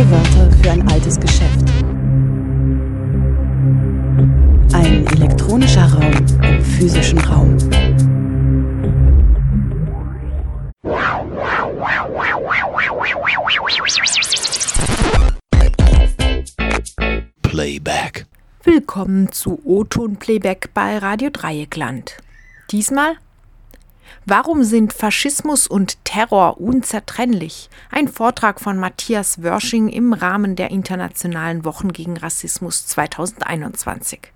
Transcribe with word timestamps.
Neue 0.00 0.10
Wörter 0.12 0.50
für 0.62 0.70
ein 0.70 0.88
altes 0.88 1.20
Geschäft. 1.20 1.60
Ein 4.72 5.06
elektronischer 5.08 5.92
Raum 5.92 6.10
im 6.42 6.64
physischen 6.64 7.18
Raum. 7.18 7.58
Playback. 17.42 18.24
Willkommen 18.62 19.30
zu 19.32 19.60
O-Ton 19.64 20.16
Playback 20.16 20.70
bei 20.72 20.96
Radio 20.96 21.28
Dreieckland. 21.30 22.16
Diesmal 22.70 23.16
Warum 24.26 24.64
sind 24.64 24.92
Faschismus 24.92 25.66
und 25.66 26.04
Terror 26.04 26.60
unzertrennlich? 26.60 27.70
Ein 27.90 28.06
Vortrag 28.06 28.60
von 28.60 28.78
Matthias 28.78 29.42
Wörsching 29.42 29.88
im 29.88 30.12
Rahmen 30.12 30.56
der 30.56 30.70
Internationalen 30.70 31.64
Wochen 31.64 31.92
gegen 31.92 32.16
Rassismus 32.16 32.86
2021. 32.86 34.32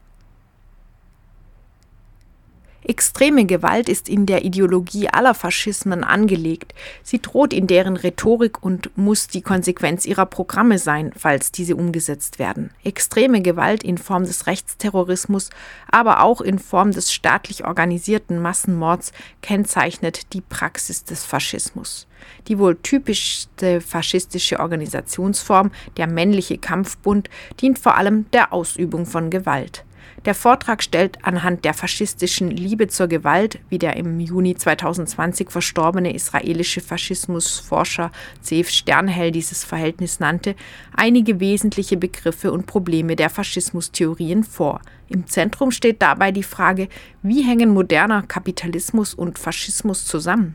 Extreme 2.87 3.47
Gewalt 3.47 3.89
ist 3.89 4.11
in 4.11 4.27
der 4.27 4.45
Ideologie 4.45 5.09
aller 5.09 5.33
Faschismen 5.33 6.05
angelegt. 6.05 6.75
Sie 7.03 7.19
droht 7.21 7.55
in 7.55 7.67
deren 7.67 7.97
Rhetorik 7.97 8.63
und 8.63 8.97
muss 8.99 9.27
die 9.27 9.41
Konsequenz 9.41 10.05
ihrer 10.05 10.27
Programme 10.27 10.79
sein, 10.79 11.11
falls 11.17 11.51
diese 11.51 11.77
umgesetzt 11.77 12.39
werden. 12.39 12.69
Extreme 12.85 13.41
Gewalt 13.41 13.83
in 13.83 13.97
Form 13.97 14.25
des 14.25 14.47
Rechtsterrorismus, 14.47 15.49
aber 15.91 16.23
auch 16.23 16.43
in 16.43 16.59
Form 16.59 16.91
des 16.91 17.11
staatlich 17.11 17.65
organisierten 17.65 18.39
Massenmords 18.39 19.13
kennzeichnet 19.41 20.35
die 20.35 20.43
Praxis 20.43 21.05
des 21.05 21.25
Faschismus. 21.25 22.07
Die 22.49 22.59
wohl 22.59 22.77
typischste 22.77 23.81
faschistische 23.81 24.61
Organisationsform, 24.61 25.71
der 25.97 26.07
männliche 26.07 26.59
Kampfbund, 26.59 27.31
dient 27.61 27.79
vor 27.79 27.97
allem 27.97 28.31
der 28.33 28.53
Ausübung 28.53 29.07
von 29.07 29.31
Gewalt. 29.31 29.85
Der 30.25 30.35
Vortrag 30.35 30.83
stellt 30.83 31.19
anhand 31.23 31.67
der 31.67 31.75
faschistischen 31.75 32.51
Liebe 32.51 32.89
zur 32.89 33.09
Gewalt, 33.09 33.59
wie 33.69 33.79
der 33.79 33.97
im 33.97 34.21
Juni 34.21 34.55
2020 34.55 35.51
verstorbene 35.51 36.15
israelische 36.15 36.81
Faschismusforscher 36.81 38.11
Zeev 38.41 38.71
Sternhell 38.71 39.33
dieses 39.33 39.65
Verhältnis 39.65 40.21
nannte, 40.21 40.55
einige 40.97 41.41
wesentliche 41.41 41.99
Begriffe 41.99 42.53
und 42.53 42.65
Probleme 42.65 43.17
der 43.17 43.29
Faschismustheorien 43.29 44.45
vor. 44.45 44.81
Im 45.11 45.27
Zentrum 45.27 45.71
steht 45.71 46.01
dabei 46.01 46.33
die 46.33 46.43
Frage, 46.43 46.89
wie 47.23 47.43
hängen 47.43 47.69
moderner 47.69 48.23
Kapitalismus 48.23 49.13
und 49.13 49.39
Faschismus 49.39 50.07
zusammen? 50.07 50.55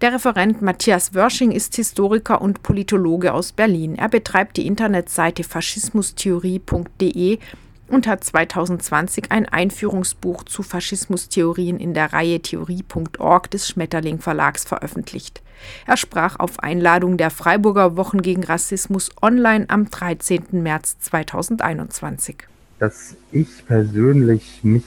Der 0.00 0.12
Referent 0.12 0.62
Matthias 0.62 1.12
Wörsching 1.12 1.50
ist 1.50 1.74
Historiker 1.74 2.40
und 2.40 2.62
Politologe 2.62 3.34
aus 3.34 3.50
Berlin. 3.50 3.96
Er 3.96 4.08
betreibt 4.08 4.56
die 4.56 4.68
Internetseite 4.68 5.42
faschismustheorie.de 5.42 7.40
und 7.88 8.06
hat 8.06 8.22
2020 8.22 9.30
ein 9.30 9.46
Einführungsbuch 9.46 10.44
zu 10.44 10.62
Faschismustheorien 10.62 11.80
in 11.80 11.94
der 11.94 12.12
Reihe 12.12 12.40
Theorie.org 12.40 13.50
des 13.50 13.68
Schmetterling 13.68 14.20
Verlags 14.20 14.64
veröffentlicht. 14.64 15.42
Er 15.86 15.96
sprach 15.96 16.38
auf 16.38 16.60
Einladung 16.60 17.16
der 17.16 17.30
Freiburger 17.30 17.96
Wochen 17.96 18.22
gegen 18.22 18.44
Rassismus 18.44 19.10
online 19.20 19.64
am 19.68 19.90
13. 19.90 20.44
März 20.52 20.98
2021. 21.00 22.36
Dass 22.78 23.16
ich 23.32 23.66
persönlich 23.66 24.60
mich 24.62 24.84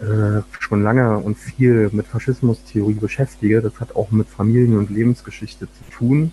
äh, 0.00 0.42
schon 0.58 0.82
lange 0.82 1.18
und 1.18 1.36
viel 1.36 1.90
mit 1.92 2.06
Faschismustheorie 2.06 2.94
beschäftige, 2.94 3.60
das 3.60 3.78
hat 3.80 3.94
auch 3.94 4.10
mit 4.10 4.28
Familien- 4.28 4.78
und 4.78 4.90
Lebensgeschichte 4.90 5.66
zu 5.66 5.96
tun. 5.96 6.32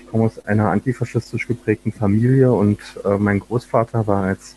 Ich 0.00 0.08
komme 0.08 0.24
aus 0.24 0.44
einer 0.44 0.70
antifaschistisch 0.70 1.46
geprägten 1.46 1.92
Familie 1.92 2.52
und 2.52 2.78
äh, 3.04 3.16
mein 3.16 3.40
Großvater 3.40 4.06
war 4.06 4.24
als 4.24 4.56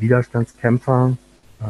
Widerstandskämpfer 0.00 1.16
äh, 1.60 1.64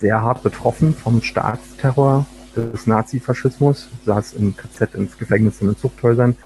sehr 0.00 0.20
hart 0.20 0.42
betroffen 0.42 0.94
vom 0.94 1.22
Staatsterror 1.22 2.26
des 2.56 2.86
Nazifaschismus, 2.86 3.88
saß 4.04 4.34
im 4.34 4.56
KZ, 4.56 4.94
ins 4.94 5.16
Gefängnis 5.16 5.60
in 5.60 5.68
den 5.68 5.76
Zuchthäusern. 5.76 6.36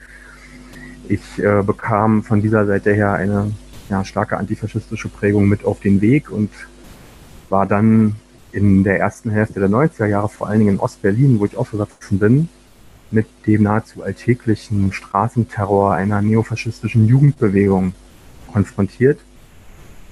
Ich 1.09 1.39
äh, 1.39 1.63
bekam 1.63 2.23
von 2.23 2.43
dieser 2.43 2.67
Seite 2.67 2.93
her 2.93 3.13
eine 3.13 3.53
ja, 3.89 4.05
starke 4.05 4.37
antifaschistische 4.37 5.09
Prägung 5.09 5.49
mit 5.49 5.65
auf 5.65 5.81
den 5.81 6.01
Weg 6.01 6.31
und 6.31 6.51
war 7.49 7.67
dann 7.67 8.17
in 8.53 8.85
der 8.85 8.99
ersten 8.99 9.31
Hälfte 9.31 9.61
der 9.61 9.69
90er 9.69 10.07
Jahre, 10.07 10.29
vor 10.29 10.49
allen 10.49 10.61
Dingen 10.61 10.75
in 10.75 10.81
Ostberlin, 10.81 11.39
wo 11.39 11.45
ich 11.45 11.57
aufgewachsen 11.57 12.19
bin, 12.19 12.49
mit 13.11 13.27
dem 13.47 13.63
nahezu 13.63 14.03
alltäglichen 14.03 14.93
Straßenterror 14.93 15.95
einer 15.95 16.23
neofaschistischen 16.23 17.07
Jugendbewegung 17.07 17.95
konfrontiert, 18.53 19.21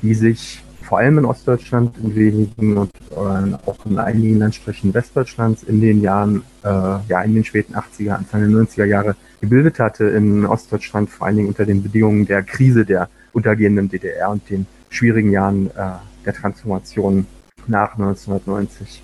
die 0.02 0.14
sich 0.14 0.63
vor 0.84 0.98
allem 0.98 1.18
in 1.18 1.24
Ostdeutschland, 1.24 1.96
in 1.98 2.14
wenigen 2.14 2.76
und 2.76 2.90
äh, 3.10 3.54
auch 3.66 3.86
in 3.86 3.98
einigen 3.98 4.38
Landstrichen 4.38 4.92
Westdeutschlands 4.92 5.62
in 5.62 5.80
den 5.80 6.00
Jahren, 6.00 6.42
äh, 6.62 6.68
ja, 6.68 7.22
in 7.22 7.34
den 7.34 7.44
späten 7.44 7.74
80er, 7.74 8.12
Anfang 8.12 8.40
der 8.40 8.50
90er 8.50 8.84
Jahre 8.84 9.16
gebildet 9.40 9.78
hatte 9.78 10.04
in 10.04 10.44
Ostdeutschland, 10.44 11.10
vor 11.10 11.26
allen 11.26 11.36
Dingen 11.36 11.48
unter 11.48 11.64
den 11.64 11.82
Bedingungen 11.82 12.26
der 12.26 12.42
Krise 12.42 12.84
der 12.84 13.08
untergehenden 13.32 13.88
DDR 13.88 14.30
und 14.30 14.48
den 14.48 14.66
schwierigen 14.90 15.32
Jahren 15.32 15.70
äh, 15.70 15.92
der 16.24 16.34
Transformation 16.34 17.26
nach 17.66 17.92
1990. 17.94 19.02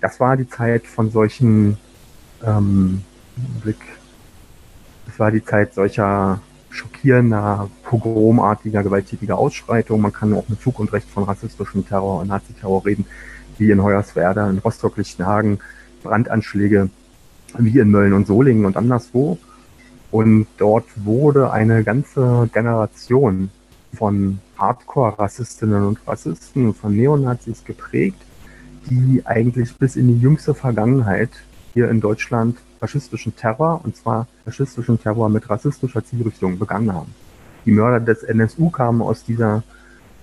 Das 0.00 0.20
war 0.20 0.36
die 0.36 0.48
Zeit 0.48 0.86
von 0.86 1.10
solchen 1.10 1.76
ähm, 2.44 3.02
Blick, 3.62 3.80
das 5.06 5.18
war 5.18 5.30
die 5.30 5.44
Zeit 5.44 5.74
solcher 5.74 6.40
schockierender, 6.70 7.68
pogromartiger, 7.82 8.82
gewalttätiger 8.82 9.36
Ausschreitung. 9.38 10.00
Man 10.00 10.12
kann 10.12 10.32
auch 10.34 10.48
mit 10.48 10.60
Fug 10.60 10.78
und 10.78 10.92
Recht 10.92 11.08
von 11.08 11.24
rassistischem 11.24 11.86
Terror 11.86 12.20
und 12.20 12.28
Naziterror 12.28 12.86
reden, 12.86 13.04
wie 13.58 13.70
in 13.70 13.82
Hoyerswerda, 13.82 14.48
in 14.48 14.58
Rostock-Lichtenhagen, 14.58 15.58
Brandanschläge 16.02 16.88
wie 17.58 17.78
in 17.78 17.90
Mölln 17.90 18.12
und 18.12 18.26
Solingen 18.26 18.64
und 18.64 18.76
anderswo. 18.76 19.38
Und 20.10 20.46
dort 20.56 20.86
wurde 21.04 21.52
eine 21.52 21.84
ganze 21.84 22.48
Generation 22.52 23.50
von 23.92 24.38
Hardcore-Rassistinnen 24.56 25.84
und 25.84 25.98
Rassisten, 26.06 26.74
von 26.74 26.96
Neonazis 26.96 27.64
geprägt, 27.64 28.20
die 28.88 29.22
eigentlich 29.24 29.76
bis 29.76 29.96
in 29.96 30.08
die 30.08 30.20
jüngste 30.20 30.54
Vergangenheit 30.54 31.30
hier 31.74 31.90
in 31.90 32.00
Deutschland 32.00 32.56
faschistischen 32.80 33.36
Terror, 33.36 33.80
und 33.84 33.94
zwar 33.94 34.26
faschistischen 34.44 35.00
Terror 35.00 35.28
mit 35.28 35.48
rassistischer 35.48 36.04
Zielrichtung 36.04 36.58
begangen 36.58 36.92
haben. 36.92 37.14
Die 37.66 37.72
Mörder 37.72 38.00
des 38.00 38.22
NSU 38.22 38.70
kamen 38.70 39.02
aus 39.02 39.22
dieser, 39.22 39.62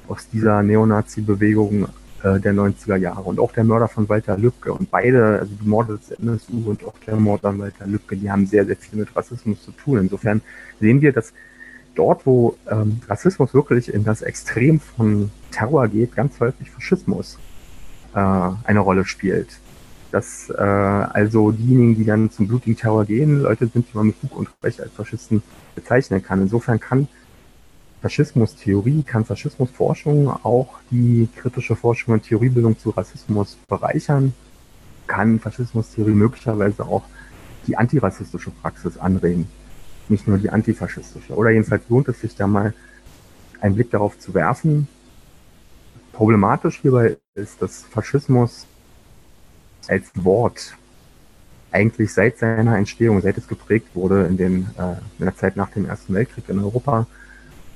aus 0.08 0.28
dieser 0.28 0.64
Neonazi-Bewegung 0.64 1.88
äh, 2.24 2.40
der 2.40 2.54
90er 2.54 2.96
Jahre 2.96 3.22
und 3.22 3.40
auch 3.40 3.52
der 3.52 3.64
Mörder 3.64 3.88
von 3.88 4.10
Walter 4.10 4.38
Lübcke. 4.38 4.74
Und 4.74 4.90
beide, 4.90 5.40
also 5.40 5.54
die 5.62 5.68
Morde 5.68 5.98
des 5.98 6.12
NSU 6.20 6.70
und 6.70 6.84
auch 6.84 6.96
der 7.06 7.16
Mord 7.16 7.46
an 7.46 7.60
Walter 7.60 7.86
Lübcke, 7.86 8.18
die 8.18 8.30
haben 8.30 8.48
sehr, 8.48 8.66
sehr 8.66 8.76
viel 8.76 9.00
mit 9.00 9.16
Rassismus 9.16 9.64
zu 9.64 9.72
tun. 9.72 10.00
Insofern 10.00 10.42
sehen 10.80 11.00
wir, 11.02 11.14
dass 11.14 11.34
dort, 11.94 12.26
wo 12.26 12.58
ähm, 12.70 13.02
Rassismus 13.08 13.54
wirklich 13.54 13.94
in 13.94 14.04
das 14.04 14.24
Extrem 14.24 14.80
von 14.80 15.30
Terror 15.52 15.88
geht, 15.88 16.16
ganz 16.16 16.40
häufig 16.40 16.72
Faschismus 16.72 17.38
äh, 18.16 18.20
eine 18.20 18.80
Rolle 18.80 19.06
spielt 19.06 19.60
dass 20.12 20.50
äh, 20.50 20.62
also 20.62 21.52
diejenigen, 21.52 21.96
die 21.96 22.06
dann 22.06 22.32
zum 22.32 22.48
blutigen 22.48 22.78
Terror 22.78 23.06
gehen, 23.06 23.42
Leute 23.42 23.68
sind, 23.68 23.88
die 23.92 23.98
man 23.98 24.08
mit 24.08 24.16
Fug 24.16 24.36
und 24.38 24.50
Recht 24.64 24.82
als 24.82 24.92
Faschisten 24.92 25.44
bezeichnen 25.76 26.24
kann. 26.24 26.42
Insofern 26.42 26.80
kann 26.80 27.08
Faschismustheorie, 28.02 29.04
kann 29.04 29.26
Faschismusforschung 29.26 30.30
auch 30.30 30.76
die 30.92 31.28
kritische 31.36 31.76
Forschung 31.76 32.14
und 32.14 32.24
Theoriebildung 32.24 32.78
zu 32.78 32.92
Rassismus 32.92 33.58
bereichern, 33.68 34.34
kann 35.08 35.40
Faschismustheorie 35.40 36.12
möglicherweise 36.12 36.84
auch 36.86 37.04
die 37.66 37.76
antirassistische 37.76 38.52
Praxis 38.52 38.98
anregen, 38.98 39.48
nicht 40.10 40.28
nur 40.28 40.38
die 40.38 40.50
antifaschistische. 40.50 41.34
Oder 41.34 41.50
jedenfalls 41.50 41.84
lohnt 41.90 42.08
es 42.08 42.22
sich 42.22 42.36
da 42.36 42.48
mal 42.48 42.74
einen 43.60 43.76
Blick 43.76 43.92
darauf 43.92 44.18
zu 44.20 44.34
werfen. 44.34 44.88
Problematisch 46.14 46.80
hierbei 46.82 47.18
ist, 47.36 47.62
dass 47.62 47.82
Faschismus 47.84 48.68
als 49.88 50.12
Wort 50.16 50.76
eigentlich 51.72 52.14
seit 52.14 52.38
seiner 52.38 52.78
Entstehung, 52.78 53.22
seit 53.22 53.38
es 53.38 53.48
geprägt 53.48 53.90
wurde 53.94 54.26
in, 54.26 54.38
den, 54.38 54.68
äh, 54.78 54.94
in 55.20 55.26
der 55.26 55.36
Zeit 55.36 55.56
nach 55.58 55.70
dem 55.72 55.86
Ersten 55.86 56.14
Weltkrieg 56.14 56.46
in 56.48 56.60
Europa, 56.60 57.08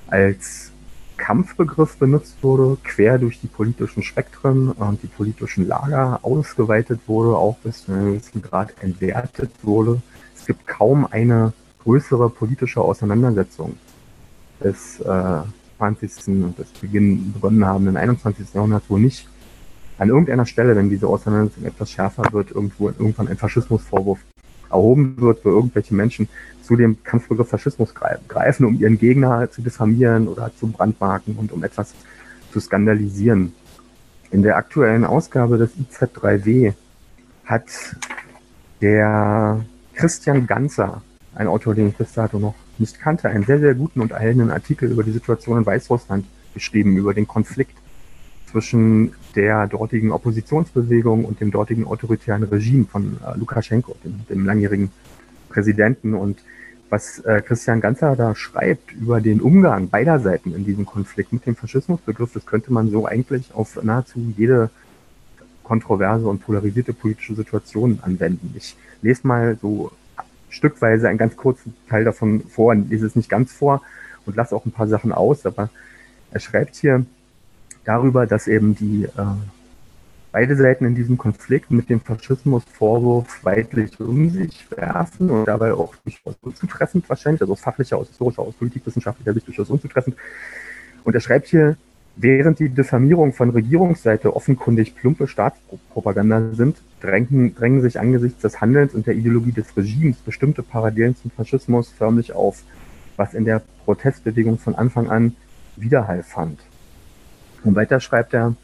als 0.08 0.72
Kampfbegriff 1.18 1.98
benutzt 1.98 2.38
wurde, 2.42 2.78
quer 2.84 3.19
durch 3.19 3.40
die 3.40 3.48
politischen 3.48 4.02
Spektren 4.02 4.72
und 4.72 5.04
die 5.04 5.08
politischen 5.08 5.68
Lager 5.68 6.19
ausgeweitet 6.24 7.02
wurde, 7.06 7.38
auch 7.38 7.58
bis 7.58 7.86
zu 7.86 7.92
einem 7.92 8.14
gewissen 8.14 8.42
Grad 8.42 8.74
entwertet 8.81 9.52
wurde. 9.62 10.02
Es 10.36 10.46
gibt 10.46 10.66
kaum 10.66 11.06
eine 11.06 11.54
größere 11.84 12.30
politische 12.30 12.81
Auseinandersetzung 12.81 13.78
des 14.64 15.00
äh, 15.02 15.42
20. 15.78 16.28
und 16.28 16.57
des 16.57 16.69
Beginn 16.69 17.34
begonnen 17.34 17.66
habenden 17.66 17.98
21. 17.98 18.54
Jahrhunderts, 18.54 18.86
wo 18.90 18.98
nicht 18.98 19.28
an 20.01 20.09
irgendeiner 20.09 20.48
Stelle, 20.48 20.75
wenn 20.75 20.89
diese 20.89 21.06
Auseinandersetzung 21.06 21.63
etwas 21.63 21.92
schärfer 21.92 22.24
wird, 22.31 22.50
irgendwo 22.50 22.89
irgendwann 22.89 23.27
ein 23.27 23.38
Faschismusvorwurf 23.38 24.18
erhoben 24.71 25.15
wird, 25.21 25.45
wo 25.45 25.50
irgendwelche 25.50 25.94
Menschen 25.94 26.27
zu 26.63 26.75
dem 26.75 27.03
Kampfbegriff 27.03 27.50
Faschismus 27.50 27.94
greifen, 27.94 28.65
um 28.65 28.80
ihren 28.80 28.98
Gegner 28.98 29.51
zu 29.51 29.62
diffamieren 29.62 30.27
oder 30.27 30.50
zu 30.59 30.69
brandmarken 30.69 31.36
und 31.36 31.51
um 31.51 31.63
etwas 31.63 31.94
zu 32.51 32.59
skandalisieren. 32.59 33.53
In 34.31 34.42
der 34.42 34.57
aktuellen 34.57 35.06
Ausgabe 35.06 35.59
des 35.59 35.69
IZ3W 35.77 36.74
hat 37.45 37.95
der 38.81 39.63
Christian 39.94 40.47
Ganzer, 40.47 41.04
ein 41.36 41.45
Autor, 41.45 41.75
den 41.75 41.89
ich 41.89 41.95
bis 41.95 42.13
dato 42.13 42.39
noch 42.39 42.56
nicht 42.80 43.00
kannte, 43.00 43.30
einen 43.30 43.44
sehr, 43.44 43.59
sehr 43.59 43.75
guten 43.75 44.01
und 44.01 44.13
erhellenden 44.13 44.50
Artikel 44.50 44.89
über 44.89 45.04
die 45.04 45.12
Situation 45.12 45.59
in 45.59 45.65
Weißrussland 45.68 46.25
geschrieben, 46.56 46.97
über 46.97 47.13
den 47.13 47.27
Konflikt 47.27 47.77
zwischen 48.51 49.13
der 49.36 49.68
dortigen 49.68 50.12
Oppositionsbewegung 50.12 51.25
und 51.25 51.39
dem 51.39 51.51
dortigen 51.51 51.86
autoritären 51.86 52.44
Regime 52.44 52.86
von 52.86 53.18
äh, 53.25 53.38
Lukaschenko, 53.38 53.95
dem, 54.03 54.25
dem, 54.30 54.45
langjährigen 54.45 54.92
Präsidenten. 55.50 56.13
Und 56.13 56.44
was 56.89 57.19
äh, 57.19 57.42
Christian 57.42 57.80
Ganzer 57.80 58.15
da 58.15 58.36
schreibt 58.36 58.92
über 58.92 59.21
den 59.21 59.39
Umgang 59.39 59.89
beider 59.89 60.19
Seiten 60.19 60.53
in 60.53 60.65
diesem 60.65 60.86
Konflikt 60.86 61.31
mit 61.31 61.45
dem 61.45 61.56
Faschismusbegriff, 61.56 62.33
das 62.33 62.45
könnte 62.45 62.74
man 62.74 62.89
so 62.89 63.06
eigentlich 63.06 63.53
auf 63.53 63.81
nahezu 63.81 64.33
jede 64.38 64.69
kontroverse 65.63 66.27
und 66.27 66.44
polarisierte 66.44 66.92
politische 66.92 67.36
Situation 67.36 68.00
anwenden. 68.01 68.54
Ich 68.57 68.75
lese 69.01 69.25
mal 69.25 69.57
so 69.62 69.92
stückweise 70.50 71.07
einen 71.07 71.18
ganz 71.18 71.38
kurzen 71.38 71.74
Teil 71.88 72.04
davon 72.04 72.44
vor, 72.50 72.75
lese 72.75 73.06
es 73.06 73.15
nicht 73.15 73.30
ganz 73.30 73.54
vor 73.54 73.81
und 74.25 74.36
lasse 74.36 74.54
auch 74.54 74.65
ein 74.65 74.74
paar 74.74 74.89
Sachen 74.89 75.13
aus, 75.13 75.45
aber 75.45 75.69
er 76.31 76.39
schreibt 76.42 76.75
hier 76.75 77.06
darüber, 77.86 78.28
dass 78.28 78.48
eben 78.48 78.75
die 78.75 79.06
äh, 79.06 79.10
beide 80.31 80.56
Seiten 80.56 80.86
in 80.86 80.95
diesem 80.95 81.18
Konflikt 81.18 81.72
mit 81.72 81.89
dem 81.89 82.00
Faschismusvorwurf 82.00 83.44
weitlich 83.44 84.00
um 84.00 84.30
sich 84.30 84.66
werfen 84.72 85.30
und 85.30 85.45
dabei 85.45 85.74
auch 85.74 85.95
durchaus 86.04 86.36
unzutreffend 86.42 87.10
wahrscheinlich, 87.10 87.42
also 87.42 87.54
aus 87.54 87.62
fachlicher, 87.62 87.98
aus 87.98 88.07
historischer, 88.07 88.42
aus 88.42 88.54
politikwissenschaftlicher 88.56 89.33
Sicht 89.33 89.48
durchaus 89.48 89.69
unzutreffend. 89.69 90.16
Und 91.04 91.16
er 91.16 91.22
schreibt 91.22 91.48
hier, 91.48 91.75
während 92.16 92.60
die 92.60 92.69
Diffamierung 92.69 93.33
von 93.33 93.50
Regierungsseite 93.50 94.36
offenkundig 94.36 94.95
plumpe 94.95 95.28
Staatspropaganda 95.28 96.54
sind, 96.54 96.78
drängen, 97.01 97.56
drängen 97.56 97.81
sich 97.81 98.00
angesichts 98.00 98.42
des 98.42 98.62
Handelns 98.62 98.94
und 98.94 99.07
der 99.07 99.16
Ideologie 99.16 99.51
des 99.51 99.75
Regimes 99.75 100.18
bestimmte 100.18 100.63
Parallelen 100.63 101.16
zum 101.16 101.31
Faschismus 101.31 101.89
förmlich 101.89 102.33
auf, 102.33 102.63
was 103.18 103.33
in 103.33 103.45
der 103.45 103.62
Protestbewegung 103.86 104.57
von 104.57 104.75
Anfang 104.75 105.10
an 105.10 105.36
Widerhall 105.75 106.24
fand. 106.24 106.60
Und 107.63 107.75
weiter 107.75 108.00
schreibt 108.00 108.34
er, 108.34 108.56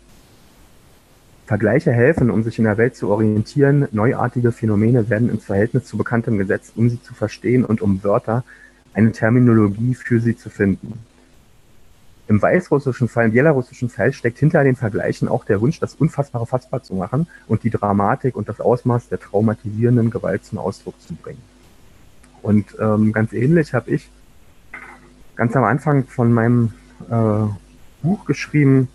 Vergleiche 1.46 1.94
helfen, 1.94 2.30
um 2.30 2.44
sich 2.44 2.60
in 2.60 2.66
der 2.66 2.78
Welt 2.78 2.98
zu 2.98 3.08
orientieren. 3.08 3.88
Neuartige 3.92 4.52
Phänomene 4.52 5.10
werden 5.10 5.30
ins 5.30 5.46
Verhältnis 5.46 5.86
zu 5.86 5.98
Bekanntem 5.98 6.38
gesetzt, 6.38 6.74
um 6.76 6.90
sie 6.90 7.02
zu 7.02 7.14
verstehen 7.14 7.64
und 7.64 7.82
um 7.82 8.04
Wörter, 8.04 8.44
eine 8.94 9.14
Terminologie 9.14 9.96
für 9.96 10.20
sie 10.20 10.36
zu 10.36 10.50
finden. 10.50 11.00
Im 12.28 12.42
weißrussischen 12.42 13.08
Fall, 13.08 13.28
im 13.28 13.32
belarussischen 13.32 13.88
Fall 13.88 14.12
steckt 14.12 14.40
hinter 14.40 14.66
den 14.66 14.76
Vergleichen 14.76 15.30
auch 15.30 15.46
der 15.46 15.62
Wunsch, 15.62 15.80
das 15.80 15.96
Unfassbare 15.96 16.46
fassbar 16.46 16.84
zu 16.84 16.96
machen 16.96 17.28
und 17.48 17.64
die 17.64 17.70
Dramatik 17.70 18.36
und 18.36 18.50
das 18.50 18.60
Ausmaß 18.60 19.08
der 19.08 19.20
traumatisierenden 19.20 20.10
Gewalt 20.10 20.44
zum 20.44 20.58
Ausdruck 20.58 21.00
zu 21.00 21.16
bringen. 21.16 21.42
Und 22.42 22.76
ähm, 22.82 23.14
ganz 23.14 23.32
ähnlich 23.32 23.74
habe 23.74 23.92
ich 23.92 24.10
ganz 25.38 25.56
am 25.56 25.64
Anfang 25.64 26.06
von 26.06 26.34
meinem 26.34 26.74
äh, 27.10 27.46
Buch 28.02 28.26
geschrieben, 28.26 28.90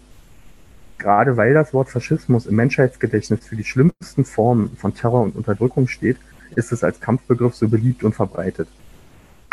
gerade 0.99 1.37
weil 1.37 1.54
das 1.54 1.75
Wort 1.75 1.90
Faschismus 1.90 2.46
im 2.46 2.56
Menschheitsgedächtnis 2.56 3.46
für 3.46 3.56
die 3.56 3.64
schlimmsten 3.64 4.25
Formen 4.25 4.76
von 4.76 4.94
Terror 4.94 5.22
und 5.22 5.37
Unterdrückung 5.37 5.88
steht, 5.88 6.16
ist 6.54 6.72
es 6.72 6.84
als 6.84 7.00
Kampfbegriff 7.00 7.54
so 7.54 7.69
beliebt 7.69 8.04
und 8.04 8.14
verbreitet. 8.14 8.69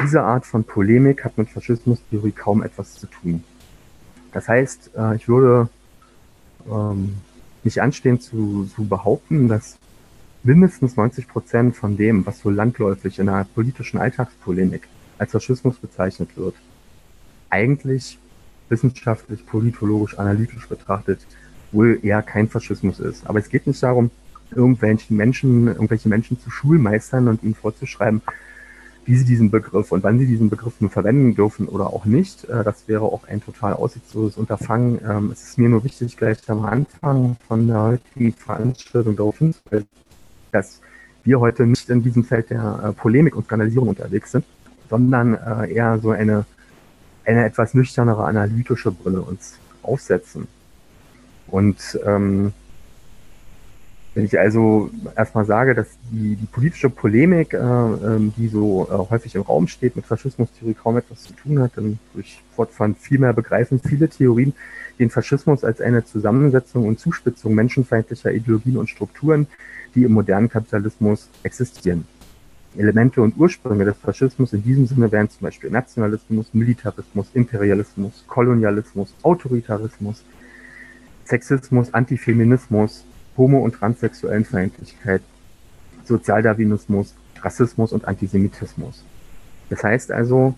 Diese 0.02 0.22
Art 0.22 0.46
von 0.46 0.64
Polemik 0.64 1.26
hat 1.26 1.38
mit 1.38 1.50
Faschismustheorie 1.50 2.32
kaum 2.32 2.64
etwas 2.64 2.96
zu 2.96 3.08
tun. 3.08 3.44
Das 4.32 4.48
heißt, 4.48 4.92
äh, 4.96 5.16
ich 5.16 5.28
würde 5.28 5.70
ähm, 6.70 7.16
nicht 7.64 7.82
anstehen 7.82 8.20
zu, 8.20 8.70
zu 8.74 8.88
behaupten, 8.88 9.48
dass 9.48 9.78
mindestens 10.44 10.96
90 10.96 11.28
Prozent 11.28 11.76
von 11.76 11.98
dem, 11.98 12.26
was 12.26 12.40
so 12.40 12.50
landläufig 12.50 13.20
in 13.20 13.26
der 13.26 13.46
politischen 13.54 13.98
Alltagspolemik 13.98 14.88
als 15.18 15.32
Faschismus 15.32 15.78
bezeichnet 15.78 16.38
wird, 16.38 16.56
eigentlich 17.50 18.20
wissenschaftlich, 18.70 19.46
politologisch, 19.46 20.18
analytisch 20.18 20.68
betrachtet 20.68 21.20
wohl 21.72 22.00
eher 22.02 22.22
kein 22.22 22.48
Faschismus 22.48 23.00
ist. 23.00 23.28
Aber 23.28 23.40
es 23.40 23.50
geht 23.50 23.68
nicht 23.68 23.82
darum, 23.84 24.10
irgendwelchen 24.52 25.18
Menschen, 25.18 25.68
irgendwelche 25.68 26.10
Menschen 26.10 26.40
zu 26.40 26.50
Schulmeistern 26.50 27.28
und 27.28 27.44
ihnen 27.44 27.54
vorzuschreiben, 27.54 28.22
wie 29.06 29.16
sie 29.16 29.26
diesen 29.26 29.50
Begriff 29.52 29.92
und 29.92 30.04
wann 30.04 30.20
sie 30.20 30.28
diesen 30.28 30.50
Begriff 30.50 30.82
nur 30.82 30.90
verwenden 30.90 31.36
dürfen 31.36 31.68
oder 31.68 31.88
auch 31.88 32.06
nicht. 32.06 32.46
Äh, 32.46 32.64
das 32.64 32.88
wäre 32.88 33.04
auch 33.04 33.28
ein 33.28 33.42
total 33.42 33.74
aussichtsloses 33.74 34.38
Unterfangen. 34.38 35.00
Ähm, 35.08 35.32
es 35.32 35.44
ist 35.44 35.58
mir 35.58 35.70
nur 35.70 35.84
wichtig, 35.84 36.16
gleich 36.18 36.38
am 36.48 36.66
Anfang 36.66 37.36
von 37.48 37.68
der 37.68 37.82
heutigen 37.82 38.34
Veranstaltung 38.34 39.16
darauf 39.16 39.38
hinzuweisen, 39.40 39.88
dass 40.52 40.82
wir 41.24 41.40
heute 41.40 41.66
nicht 41.66 41.90
in 41.90 42.04
diesem 42.04 42.24
Feld 42.24 42.50
der 42.50 42.82
äh, 42.84 42.94
Polemik 42.94 43.36
und 43.36 43.46
Skandalisierung 43.46 43.90
unterwegs 43.90 44.32
sind, 44.32 44.46
sondern 44.90 45.36
äh, 45.36 45.74
eher 45.74 46.00
so 46.00 46.12
eine, 46.12 46.46
eine 47.30 47.46
etwas 47.46 47.74
nüchternere 47.76 48.26
analytische 48.26 48.92
Brille 48.92 49.22
uns 49.22 49.60
aufsetzen. 49.84 50.48
Und 51.48 52.00
ähm, 52.06 52.54
wenn 54.16 54.26
ich 54.26 54.40
also 54.40 54.90
erstmal 55.16 55.46
sage, 55.46 55.76
dass 55.76 55.88
die, 56.12 56.36
die 56.36 56.46
politische 56.48 56.90
Polemik, 56.90 57.54
äh, 57.54 57.58
ähm, 57.58 58.34
die 58.36 58.48
so 58.48 58.88
äh, 58.90 59.12
häufig 59.12 59.36
im 59.36 59.44
Raum 59.44 59.68
steht, 59.68 59.96
mit 59.96 60.06
Faschismustheorie 60.06 60.74
kaum 60.74 60.98
etwas 60.98 61.24
zu 61.24 61.34
tun 61.34 61.60
hat, 61.60 61.72
dann 61.76 62.00
durch 62.16 62.42
fortfahren 62.56 62.96
vielmehr 62.96 63.34
begreifen 63.34 63.80
viele 63.80 64.10
Theorien 64.10 64.54
den 64.98 65.12
Faschismus 65.12 65.64
als 65.64 65.80
eine 65.80 66.04
Zusammensetzung 66.04 66.88
und 66.88 67.00
Zuspitzung 67.00 67.54
menschenfeindlicher 67.54 68.32
Ideologien 68.32 68.78
und 68.78 68.90
Strukturen, 68.90 69.48
die 69.94 70.04
im 70.04 70.12
modernen 70.12 70.50
Kapitalismus 70.50 71.30
existieren. 71.44 72.06
Elemente 72.78 73.22
und 73.22 73.38
Ursprünge 73.38 73.86
des 73.86 73.98
Faschismus 73.98 74.54
in 74.54 74.64
diesem 74.64 74.86
Sinne 74.86 75.12
wären 75.12 75.30
zum 75.30 75.42
Beispiel 75.42 75.72
Nationalismus, 75.72 76.54
Militarismus, 76.54 77.28
Imperialismus, 77.34 78.24
Kolonialismus, 78.28 79.14
Autoritarismus, 79.24 80.24
Sexismus, 81.26 81.94
Antifeminismus, 81.94 83.06
Homo- 83.38 83.64
und 83.64 83.76
Transsexuellenfeindlichkeit, 83.76 85.22
Sozialdarwinismus, 86.06 87.16
Rassismus 87.42 87.94
und 87.94 88.08
Antisemitismus. 88.08 89.04
Das 89.70 89.84
heißt 89.84 90.12
also, 90.12 90.56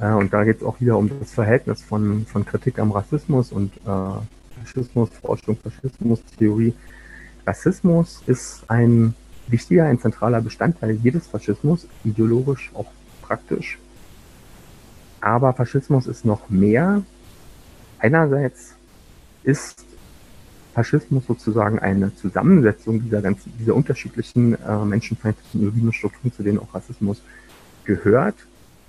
äh, 0.00 0.12
und 0.12 0.32
da 0.32 0.44
geht 0.44 0.58
es 0.58 0.62
auch 0.62 0.80
wieder 0.80 0.96
um 0.96 1.10
das 1.20 1.32
Verhältnis 1.32 1.82
von, 1.82 2.26
von 2.26 2.44
Kritik 2.44 2.78
am 2.78 2.92
Rassismus 2.92 3.52
und 3.52 3.76
äh, 3.78 4.60
Faschismus, 4.60 5.10
Forschung, 5.20 5.56
Faschismustheorie. 5.56 6.74
Rassismus 7.46 8.22
ist 8.26 8.64
ein 8.68 9.14
wichtiger, 9.48 9.86
ein 9.86 9.98
zentraler 9.98 10.40
Bestandteil 10.40 10.92
jedes 11.02 11.26
Faschismus, 11.26 11.86
ideologisch 12.04 12.70
auch 12.74 12.90
praktisch. 13.22 13.78
Aber 15.20 15.52
Faschismus 15.54 16.06
ist 16.06 16.24
noch 16.24 16.50
mehr. 16.50 17.02
Einerseits 17.98 18.74
ist 19.42 19.84
Faschismus 20.74 21.26
sozusagen 21.26 21.78
eine 21.78 22.14
Zusammensetzung 22.14 23.02
dieser 23.02 23.22
ganzen, 23.22 23.52
dieser 23.58 23.74
unterschiedlichen 23.74 24.54
äh, 24.62 24.84
menschenfeindlichen 24.84 25.60
Ideologien 25.60 25.92
Strukturen, 25.92 26.32
zu 26.32 26.42
denen 26.42 26.58
auch 26.58 26.74
Rassismus 26.74 27.22
gehört. 27.84 28.34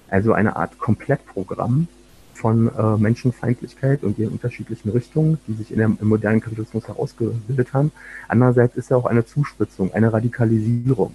Also 0.09 0.33
eine 0.33 0.55
Art 0.55 0.77
Komplettprogramm 0.77 1.87
von 2.35 2.67
äh, 2.67 2.97
Menschenfeindlichkeit 2.97 4.03
und 4.03 4.19
ihren 4.19 4.33
unterschiedlichen 4.33 4.89
Richtungen, 4.89 5.37
die 5.47 5.53
sich 5.53 5.71
in 5.71 5.77
der, 5.77 5.87
im 5.87 6.07
modernen 6.07 6.41
Kapitalismus 6.41 6.87
herausgebildet 6.87 7.73
haben. 7.73 7.91
Andererseits 8.27 8.75
ist 8.75 8.91
er 8.91 8.97
auch 8.97 9.05
eine 9.05 9.25
Zuspitzung, 9.25 9.93
eine 9.93 10.11
Radikalisierung. 10.11 11.13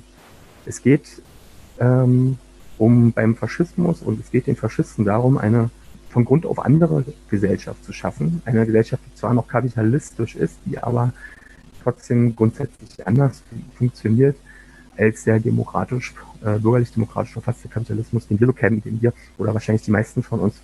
Es 0.67 0.83
geht 0.83 1.23
ähm, 1.79 2.39
um 2.79 3.13
beim 3.13 3.37
Faschismus 3.37 4.03
und 4.03 4.19
es 4.21 4.31
geht 4.31 4.47
den 4.47 4.57
Faschisten 4.57 5.05
darum, 5.05 5.37
eine 5.37 5.71
von 6.09 6.25
Grund 6.25 6.47
auf 6.47 6.59
andere 6.59 7.05
Gesellschaft 7.29 7.85
zu 7.85 7.93
schaffen. 7.93 8.43
Eine 8.45 8.67
Gesellschaft, 8.67 9.03
die 9.07 9.15
zwar 9.15 9.35
noch 9.35 9.47
kapitalistisch 9.47 10.35
ist, 10.35 10.57
die 10.65 10.79
aber 10.79 11.13
trotzdem 11.83 12.35
grundsätzlich 12.35 13.07
anders 13.07 13.43
funktioniert 13.77 14.37
als 14.97 15.25
der 15.25 15.39
demokratisch, 15.39 16.15
äh, 16.45 16.59
bürgerlich-demokratisch 16.59 17.33
verfasste 17.33 17.69
Kapitalismus, 17.69 18.27
den 18.27 18.41
wir 18.41 18.47
so 18.47 18.53
kennen, 18.53 18.83
den 18.83 19.01
wir 19.01 19.13
oder 19.39 19.55
wahrscheinlich 19.55 19.83
die 19.83 19.91
meisten 19.91 20.23
von 20.23 20.41
uns 20.41 20.57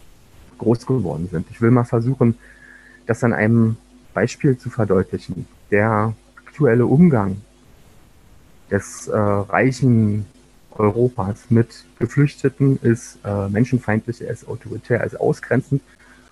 groß 0.58 0.86
geworden 0.86 1.28
sind. 1.30 1.46
Ich 1.50 1.60
will 1.60 1.70
mal 1.70 1.84
versuchen, 1.84 2.36
das 3.06 3.22
an 3.24 3.32
einem 3.32 3.76
Beispiel 4.14 4.56
zu 4.56 4.70
verdeutlichen. 4.70 5.46
Der 5.70 6.14
aktuelle 6.44 6.86
Umgang 6.86 7.36
des 8.70 9.08
äh, 9.08 9.16
reichen 9.16 10.26
Europas 10.78 11.50
mit 11.50 11.84
Geflüchteten 11.98 12.78
ist 12.82 13.18
äh, 13.24 13.48
menschenfeindlich, 13.48 14.22
er 14.22 14.30
ist 14.30 14.48
autoritär, 14.48 15.00
er 15.00 15.06
ist 15.06 15.20
ausgrenzend. 15.20 15.82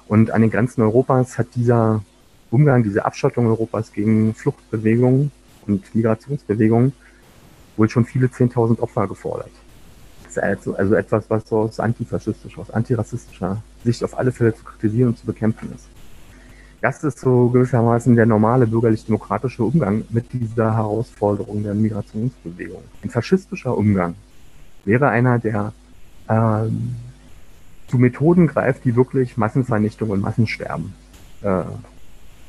Und 0.07 0.31
an 0.31 0.43
den 0.43 0.51
Grenzen 0.51 0.83
Europas 0.83 1.39
hat 1.39 1.49
dieser 1.55 2.03
Umgang, 2.51 2.83
diese 2.83 3.05
Abschottung 3.05 3.47
Europas 3.47 3.93
gegen 3.93 4.35
Fluchtbewegungen 4.35 5.31
und 5.67 5.95
Migrationsbewegungen 5.95 6.93
wohl 7.77 7.89
schon 7.89 8.05
viele 8.05 8.27
10.000 8.27 8.79
Opfer 8.81 9.09
gefordert. 9.09 9.51
Das 10.23 10.33
ist 10.33 10.39
also, 10.39 10.77
also 10.77 10.95
etwas, 10.95 11.29
was 11.29 11.49
so 11.49 11.59
aus 11.61 11.81
antifaschistischer, 11.81 12.61
aus 12.61 12.71
antirassistischer 12.71 13.63
Sicht 13.85 14.03
auf 14.03 14.19
alle 14.19 14.33
Fälle 14.33 14.55
zu 14.55 14.65
kritisieren 14.65 15.11
und 15.11 15.19
zu 15.19 15.27
bekämpfen 15.27 15.73
ist. 15.75 15.87
Das 16.81 17.03
ist 17.03 17.19
so 17.19 17.49
gewissermaßen 17.49 18.15
der 18.15 18.27
normale 18.27 18.67
bürgerlich-demokratische 18.67 19.63
Umgang 19.63 20.05
mit 20.11 20.33
dieser 20.33 20.75
Herausforderung 20.77 21.63
der 21.63 21.73
Migrationsbewegung. 21.73 22.83
Ein 23.03 23.09
faschistischer 23.09 23.77
Umgang 23.77 24.15
wäre 24.85 25.09
einer, 25.09 25.39
der 25.39 25.73
ähm, 26.29 26.97
zu 27.89 27.99
Methoden 27.99 28.47
greift, 28.47 28.85
die 28.85 28.97
wirklich 28.97 29.37
Massenvernichtung 29.37 30.11
und 30.11 30.21
Massensterben 30.21 30.93
äh, 31.43 31.63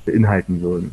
beinhalten 0.06 0.62
würden. 0.62 0.92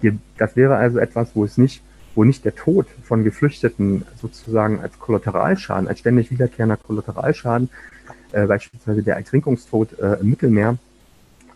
Hier, 0.00 0.18
das 0.36 0.56
wäre 0.56 0.76
also 0.76 0.98
etwas, 0.98 1.34
wo 1.34 1.44
es 1.44 1.56
nicht, 1.56 1.82
wo 2.14 2.24
nicht 2.24 2.44
der 2.44 2.54
Tod 2.54 2.86
von 3.04 3.24
Geflüchteten 3.24 4.04
sozusagen 4.20 4.80
als 4.80 4.98
Kollateralschaden, 4.98 5.88
als 5.88 6.00
ständig 6.00 6.30
wiederkehrender 6.30 6.76
Kollateralschaden, 6.76 7.70
äh, 8.32 8.46
beispielsweise 8.46 9.02
der 9.02 9.16
Ertrinkungstod 9.16 9.98
äh, 9.98 10.20
im 10.20 10.30
Mittelmeer, 10.30 10.76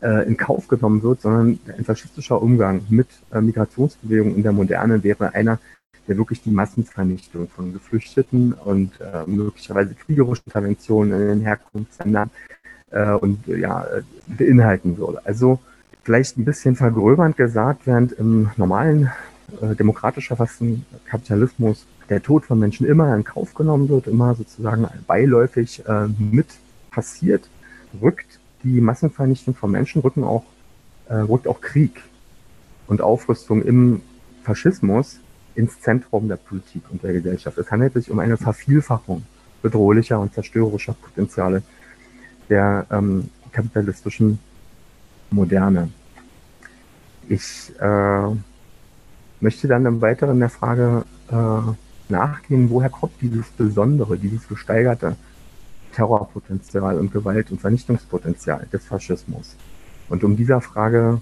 äh, 0.02 0.26
in 0.26 0.36
Kauf 0.36 0.68
genommen 0.68 1.02
wird, 1.02 1.22
sondern 1.22 1.58
ein 1.76 1.84
faschistischer 1.84 2.40
Umgang 2.40 2.82
mit 2.88 3.08
äh, 3.32 3.40
Migrationsbewegungen 3.40 4.36
in 4.36 4.42
der 4.42 4.52
Moderne 4.52 5.02
wäre 5.02 5.34
einer, 5.34 5.58
der 6.06 6.16
wirklich 6.16 6.42
die 6.42 6.50
Massenvernichtung 6.50 7.48
von 7.48 7.72
Geflüchteten 7.72 8.52
und 8.52 8.92
äh, 9.00 9.28
möglicherweise 9.28 9.94
kriegerische 9.94 10.42
Interventionen 10.46 11.20
in 11.20 11.28
den 11.28 11.40
Herkunftsländern 11.40 12.30
äh, 12.90 13.10
und 13.12 13.46
ja, 13.46 13.86
beinhalten 14.26 14.98
würde. 14.98 15.20
Also 15.24 15.58
vielleicht 16.04 16.38
ein 16.38 16.44
bisschen 16.44 16.76
vergröbernd 16.76 17.36
gesagt, 17.36 17.86
während 17.86 18.12
im 18.12 18.50
normalen 18.56 19.10
äh, 19.60 19.74
demokratisch 19.74 20.30
erfassten 20.30 20.86
Kapitalismus 21.06 21.86
der 22.08 22.22
Tod 22.22 22.44
von 22.44 22.58
Menschen 22.58 22.86
immer 22.86 23.14
in 23.14 23.24
Kauf 23.24 23.54
genommen 23.54 23.88
wird, 23.88 24.06
immer 24.06 24.34
sozusagen 24.34 24.86
beiläufig 25.06 25.84
äh, 25.86 26.06
mit 26.18 26.46
passiert, 26.90 27.48
rückt 28.00 28.38
die 28.62 28.80
Massenvernichtung 28.80 29.54
von 29.54 29.70
Menschen, 29.70 30.02
rücken 30.02 30.24
auch, 30.24 30.44
äh, 31.08 31.14
rückt 31.14 31.46
auch 31.46 31.60
Krieg 31.60 32.02
und 32.86 33.00
Aufrüstung 33.00 33.62
im 33.62 34.02
Faschismus 34.42 35.20
ins 35.54 35.80
Zentrum 35.80 36.28
der 36.28 36.36
Politik 36.36 36.82
und 36.90 37.02
der 37.02 37.12
Gesellschaft. 37.12 37.58
Es 37.58 37.70
handelt 37.70 37.94
sich 37.94 38.10
um 38.10 38.18
eine 38.18 38.36
Vervielfachung 38.36 39.24
bedrohlicher 39.62 40.20
und 40.20 40.34
zerstörerischer 40.34 40.94
Potenziale 40.94 41.62
der 42.48 42.86
ähm, 42.90 43.30
kapitalistischen 43.52 44.38
Moderne. 45.30 45.90
Ich 47.28 47.72
äh, 47.80 48.28
möchte 49.40 49.66
dann 49.66 49.86
im 49.86 50.00
Weiteren 50.00 50.38
der 50.38 50.50
Frage 50.50 51.04
äh, 51.30 51.72
nachgehen, 52.10 52.70
woher 52.70 52.90
kommt 52.90 53.14
dieses 53.20 53.46
besondere, 53.48 54.18
dieses 54.18 54.46
gesteigerte 54.48 55.16
Terrorpotenzial 55.92 56.98
und 56.98 57.12
Gewalt- 57.12 57.50
und 57.50 57.60
Vernichtungspotenzial 57.60 58.66
des 58.72 58.84
Faschismus. 58.84 59.56
Und 60.08 60.24
um 60.24 60.36
dieser 60.36 60.60
Frage 60.60 61.20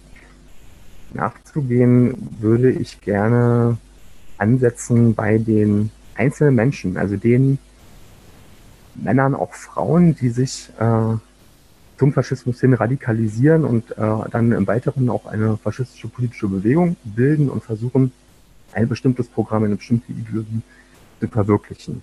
nachzugehen, 1.12 2.14
würde 2.40 2.70
ich 2.70 3.00
gerne 3.00 3.78
ansetzen 4.36 5.14
bei 5.14 5.38
den 5.38 5.90
einzelnen 6.16 6.54
Menschen, 6.54 6.96
also 6.96 7.16
den 7.16 7.58
Männern, 8.94 9.34
auch 9.34 9.54
Frauen, 9.54 10.14
die 10.16 10.28
sich 10.28 10.70
äh, 10.78 11.16
zum 11.98 12.12
Faschismus 12.12 12.60
hin 12.60 12.74
radikalisieren 12.74 13.64
und 13.64 13.92
äh, 13.92 13.94
dann 14.30 14.52
im 14.52 14.66
Weiteren 14.66 15.08
auch 15.08 15.26
eine 15.26 15.56
faschistische 15.56 16.08
politische 16.08 16.48
Bewegung 16.48 16.96
bilden 17.04 17.48
und 17.48 17.62
versuchen, 17.62 18.12
ein 18.74 18.88
bestimmtes 18.88 19.28
Programm, 19.28 19.64
eine 19.64 19.76
bestimmte 19.76 20.12
Ideologie 20.12 20.62
zu 21.20 21.28
verwirklichen. 21.28 22.02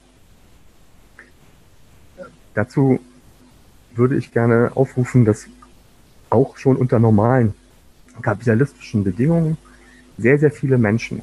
Dazu 2.53 2.99
würde 3.95 4.17
ich 4.17 4.31
gerne 4.31 4.71
aufrufen, 4.75 5.25
dass 5.25 5.47
auch 6.29 6.57
schon 6.57 6.77
unter 6.77 6.99
normalen 6.99 7.53
kapitalistischen 8.21 9.03
Bedingungen 9.03 9.57
sehr, 10.17 10.37
sehr 10.37 10.51
viele 10.51 10.77
Menschen 10.77 11.21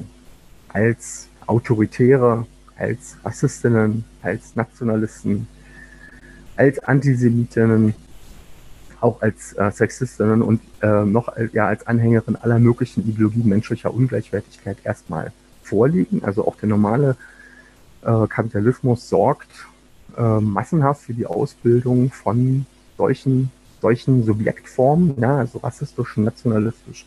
als 0.69 1.27
Autoritäre, 1.45 2.45
als 2.77 3.17
Rassistinnen, 3.23 4.03
als 4.21 4.55
Nationalisten, 4.55 5.47
als 6.55 6.79
Antisemitinnen 6.79 7.95
auch 9.01 9.21
als 9.21 9.53
äh, 9.53 9.71
Sexistinnen 9.71 10.41
und 10.41 10.61
äh, 10.81 11.05
noch 11.05 11.33
ja, 11.53 11.67
als 11.67 11.87
Anhängerin 11.87 12.35
aller 12.35 12.59
möglichen 12.59 13.07
Ideologien 13.07 13.47
menschlicher 13.47 13.93
Ungleichwertigkeit 13.93 14.77
erstmal 14.83 15.31
vorliegen. 15.63 16.23
Also 16.23 16.45
auch 16.47 16.55
der 16.57 16.69
normale 16.69 17.15
äh, 18.01 18.27
Kapitalismus 18.27 19.09
sorgt 19.09 19.67
äh, 20.17 20.39
massenhaft 20.39 21.01
für 21.01 21.13
die 21.13 21.25
Ausbildung 21.25 22.11
von 22.11 22.65
solchen, 22.97 23.51
solchen 23.81 24.23
Subjektformen, 24.23 25.15
ja, 25.19 25.37
also 25.37 25.59
rassistisch, 25.59 26.17
nationalistisch, 26.17 27.05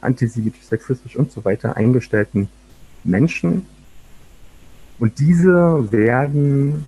antisemitisch, 0.00 0.64
sexistisch 0.64 1.16
und 1.16 1.30
so 1.30 1.44
weiter 1.44 1.76
eingestellten 1.76 2.48
Menschen. 3.04 3.66
Und 4.98 5.18
diese 5.20 5.92
werden 5.92 6.86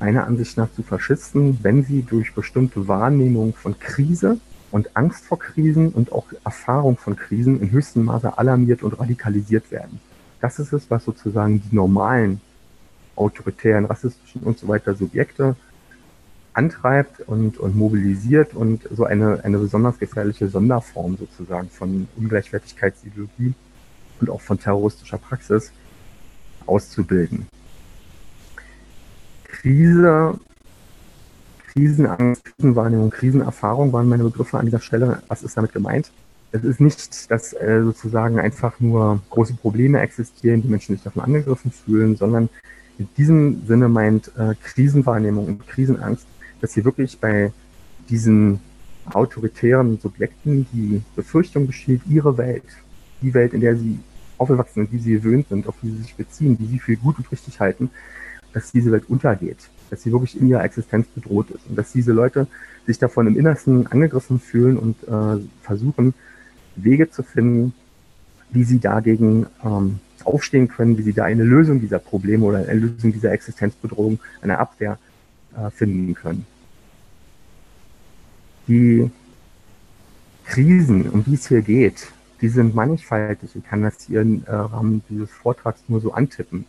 meiner 0.00 0.26
Ansicht 0.26 0.56
nach 0.56 0.72
zu 0.72 0.82
Faschisten, 0.82 1.58
wenn 1.62 1.84
sie 1.84 2.02
durch 2.02 2.34
bestimmte 2.34 2.88
Wahrnehmung 2.88 3.54
von 3.54 3.78
Krise 3.78 4.38
und 4.70 4.96
Angst 4.96 5.24
vor 5.26 5.38
Krisen 5.38 5.90
und 5.90 6.10
auch 6.10 6.26
Erfahrung 6.44 6.96
von 6.96 7.16
Krisen 7.16 7.60
in 7.60 7.70
höchstem 7.70 8.06
Maße 8.06 8.38
alarmiert 8.38 8.82
und 8.82 8.98
radikalisiert 8.98 9.70
werden. 9.70 10.00
Das 10.40 10.58
ist 10.58 10.72
es, 10.72 10.90
was 10.90 11.04
sozusagen 11.04 11.62
die 11.62 11.76
normalen 11.76 12.40
autoritären, 13.14 13.84
rassistischen 13.84 14.42
und 14.42 14.58
so 14.58 14.68
weiter 14.68 14.94
Subjekte 14.94 15.54
antreibt 16.54 17.20
und, 17.28 17.58
und 17.58 17.76
mobilisiert 17.76 18.54
und 18.54 18.88
so 18.90 19.04
eine, 19.04 19.44
eine 19.44 19.58
besonders 19.58 19.98
gefährliche 19.98 20.48
Sonderform 20.48 21.16
sozusagen 21.16 21.68
von 21.68 22.08
Ungleichwertigkeitsideologie 22.16 23.54
und 24.20 24.30
auch 24.30 24.40
von 24.40 24.58
terroristischer 24.58 25.18
Praxis 25.18 25.72
auszubilden. 26.66 27.46
Krise, 29.60 30.38
Krisenangst, 31.66 32.44
Krisenwahrnehmung, 32.44 33.10
Krisenerfahrung 33.10 33.92
waren 33.92 34.08
meine 34.08 34.24
Begriffe 34.24 34.58
an 34.58 34.64
dieser 34.64 34.80
Stelle. 34.80 35.22
Was 35.28 35.42
ist 35.42 35.54
damit 35.56 35.72
gemeint? 35.72 36.10
Es 36.52 36.64
ist 36.64 36.80
nicht, 36.80 37.30
dass 37.30 37.52
äh, 37.52 37.82
sozusagen 37.82 38.40
einfach 38.40 38.80
nur 38.80 39.20
große 39.28 39.54
Probleme 39.54 40.00
existieren, 40.00 40.62
die 40.62 40.68
Menschen 40.68 40.94
sich 40.94 41.04
davon 41.04 41.22
angegriffen 41.22 41.70
fühlen, 41.70 42.16
sondern 42.16 42.48
in 42.98 43.08
diesem 43.18 43.66
Sinne 43.66 43.88
meint 43.88 44.32
äh, 44.38 44.54
Krisenwahrnehmung 44.62 45.46
und 45.46 45.68
Krisenangst, 45.68 46.26
dass 46.62 46.72
hier 46.72 46.86
wirklich 46.86 47.18
bei 47.18 47.52
diesen 48.08 48.60
autoritären 49.12 49.98
Subjekten 50.00 50.66
die 50.72 51.02
Befürchtung 51.14 51.66
besteht, 51.66 52.00
ihre 52.08 52.38
Welt, 52.38 52.64
die 53.20 53.34
Welt, 53.34 53.52
in 53.52 53.60
der 53.60 53.76
sie 53.76 53.98
aufgewachsen 54.38 54.86
sind, 54.86 54.92
die 54.92 54.98
sie 54.98 55.12
gewöhnt 55.12 55.48
sind, 55.50 55.68
auf 55.68 55.74
die 55.82 55.90
sie 55.90 56.02
sich 56.02 56.14
beziehen, 56.14 56.56
die 56.56 56.66
sie 56.66 56.78
für 56.78 56.96
gut 56.96 57.18
und 57.18 57.30
richtig 57.30 57.60
halten, 57.60 57.90
dass 58.52 58.72
diese 58.72 58.92
Welt 58.92 59.04
untergeht, 59.08 59.58
dass 59.90 60.02
sie 60.02 60.12
wirklich 60.12 60.40
in 60.40 60.48
ihrer 60.48 60.64
Existenz 60.64 61.06
bedroht 61.08 61.50
ist 61.50 61.66
und 61.68 61.76
dass 61.76 61.92
diese 61.92 62.12
Leute 62.12 62.46
sich 62.86 62.98
davon 62.98 63.26
im 63.26 63.38
Innersten 63.38 63.86
angegriffen 63.86 64.40
fühlen 64.40 64.78
und 64.78 64.96
äh, 65.04 65.42
versuchen, 65.62 66.14
Wege 66.76 67.10
zu 67.10 67.22
finden, 67.22 67.74
wie 68.50 68.64
sie 68.64 68.80
dagegen 68.80 69.46
ähm, 69.64 70.00
aufstehen 70.24 70.68
können, 70.68 70.98
wie 70.98 71.02
sie 71.02 71.12
da 71.12 71.24
eine 71.24 71.44
Lösung 71.44 71.80
dieser 71.80 71.98
Probleme 71.98 72.44
oder 72.44 72.58
eine 72.58 72.80
Lösung 72.80 73.12
dieser 73.12 73.32
Existenzbedrohung, 73.32 74.18
eine 74.42 74.58
Abwehr 74.58 74.98
äh, 75.56 75.70
finden 75.70 76.14
können. 76.14 76.46
Die 78.68 79.10
Krisen, 80.44 81.08
um 81.08 81.24
die 81.24 81.34
es 81.34 81.48
hier 81.48 81.62
geht, 81.62 82.08
die 82.40 82.48
sind 82.48 82.74
mannigfaltig. 82.74 83.54
Ich 83.54 83.64
kann 83.64 83.82
das 83.82 84.02
hier 84.06 84.22
im 84.22 84.44
äh, 84.46 84.50
Rahmen 84.52 85.02
dieses 85.08 85.30
Vortrags 85.30 85.82
nur 85.88 86.00
so 86.00 86.12
antippen. 86.12 86.64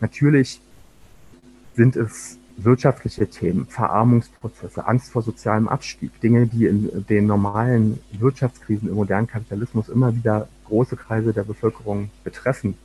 Natürlich 0.00 0.60
sind 1.76 1.94
es 1.94 2.38
wirtschaftliche 2.56 3.28
Themen, 3.28 3.66
Verarmungsprozesse, 3.66 4.86
Angst 4.86 5.12
vor 5.12 5.22
sozialem 5.22 5.68
Abstieg, 5.68 6.18
Dinge, 6.22 6.46
die 6.46 6.66
in 6.66 7.04
den 7.06 7.26
normalen 7.26 8.00
Wirtschaftskrisen 8.12 8.88
im 8.88 8.94
modernen 8.94 9.26
Kapitalismus 9.26 9.90
immer 9.90 10.16
wieder 10.16 10.48
große 10.64 10.96
Kreise 10.96 11.34
der 11.34 11.44
Bevölkerung 11.44 12.10
betreffen. 12.24 12.76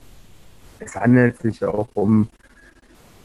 Es 0.79 0.95
handelt 0.95 1.37
sich 1.37 1.63
auch 1.63 1.87
um 1.93 2.27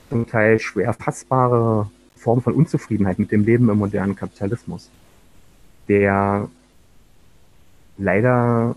zum 0.08 0.28
Teil 0.28 0.60
schwer 0.60 0.92
fassbare 0.94 1.90
Formen 2.14 2.42
von 2.42 2.54
Unzufriedenheit 2.54 3.18
mit 3.18 3.32
dem 3.32 3.44
Leben 3.44 3.68
im 3.68 3.78
modernen 3.78 4.14
Kapitalismus, 4.14 4.88
der 5.88 6.48
leider 7.98 8.76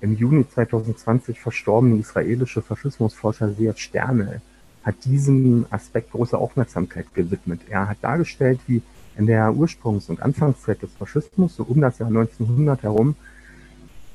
im 0.00 0.16
Juni 0.16 0.48
2020 0.48 1.40
verstorbene 1.40 1.98
israelische 1.98 2.62
Faschismusforscher 2.62 3.52
Seat 3.54 3.80
Sterne 3.80 4.40
hat 4.82 5.04
diesem 5.04 5.66
Aspekt 5.70 6.10
große 6.10 6.36
Aufmerksamkeit 6.36 7.14
gewidmet. 7.14 7.60
Er 7.68 7.88
hat 7.88 7.98
dargestellt, 8.02 8.60
wie 8.66 8.82
in 9.16 9.26
der 9.26 9.50
Ursprungs- 9.50 10.08
und 10.08 10.22
Anfangszeit 10.22 10.82
des 10.82 10.92
Faschismus, 10.92 11.56
so 11.56 11.64
um 11.64 11.80
das 11.80 11.98
Jahr 11.98 12.08
1900 12.08 12.82
herum, 12.82 13.14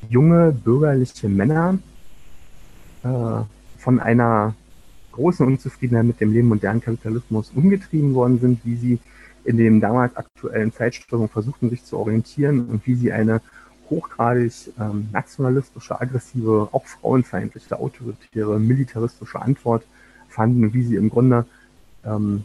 junge 0.10 0.52
bürgerliche 0.52 1.30
Männer 1.30 1.78
äh, 3.04 3.08
von 3.78 4.00
einer 4.00 4.56
großen 5.12 5.46
Unzufriedenheit 5.46 6.06
mit 6.06 6.22
dem 6.22 6.32
Leben 6.32 6.48
modernen 6.48 6.82
Kapitalismus 6.82 7.52
umgetrieben 7.56 8.14
worden 8.14 8.40
sind, 8.40 8.66
wie 8.66 8.76
sie 8.76 9.00
in 9.44 9.58
dem 9.58 9.80
damals 9.80 10.16
aktuellen 10.16 10.74
Zeitströmung 10.74 11.30
versuchten, 11.30 11.70
sich 11.70 11.84
zu 11.84 11.98
orientieren 11.98 12.66
und 12.66 12.86
wie 12.86 12.96
sie 12.96 13.12
eine 13.12 13.42
hochgradig 13.90 14.52
ähm, 14.80 15.08
nationalistische, 15.12 16.00
aggressive, 16.00 16.70
auch 16.72 16.86
frauenfeindliche, 16.86 17.80
autoritäre, 17.80 18.60
militaristische 18.60 19.42
Antwort 19.42 19.84
fanden, 20.38 20.72
wie 20.74 20.84
sie 20.84 20.96
im 20.96 21.10
Grunde 21.10 21.46
ähm, 22.06 22.44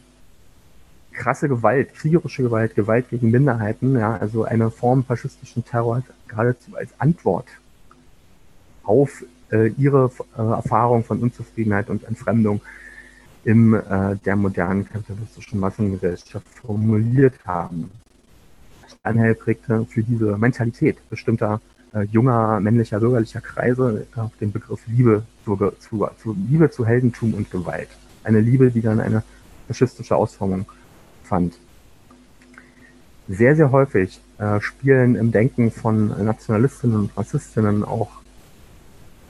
krasse 1.13 1.47
Gewalt, 1.47 1.93
kriegerische 1.93 2.41
Gewalt, 2.41 2.73
Gewalt 2.75 3.09
gegen 3.11 3.29
Minderheiten, 3.29 3.97
ja, 3.97 4.17
also 4.17 4.43
eine 4.45 4.71
Form 4.71 5.03
faschistischen 5.05 5.63
Terror 5.63 6.01
geradezu 6.27 6.75
als 6.75 6.89
Antwort 6.97 7.45
auf 8.83 9.23
äh, 9.51 9.67
ihre 9.77 10.09
äh, 10.35 10.41
Erfahrung 10.41 11.03
von 11.03 11.19
Unzufriedenheit 11.19 11.89
und 11.91 12.03
Entfremdung 12.03 12.61
im 13.45 13.75
äh, 13.75 14.15
der 14.25 14.35
modernen 14.35 14.89
kapitalistischen 14.89 15.59
Massengesellschaft 15.59 16.47
formuliert 16.49 17.35
haben. 17.45 17.91
Anhellprägte 19.03 19.85
für 19.85 20.01
diese 20.01 20.37
Mentalität 20.37 20.97
bestimmter 21.09 21.61
äh, 21.93 22.03
junger 22.11 22.59
männlicher 22.59 22.99
bürgerlicher 22.99 23.41
Kreise 23.41 24.05
auf 24.15 24.35
den 24.39 24.51
Begriff 24.51 24.81
Liebe 24.87 25.23
zu, 25.45 25.55
zu, 25.79 26.07
zu 26.17 26.35
Liebe 26.49 26.69
zu 26.71 26.85
Heldentum 26.85 27.33
und 27.33 27.51
Gewalt. 27.51 27.89
Eine 28.23 28.39
Liebe, 28.39 28.71
die 28.71 28.81
dann 28.81 28.99
eine 28.99 29.23
faschistische 29.67 30.15
Ausformung 30.15 30.65
fand. 31.23 31.57
Sehr, 33.27 33.55
sehr 33.55 33.71
häufig 33.71 34.19
äh, 34.37 34.59
spielen 34.59 35.15
im 35.15 35.31
Denken 35.31 35.71
von 35.71 36.07
Nationalistinnen 36.25 36.97
und 36.97 37.17
Rassistinnen 37.17 37.83
auch 37.83 38.09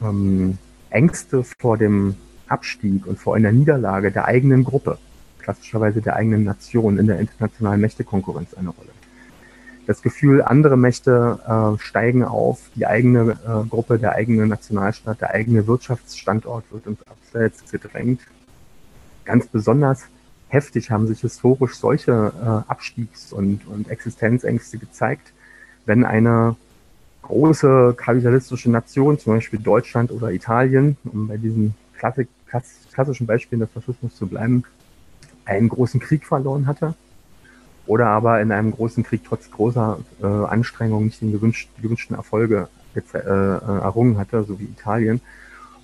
ähm, 0.01 0.57
Ängste 0.89 1.43
vor 1.59 1.77
dem 1.77 2.15
Abstieg 2.47 3.05
und 3.05 3.19
vor 3.19 3.35
einer 3.35 3.51
Niederlage 3.51 4.11
der 4.11 4.25
eigenen 4.25 4.63
Gruppe, 4.63 4.97
klassischerweise 5.39 6.01
der 6.01 6.15
eigenen 6.15 6.43
Nation 6.43 6.97
in 6.97 7.07
der 7.07 7.19
internationalen 7.19 7.81
Mächtekonkurrenz 7.81 8.53
eine 8.53 8.69
Rolle. 8.69 8.89
Das 9.85 10.01
Gefühl, 10.01 10.41
andere 10.41 10.77
Mächte 10.77 11.39
äh, 11.45 11.81
steigen 11.81 12.23
auf, 12.23 12.59
die 12.75 12.87
eigene 12.87 13.31
äh, 13.31 13.67
Gruppe, 13.67 13.99
der 13.99 14.13
eigene 14.13 14.47
Nationalstaat, 14.47 15.19
der 15.19 15.31
eigene 15.31 15.67
Wirtschaftsstandort 15.67 16.63
wird 16.71 16.87
uns 16.87 16.99
abseits 17.05 17.69
gedrängt. 17.69 18.21
Ganz 19.25 19.47
besonders 19.47 20.03
heftig 20.47 20.89
haben 20.89 21.07
sich 21.07 21.19
historisch 21.19 21.75
solche 21.75 22.11
äh, 22.11 22.71
Abstiegs- 22.71 23.33
und, 23.33 23.67
und 23.67 23.89
Existenzängste 23.89 24.77
gezeigt, 24.77 25.33
wenn 25.85 26.05
eine 26.05 26.55
große 27.23 27.93
kapitalistische 27.97 28.71
Nation, 28.71 29.19
zum 29.19 29.33
Beispiel 29.33 29.59
Deutschland 29.59 30.11
oder 30.11 30.31
Italien, 30.31 30.95
um 31.03 31.27
bei 31.27 31.37
diesen 31.37 31.75
Klassik, 31.97 32.29
klassischen 32.93 33.27
Beispielen 33.27 33.61
des 33.61 33.71
Faschismus 33.71 34.15
zu 34.15 34.27
bleiben, 34.27 34.63
einen 35.45 35.67
großen 35.67 35.99
Krieg 35.99 36.25
verloren 36.25 36.67
hatte 36.67 36.95
oder 37.85 38.07
aber 38.07 38.41
in 38.41 38.51
einem 38.51 38.71
großen 38.71 39.03
Krieg 39.03 39.21
trotz 39.25 39.51
großer 39.51 39.99
äh, 40.21 40.25
Anstrengungen 40.25 41.05
nicht 41.05 41.21
den 41.21 41.31
gewünschten, 41.31 41.81
gewünschten 41.81 42.15
Erfolge 42.15 42.69
äh, 42.95 42.99
äh, 42.99 43.19
errungen 43.19 44.17
hatte, 44.17 44.43
so 44.43 44.59
wie 44.59 44.65
Italien. 44.65 45.21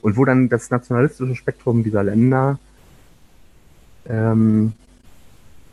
Und 0.02 0.16
wo 0.16 0.24
dann 0.24 0.48
das 0.48 0.70
nationalistische 0.70 1.36
Spektrum 1.36 1.84
dieser 1.84 2.04
Länder 2.04 2.58
ähm, 4.08 4.74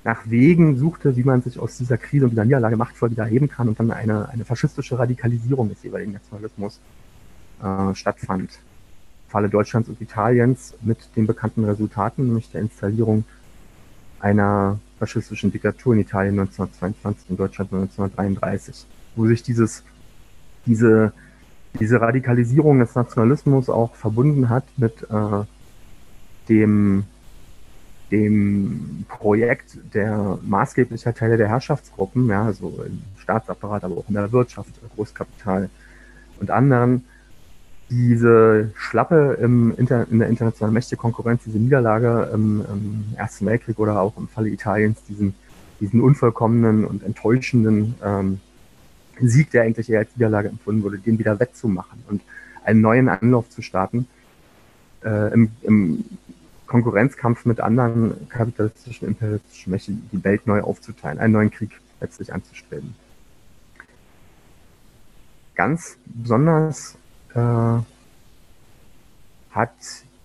nach 0.02 0.28
Wegen 0.28 0.76
suchte, 0.76 1.16
wie 1.16 1.24
man 1.24 1.42
sich 1.42 1.58
aus 1.58 1.78
dieser 1.78 1.98
Krise 1.98 2.24
und 2.24 2.30
dieser 2.30 2.44
Niederlage 2.44 2.76
machtvoll 2.76 3.10
wieder 3.10 3.24
heben 3.24 3.48
kann 3.48 3.68
und 3.68 3.78
dann 3.78 3.90
eine, 3.90 4.28
eine 4.28 4.44
faschistische 4.44 4.98
Radikalisierung 4.98 5.68
des 5.68 5.82
jeweiligen 5.82 6.12
Nationalismus 6.12 6.80
äh, 7.62 7.94
stattfand. 7.94 8.58
Falle 9.28 9.48
Deutschlands 9.48 9.88
und 9.88 10.00
Italiens 10.00 10.74
mit 10.82 10.98
den 11.16 11.26
bekannten 11.26 11.64
Resultaten, 11.64 12.26
nämlich 12.26 12.50
der 12.50 12.62
Installierung 12.62 13.24
einer 14.20 14.78
faschistischen 14.98 15.52
Diktatur 15.52 15.94
in 15.94 16.00
Italien 16.00 16.38
1922 16.38 17.30
und 17.30 17.40
Deutschland 17.40 17.72
1933, 17.72 18.86
wo 19.14 19.26
sich 19.26 19.42
dieses, 19.42 19.84
diese, 20.64 21.12
diese 21.78 22.00
Radikalisierung 22.00 22.78
des 22.78 22.94
Nationalismus 22.94 23.68
auch 23.68 23.94
verbunden 23.94 24.48
hat 24.48 24.64
mit 24.76 25.02
äh, 25.10 25.44
dem 26.48 27.04
dem 28.10 29.04
Projekt 29.08 29.78
der 29.94 30.38
maßgeblicher 30.42 31.14
Teile 31.14 31.36
der 31.36 31.48
Herrschaftsgruppen, 31.48 32.28
ja, 32.28 32.44
also 32.44 32.82
im 32.86 33.02
Staatsapparat, 33.18 33.84
aber 33.84 33.98
auch 33.98 34.08
in 34.08 34.14
der 34.14 34.30
Wirtschaft, 34.30 34.70
Großkapital 34.94 35.68
und 36.40 36.50
anderen, 36.50 37.04
diese 37.90 38.72
Schlappe 38.74 39.38
im 39.40 39.74
Inter 39.76 40.06
in 40.10 40.18
der 40.18 40.28
internationalen 40.28 40.74
Mächtekonkurrenz, 40.74 41.44
diese 41.44 41.58
Niederlage 41.58 42.30
im, 42.32 42.64
im, 42.68 43.04
Ersten 43.16 43.46
Weltkrieg 43.46 43.78
oder 43.78 44.00
auch 44.00 44.16
im 44.16 44.28
Falle 44.28 44.48
Italiens, 44.48 45.02
diesen, 45.04 45.34
diesen 45.80 46.00
unvollkommenen 46.00 46.84
und 46.84 47.04
enttäuschenden 47.04 47.94
ähm, 48.02 48.40
Sieg, 49.20 49.50
der 49.52 49.62
eigentlich 49.62 49.88
eher 49.88 50.00
als 50.00 50.10
Niederlage 50.16 50.48
empfunden 50.48 50.82
wurde, 50.82 50.98
den 50.98 51.18
wieder 51.18 51.38
wettzumachen 51.38 52.02
und 52.08 52.22
einen 52.64 52.80
neuen 52.80 53.08
Anlauf 53.08 53.48
zu 53.48 53.62
starten. 53.62 54.08
Äh, 55.04 55.32
im, 55.32 55.50
im 55.62 56.04
Konkurrenzkampf 56.66 57.44
mit 57.44 57.60
anderen 57.60 58.28
kapitalistischen, 58.28 59.06
imperialistischen 59.06 59.70
Mächten 59.70 60.08
die 60.10 60.24
Welt 60.24 60.46
neu 60.46 60.62
aufzuteilen, 60.62 61.18
einen 61.18 61.32
neuen 61.32 61.50
Krieg 61.50 61.70
letztlich 62.00 62.32
anzustreben. 62.32 62.96
Ganz 65.54 65.96
besonders 66.04 66.98
hat 69.50 69.70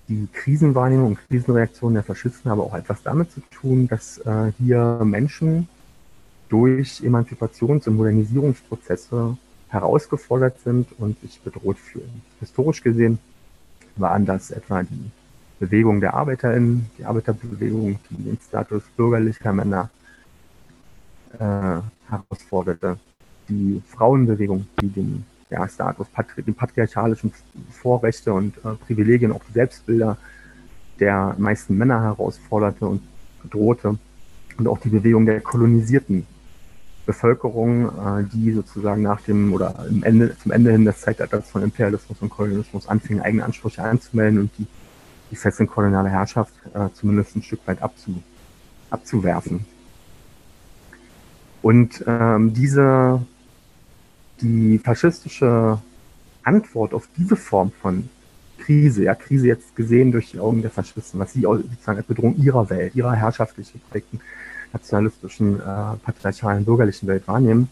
die 0.07 0.27
Krisenwahrnehmung 0.33 1.07
und 1.07 1.27
Krisenreaktion 1.27 1.93
der 1.93 2.03
Faschisten 2.03 2.51
aber 2.51 2.63
auch 2.63 2.75
etwas 2.75 3.01
damit 3.03 3.31
zu 3.31 3.41
tun, 3.49 3.87
dass 3.87 4.17
äh, 4.19 4.51
hier 4.57 5.01
Menschen 5.03 5.69
durch 6.49 7.01
Emanzipations- 7.01 7.87
und 7.87 7.95
Modernisierungsprozesse 7.95 9.37
herausgefordert 9.69 10.59
sind 10.59 10.87
und 10.99 11.19
sich 11.21 11.39
bedroht 11.41 11.77
fühlen. 11.77 12.21
Historisch 12.41 12.83
gesehen 12.83 13.19
waren 13.95 14.25
das 14.25 14.51
etwa 14.51 14.83
die 14.83 15.11
Bewegung 15.59 16.01
der 16.01 16.13
ArbeiterInnen, 16.13 16.89
die 16.97 17.05
Arbeiterbewegung, 17.05 17.99
die 18.09 18.23
den 18.23 18.37
Status 18.45 18.83
bürgerlicher 18.97 19.53
Männer 19.53 19.89
äh, 21.39 21.79
herausforderte, 22.09 22.99
die 23.47 23.81
Frauenbewegung, 23.87 24.67
die 24.81 24.89
den 24.89 25.25
ja, 25.51 25.67
Status, 25.67 26.07
patri 26.07 26.41
die 26.41 26.51
patriarchalischen 26.51 27.31
Vorrechte 27.69 28.33
und 28.33 28.57
äh, 28.57 28.73
Privilegien, 28.85 29.31
auch 29.31 29.41
Selbstbilder 29.53 30.17
der 30.99 31.35
meisten 31.37 31.77
Männer 31.77 32.01
herausforderte 32.01 32.85
und 32.87 33.01
bedrohte 33.43 33.97
und 34.57 34.67
auch 34.67 34.79
die 34.79 34.89
Bewegung 34.89 35.25
der 35.25 35.41
kolonisierten 35.41 36.25
Bevölkerung, 37.05 37.89
äh, 37.89 38.23
die 38.33 38.53
sozusagen 38.53 39.03
nach 39.03 39.21
dem 39.21 39.53
oder 39.53 39.85
im 39.89 40.03
Ende, 40.03 40.35
zum 40.37 40.51
Ende 40.51 40.71
hin 40.71 40.85
des 40.85 41.01
Zeitalters 41.01 41.49
von 41.49 41.61
Imperialismus 41.61 42.17
und 42.21 42.29
Kolonialismus 42.29 42.87
anfingen, 42.87 43.21
eigene 43.21 43.43
Ansprüche 43.43 43.83
anzumelden 43.83 44.39
und 44.39 44.51
die 44.57 44.65
die 45.31 45.35
feste 45.37 45.65
koloniale 45.65 46.09
Herrschaft 46.09 46.53
äh, 46.73 46.89
zumindest 46.93 47.35
ein 47.35 47.41
Stück 47.41 47.61
weit 47.65 47.81
abzu, 47.81 48.21
abzuwerfen. 48.89 49.65
Und 51.61 52.03
ähm, 52.05 52.53
diese, 52.53 53.21
die 54.41 54.79
faschistische 54.79 55.79
Antwort 56.43 56.93
auf 56.93 57.07
diese 57.17 57.35
Form 57.35 57.71
von 57.81 58.09
Krise, 58.57 59.03
ja, 59.03 59.15
Krise 59.15 59.47
jetzt 59.47 59.75
gesehen 59.75 60.11
durch 60.11 60.31
die 60.31 60.39
Augen 60.39 60.61
der 60.61 60.71
Faschisten, 60.71 61.19
was 61.19 61.33
sie 61.33 61.41
sozusagen 61.41 61.97
als 61.97 62.07
Bedrohung 62.07 62.35
ihrer 62.37 62.69
Welt, 62.69 62.95
ihrer 62.95 63.13
herrschaftlich 63.13 63.73
geprägten 63.73 64.21
nationalistischen, 64.73 65.59
äh, 65.59 65.95
patriarchalen, 66.03 66.63
bürgerlichen 66.63 67.07
Welt 67.07 67.27
wahrnehmen, 67.27 67.69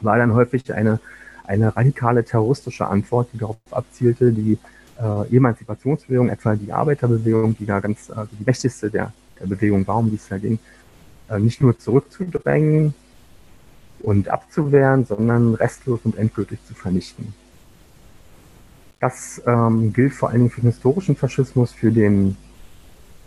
war 0.00 0.16
dann 0.16 0.32
häufig 0.34 0.72
eine, 0.72 1.00
eine 1.44 1.76
radikale 1.76 2.24
terroristische 2.24 2.86
Antwort, 2.86 3.28
die 3.32 3.38
darauf 3.38 3.58
abzielte, 3.70 4.32
die 4.32 4.56
äh, 4.98 5.36
Emanzipationsbewegung, 5.36 6.28
etwa 6.28 6.54
die 6.56 6.72
Arbeiterbewegung, 6.72 7.56
die 7.58 7.66
da 7.66 7.80
ganz 7.80 8.08
äh, 8.08 8.26
die 8.38 8.44
mächtigste 8.44 8.90
der, 8.90 9.12
der 9.38 9.46
Bewegung 9.46 9.86
war, 9.86 9.96
um 9.96 10.08
die 10.08 10.16
es 10.16 10.28
da 10.28 10.38
ging, 10.38 10.58
äh, 11.28 11.38
nicht 11.38 11.60
nur 11.60 11.78
zurückzudrängen 11.78 12.94
und 14.02 14.28
abzuwehren, 14.28 15.04
sondern 15.04 15.54
restlos 15.54 16.00
und 16.04 16.16
endgültig 16.16 16.58
zu 16.66 16.74
vernichten. 16.74 17.34
Das 19.00 19.40
ähm, 19.46 19.92
gilt 19.92 20.12
vor 20.12 20.28
allen 20.28 20.38
Dingen 20.38 20.50
für 20.50 20.60
den 20.60 20.70
historischen 20.70 21.16
Faschismus, 21.16 21.72
für 21.72 21.90
den 21.90 22.36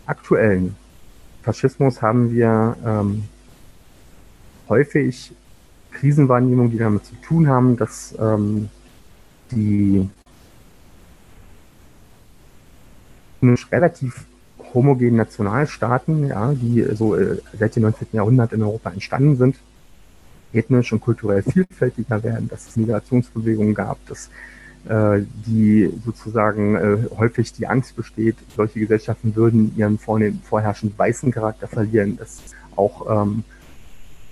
aktuellen 0.06 0.76
Faschismus 1.42 2.00
haben 2.00 2.32
wir 2.32 2.76
ähm, 2.84 3.24
häufig 4.68 5.34
Krisenwahrnehmungen, 5.92 6.70
die 6.70 6.78
damit 6.78 7.04
zu 7.04 7.14
tun 7.16 7.48
haben, 7.48 7.76
dass 7.76 8.14
ähm, 8.18 8.70
die 9.50 10.08
relativ 13.70 14.24
homogenen 14.72 15.16
Nationalstaaten, 15.16 16.28
ja, 16.28 16.52
die 16.52 16.82
so 16.94 17.14
äh, 17.14 17.38
seit 17.58 17.76
dem 17.76 17.82
19. 17.82 18.08
Jahrhundert 18.12 18.54
in 18.54 18.62
Europa 18.62 18.90
entstanden 18.90 19.36
sind, 19.36 19.56
ethnisch 20.54 20.92
und 20.92 21.00
kulturell 21.00 21.42
vielfältiger 21.42 22.22
werden, 22.22 22.48
dass 22.48 22.68
es 22.68 22.76
Migrationsbewegungen 22.76 23.74
gab, 23.74 23.98
dass 24.06 24.30
äh, 24.88 25.22
die 25.46 25.90
sozusagen 26.04 26.76
äh, 26.76 27.16
häufig 27.16 27.52
die 27.52 27.66
Angst 27.66 27.96
besteht, 27.96 28.36
solche 28.54 28.80
Gesellschaften 28.80 29.34
würden 29.34 29.74
ihren 29.76 29.98
vorherrschenden 29.98 30.98
weißen 30.98 31.32
Charakter 31.32 31.66
verlieren, 31.66 32.16
dass 32.16 32.42
auch 32.76 33.22
ähm, 33.22 33.44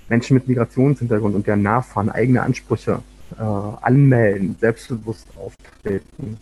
Menschen 0.09 0.35
mit 0.35 0.47
Migrationshintergrund 0.47 1.35
und 1.35 1.47
deren 1.47 1.63
Nachfahren 1.63 2.09
eigene 2.09 2.43
Ansprüche 2.43 2.99
äh, 3.37 3.41
anmelden, 3.41 4.55
selbstbewusst 4.59 5.27
auftreten, 5.37 6.37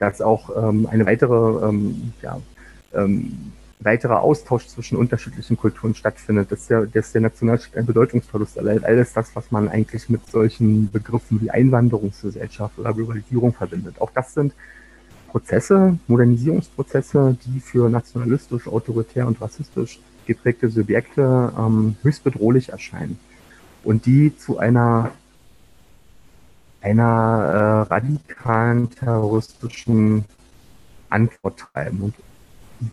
dass 0.00 0.22
auch 0.22 0.50
ähm, 0.56 0.86
eine 0.90 1.04
weitere, 1.04 1.68
ähm, 1.68 2.12
ja, 2.22 2.40
ähm, 2.94 3.52
weiterer 3.84 4.22
Austausch 4.22 4.66
zwischen 4.66 4.96
unterschiedlichen 4.96 5.56
Kulturen 5.56 5.94
stattfindet, 5.94 6.50
dass 6.50 6.66
der, 6.66 6.86
dass 6.86 7.12
der 7.12 7.20
Nationalstaat 7.20 7.76
ein 7.76 7.86
Bedeutungsverlust 7.86 8.56
erleidet. 8.56 8.84
Alles 8.84 9.12
das, 9.12 9.34
was 9.36 9.50
man 9.50 9.68
eigentlich 9.68 10.08
mit 10.08 10.26
solchen 10.26 10.90
Begriffen 10.90 11.40
wie 11.40 11.50
Einwanderungsgesellschaft 11.50 12.78
oder 12.78 12.92
Globalisierung 12.92 13.52
verbindet. 13.52 14.00
Auch 14.00 14.10
das 14.10 14.34
sind 14.34 14.54
Prozesse, 15.28 15.98
Modernisierungsprozesse, 16.06 17.36
die 17.44 17.60
für 17.60 17.88
nationalistisch, 17.88 18.66
autoritär 18.68 19.26
und 19.26 19.40
rassistisch 19.40 20.00
geprägte 20.26 20.68
Subjekte 20.70 21.52
ähm, 21.58 21.96
höchst 22.02 22.24
bedrohlich 22.24 22.70
erscheinen 22.70 23.18
und 23.82 24.06
die 24.06 24.36
zu 24.36 24.58
einer 24.58 25.10
einer 26.80 27.86
äh, 27.88 27.92
radikalen 27.92 28.90
terroristischen 28.90 30.26
Antwort 31.08 31.58
treiben 31.72 32.00
und 32.02 32.14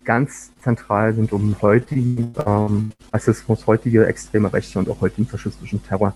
ganz 0.04 0.52
zentral 0.62 1.14
sind, 1.14 1.32
um 1.34 1.56
heutigen 1.62 2.34
ähm, 2.46 2.92
Rassismus, 3.12 3.68
heutige 3.68 4.06
extreme 4.06 4.52
Rechte 4.52 4.80
und 4.80 4.90
auch 4.90 5.02
heutigen 5.02 5.28
faschistischen 5.28 5.84
Terror 5.84 6.14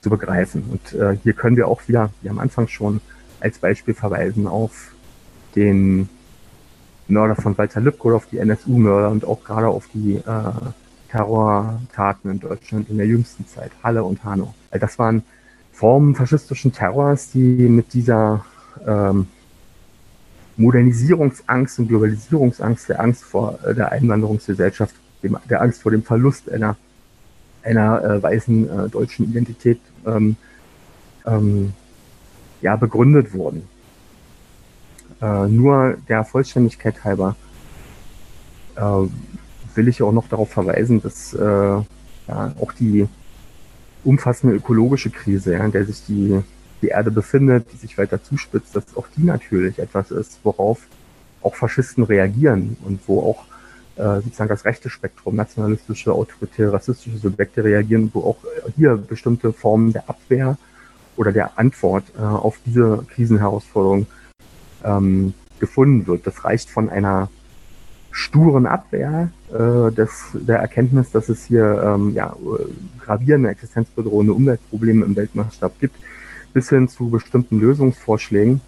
zu 0.00 0.10
begreifen. 0.10 0.64
Und 0.70 0.92
äh, 0.98 1.16
hier 1.22 1.32
können 1.32 1.56
wir 1.56 1.68
auch 1.68 1.80
wieder, 1.88 2.10
wie 2.22 2.30
am 2.30 2.38
Anfang 2.38 2.68
schon, 2.68 3.00
als 3.40 3.58
Beispiel 3.58 3.94
verweisen 3.94 4.46
auf 4.46 4.92
den 5.54 6.08
Mörder 7.08 7.36
von 7.36 7.56
Walter 7.56 7.80
Lübcke 7.80 8.08
oder 8.08 8.16
auf 8.16 8.26
die 8.26 8.38
NSU-Mörder 8.38 9.10
und 9.10 9.24
auch 9.24 9.42
gerade 9.42 9.68
auf 9.68 9.88
die 9.92 10.16
äh, 10.16 10.22
Terrortaten 11.10 12.30
in 12.30 12.40
Deutschland 12.40 12.90
in 12.90 12.98
der 12.98 13.06
jüngsten 13.06 13.46
Zeit, 13.46 13.70
Halle 13.82 14.04
und 14.04 14.22
Hanau. 14.24 14.54
Das 14.70 14.98
waren 14.98 15.22
Formen 15.72 16.14
faschistischen 16.14 16.72
Terrors, 16.72 17.30
die 17.30 17.68
mit 17.68 17.94
dieser 17.94 18.44
ähm, 18.86 19.28
Modernisierungsangst 20.58 21.78
und 21.78 21.88
Globalisierungsangst, 21.88 22.88
der 22.88 23.00
Angst 23.00 23.24
vor 23.24 23.58
äh, 23.64 23.74
der 23.74 23.92
Einwanderungsgesellschaft, 23.92 24.94
der 25.22 25.62
Angst 25.62 25.82
vor 25.82 25.92
dem 25.92 26.02
Verlust 26.02 26.50
einer, 26.50 26.76
einer 27.62 28.04
äh, 28.04 28.22
weißen 28.22 28.86
äh, 28.86 28.88
deutschen 28.88 29.26
Identität 29.26 29.80
ähm, 30.06 30.36
ähm, 31.26 31.72
ja, 32.60 32.76
begründet 32.76 33.32
wurden. 33.34 33.62
Äh, 35.20 35.48
nur 35.48 35.96
der 36.08 36.24
Vollständigkeit 36.24 37.04
halber 37.04 37.36
äh, 38.76 38.82
will 39.74 39.88
ich 39.88 40.02
auch 40.02 40.12
noch 40.12 40.28
darauf 40.28 40.50
verweisen, 40.50 41.00
dass 41.00 41.34
äh, 41.34 41.38
ja, 41.40 41.84
auch 42.60 42.72
die 42.72 43.08
umfassende 44.04 44.56
ökologische 44.56 45.10
Krise, 45.10 45.54
ja, 45.54 45.64
in 45.64 45.72
der 45.72 45.84
sich 45.84 46.04
die, 46.06 46.42
die 46.82 46.88
Erde 46.88 47.10
befindet, 47.10 47.66
die 47.72 47.76
sich 47.76 47.98
weiter 47.98 48.22
zuspitzt, 48.22 48.74
dass 48.76 48.96
auch 48.96 49.06
die 49.16 49.24
natürlich 49.24 49.78
etwas 49.78 50.10
ist, 50.10 50.40
worauf 50.44 50.80
auch 51.42 51.54
Faschisten 51.54 52.04
reagieren 52.04 52.76
und 52.84 53.00
wo 53.06 53.20
auch 53.20 53.44
äh, 53.96 54.20
sozusagen 54.22 54.48
das 54.48 54.64
rechte 54.64 54.90
Spektrum, 54.90 55.36
nationalistische, 55.36 56.12
autoritäre, 56.12 56.72
rassistische 56.72 57.18
Subjekte 57.18 57.64
reagieren, 57.64 58.10
wo 58.12 58.20
auch 58.20 58.36
hier 58.76 58.96
bestimmte 58.96 59.52
Formen 59.52 59.92
der 59.92 60.08
Abwehr 60.08 60.56
oder 61.16 61.32
der 61.32 61.58
Antwort 61.58 62.04
äh, 62.16 62.22
auf 62.22 62.58
diese 62.64 63.04
Krisenherausforderung 63.12 64.06
ähm, 64.84 65.34
gefunden 65.58 66.06
wird. 66.06 66.26
Das 66.26 66.44
reicht 66.44 66.70
von 66.70 66.88
einer 66.88 67.28
sturen 68.10 68.66
Abwehr 68.66 69.30
äh, 69.50 69.92
des, 69.92 70.30
der 70.32 70.58
Erkenntnis, 70.58 71.10
dass 71.10 71.28
es 71.28 71.44
hier 71.44 71.82
ähm, 71.84 72.14
ja, 72.14 72.34
gravierende, 73.00 73.50
existenzbedrohende 73.50 74.32
Umweltprobleme 74.32 75.04
im 75.04 75.16
Weltmaßstab 75.16 75.78
gibt, 75.80 75.96
bis 76.52 76.70
hin 76.70 76.88
zu 76.88 77.10
bestimmten 77.10 77.60
Lösungsvorschlägen, 77.60 78.60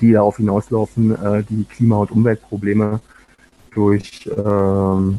die 0.00 0.12
darauf 0.12 0.36
hinauslaufen, 0.38 1.12
äh, 1.12 1.42
die 1.44 1.64
Klima- 1.64 1.98
und 1.98 2.10
Umweltprobleme 2.10 3.00
durch 3.74 4.28
ähm, 4.36 5.18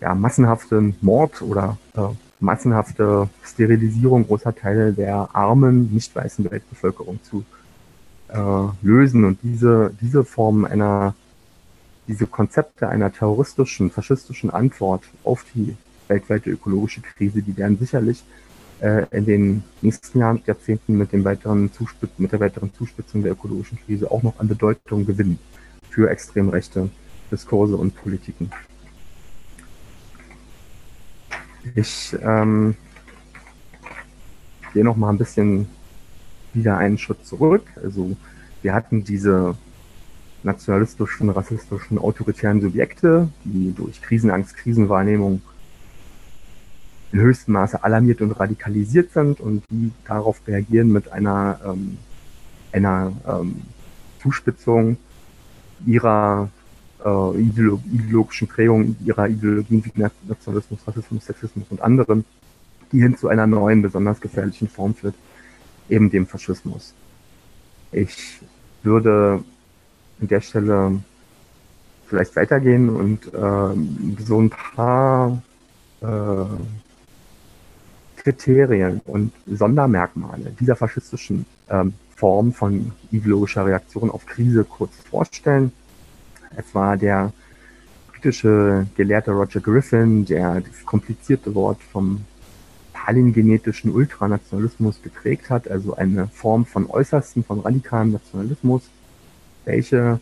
ja, 0.00 0.14
massenhaften 0.14 0.96
Mord 1.00 1.42
oder 1.42 1.78
äh, 1.96 2.00
massenhafte 2.40 3.28
Sterilisierung 3.42 4.26
großer 4.26 4.54
Teile 4.54 4.92
der 4.92 5.28
armen, 5.32 5.92
nicht 5.92 6.14
weißen 6.14 6.48
Weltbevölkerung 6.50 7.18
zu 7.22 7.44
äh, 8.28 8.68
lösen. 8.82 9.24
Und 9.24 9.38
diese, 9.42 9.92
diese 10.00 10.24
Form 10.24 10.64
einer, 10.64 11.14
diese 12.06 12.26
Konzepte 12.26 12.88
einer 12.88 13.12
terroristischen, 13.12 13.90
faschistischen 13.90 14.50
Antwort 14.50 15.04
auf 15.24 15.44
die 15.54 15.76
weltweite 16.08 16.50
ökologische 16.50 17.00
Krise, 17.00 17.42
die 17.42 17.56
werden 17.56 17.78
sicherlich 17.78 18.22
äh, 18.84 19.06
in 19.12 19.24
den 19.24 19.64
nächsten 19.80 20.18
Jahren, 20.18 20.42
Jahrzehnten 20.44 20.98
mit, 20.98 21.12
dem 21.12 21.24
weiteren 21.24 21.70
mit 22.18 22.32
der 22.32 22.40
weiteren 22.40 22.72
Zuspitzung 22.74 23.22
der 23.22 23.32
ökologischen 23.32 23.78
Krise 23.78 24.10
auch 24.10 24.22
noch 24.22 24.38
an 24.38 24.46
Bedeutung 24.46 25.06
gewinnen 25.06 25.38
für 25.88 26.10
extrem 26.10 26.50
rechte 26.50 26.90
Diskurse 27.30 27.76
und 27.76 27.96
Politiken. 27.96 28.50
Ich 31.74 32.14
ähm, 32.20 32.76
gehe 34.74 34.84
noch 34.84 34.96
mal 34.96 35.08
ein 35.08 35.18
bisschen 35.18 35.66
wieder 36.52 36.76
einen 36.76 36.98
Schritt 36.98 37.24
zurück. 37.24 37.66
Also 37.82 38.14
wir 38.60 38.74
hatten 38.74 39.02
diese 39.02 39.56
nationalistischen, 40.42 41.30
rassistischen, 41.30 41.96
autoritären 41.98 42.60
Subjekte, 42.60 43.30
die 43.44 43.72
durch 43.74 44.02
Krisenangst, 44.02 44.54
Krisenwahrnehmung 44.58 45.40
in 47.14 47.20
höchstem 47.20 47.54
Maße 47.54 47.84
alarmiert 47.84 48.20
und 48.22 48.32
radikalisiert 48.32 49.12
sind 49.12 49.38
und 49.38 49.62
die 49.70 49.92
darauf 50.04 50.40
reagieren 50.48 50.90
mit 50.90 51.12
einer, 51.12 51.60
ähm, 51.64 51.96
einer 52.72 53.12
ähm, 53.24 53.62
Zuspitzung 54.20 54.96
ihrer 55.86 56.50
äh, 57.04 57.40
ideologischen 57.40 58.48
Prägung, 58.48 58.96
ihrer 59.04 59.28
Ideologien 59.28 59.84
wie 59.84 59.92
Nationalismus, 60.26 60.80
Rassismus, 60.88 61.24
Sexismus 61.24 61.66
und 61.70 61.80
anderen, 61.82 62.24
die 62.90 63.00
hin 63.00 63.16
zu 63.16 63.28
einer 63.28 63.46
neuen, 63.46 63.80
besonders 63.82 64.20
gefährlichen 64.20 64.68
Form 64.68 64.92
führt, 64.96 65.14
eben 65.88 66.10
dem 66.10 66.26
Faschismus. 66.26 66.94
Ich 67.92 68.40
würde 68.82 69.44
an 70.20 70.26
der 70.26 70.40
Stelle 70.40 71.00
vielleicht 72.08 72.34
weitergehen 72.34 72.88
und 72.88 73.32
äh, 73.32 74.20
so 74.24 74.40
ein 74.40 74.50
paar 74.50 75.40
äh, 76.00 76.44
Kriterien 78.24 79.02
und 79.04 79.32
Sondermerkmale 79.46 80.54
dieser 80.58 80.76
faschistischen 80.76 81.44
ähm, 81.68 81.92
Form 82.16 82.52
von 82.52 82.92
ideologischer 83.12 83.66
Reaktion 83.66 84.10
auf 84.10 84.24
Krise 84.24 84.64
kurz 84.64 84.92
vorstellen. 85.10 85.72
Es 86.56 86.74
war 86.74 86.96
der 86.96 87.32
britische 88.10 88.86
Gelehrte 88.96 89.32
Roger 89.32 89.60
Griffin, 89.60 90.24
der 90.24 90.62
das 90.62 90.86
komplizierte 90.86 91.54
Wort 91.54 91.82
vom 91.82 92.24
palingenetischen 92.94 93.92
Ultranationalismus 93.92 95.02
geprägt 95.02 95.50
hat, 95.50 95.68
also 95.68 95.94
eine 95.94 96.28
Form 96.28 96.64
von 96.64 96.88
äußersten, 96.88 97.44
von 97.44 97.60
radikalem 97.60 98.12
Nationalismus, 98.12 98.82
welche 99.66 100.20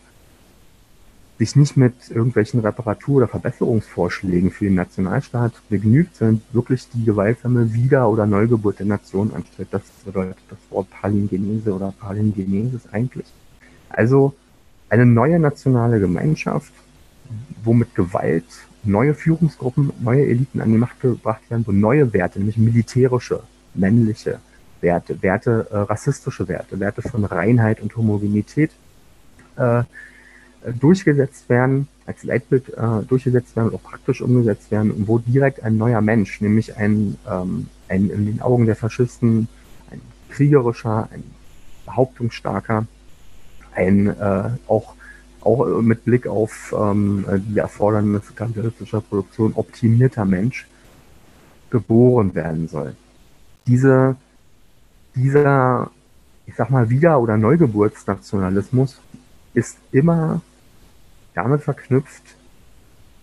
sich 1.42 1.56
nicht 1.56 1.76
mit 1.76 1.94
irgendwelchen 2.08 2.60
Reparatur- 2.60 3.16
oder 3.16 3.28
Verbesserungsvorschlägen 3.28 4.52
für 4.52 4.66
den 4.66 4.76
Nationalstaat 4.76 5.52
begnügt, 5.68 6.14
sondern 6.16 6.40
wirklich 6.52 6.88
die 6.94 7.04
gewaltsame 7.04 7.74
Wieder- 7.74 8.08
oder 8.08 8.26
Neugeburt 8.26 8.78
der 8.78 8.86
Nation 8.86 9.32
anstrebt. 9.34 9.74
Das 9.74 9.82
bedeutet 10.04 10.36
das 10.48 10.58
Wort 10.70 10.88
Palingenese 10.90 11.74
oder 11.74 11.92
Palingenesis 11.98 12.82
eigentlich. 12.92 13.26
Also 13.88 14.34
eine 14.88 15.04
neue 15.04 15.40
nationale 15.40 15.98
Gemeinschaft, 15.98 16.72
wo 17.64 17.72
mit 17.72 17.92
Gewalt 17.96 18.44
neue 18.84 19.14
Führungsgruppen, 19.14 19.92
neue 20.00 20.24
Eliten 20.26 20.60
an 20.60 20.70
die 20.70 20.78
Macht 20.78 21.00
gebracht 21.00 21.42
werden, 21.50 21.66
wo 21.66 21.72
neue 21.72 22.12
Werte, 22.12 22.38
nämlich 22.38 22.56
militärische, 22.56 23.42
männliche 23.74 24.38
Werte, 24.80 25.20
Werte, 25.22 25.66
äh, 25.72 25.76
rassistische 25.76 26.46
Werte, 26.46 26.78
Werte 26.78 27.02
von 27.02 27.24
Reinheit 27.24 27.80
und 27.80 27.96
Homogenität 27.96 28.70
äh, 29.56 29.82
durchgesetzt 30.80 31.48
werden, 31.48 31.88
als 32.06 32.24
Leitbild 32.24 32.68
äh, 32.70 33.02
durchgesetzt 33.08 33.56
werden 33.56 33.68
und 33.68 33.74
auch 33.74 33.82
praktisch 33.82 34.20
umgesetzt 34.20 34.70
werden, 34.70 34.90
und 34.90 35.08
wo 35.08 35.18
direkt 35.18 35.62
ein 35.62 35.76
neuer 35.76 36.00
Mensch, 36.00 36.40
nämlich 36.40 36.76
ein, 36.76 37.16
ähm, 37.30 37.68
ein 37.88 38.10
in 38.10 38.26
den 38.26 38.40
Augen 38.40 38.66
der 38.66 38.76
Faschisten 38.76 39.48
ein 39.90 40.00
kriegerischer, 40.30 41.08
ein 41.12 41.24
behauptungsstarker, 41.86 42.86
ein 43.74 44.06
äh, 44.08 44.50
auch 44.66 44.94
auch 45.44 45.80
mit 45.80 46.04
Blick 46.04 46.28
auf 46.28 46.72
ähm, 46.78 47.24
die 47.48 47.58
Erfordernisse 47.58 48.32
kapitalistischer 48.32 49.00
Produktion 49.00 49.52
optimierter 49.54 50.24
Mensch 50.24 50.68
geboren 51.70 52.34
werden 52.34 52.68
soll. 52.68 52.94
Diese, 53.66 54.16
dieser, 55.16 55.90
ich 56.46 56.54
sag 56.54 56.70
mal, 56.70 56.90
Wieder- 56.90 57.20
oder 57.20 57.36
Neugeburtsnationalismus 57.36 59.00
ist 59.54 59.78
immer 59.90 60.40
damit 61.34 61.62
verknüpft, 61.62 62.22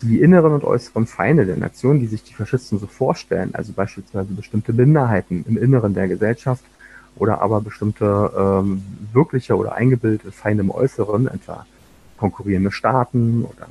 die 0.01 0.21
inneren 0.21 0.53
und 0.53 0.63
äußeren 0.63 1.07
Feinde 1.07 1.45
der 1.45 1.57
Nation, 1.57 1.99
die 1.99 2.07
sich 2.07 2.23
die 2.23 2.33
Faschisten 2.33 2.79
so 2.79 2.87
vorstellen, 2.87 3.53
also 3.53 3.73
beispielsweise 3.73 4.33
bestimmte 4.33 4.71
Minderheiten 4.71 5.43
im 5.47 5.57
Inneren 5.57 5.93
der 5.93 6.07
Gesellschaft 6.07 6.63
oder 7.17 7.41
aber 7.41 7.59
bestimmte 7.61 8.31
ähm, 8.37 8.81
wirkliche 9.11 9.57
oder 9.57 9.73
eingebildete 9.73 10.31
Feinde 10.31 10.63
im 10.63 10.71
Äußeren, 10.71 11.27
etwa 11.27 11.65
konkurrierende 12.17 12.71
Staaten 12.71 13.43
oder 13.43 13.67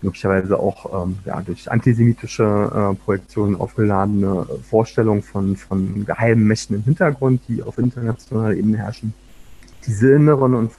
möglicherweise 0.00 0.58
auch 0.58 1.04
ähm, 1.04 1.18
ja, 1.24 1.40
durch 1.40 1.70
antisemitische 1.70 2.44
äh, 2.44 2.94
Projektionen 3.04 3.56
aufgeladene 3.56 4.46
Vorstellungen 4.68 5.22
von, 5.22 5.56
von 5.56 6.04
geheimen 6.04 6.46
Mächten 6.46 6.76
im 6.76 6.84
Hintergrund, 6.84 7.42
die 7.48 7.62
auf 7.62 7.78
internationaler 7.78 8.54
Ebene 8.54 8.78
herrschen, 8.78 9.14
diese 9.86 10.12
inneren 10.12 10.54
und 10.54 10.72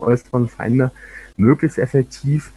äußeren 0.00 0.48
Feinde 0.48 0.92
möglichst 1.36 1.78
effektiv 1.78 2.52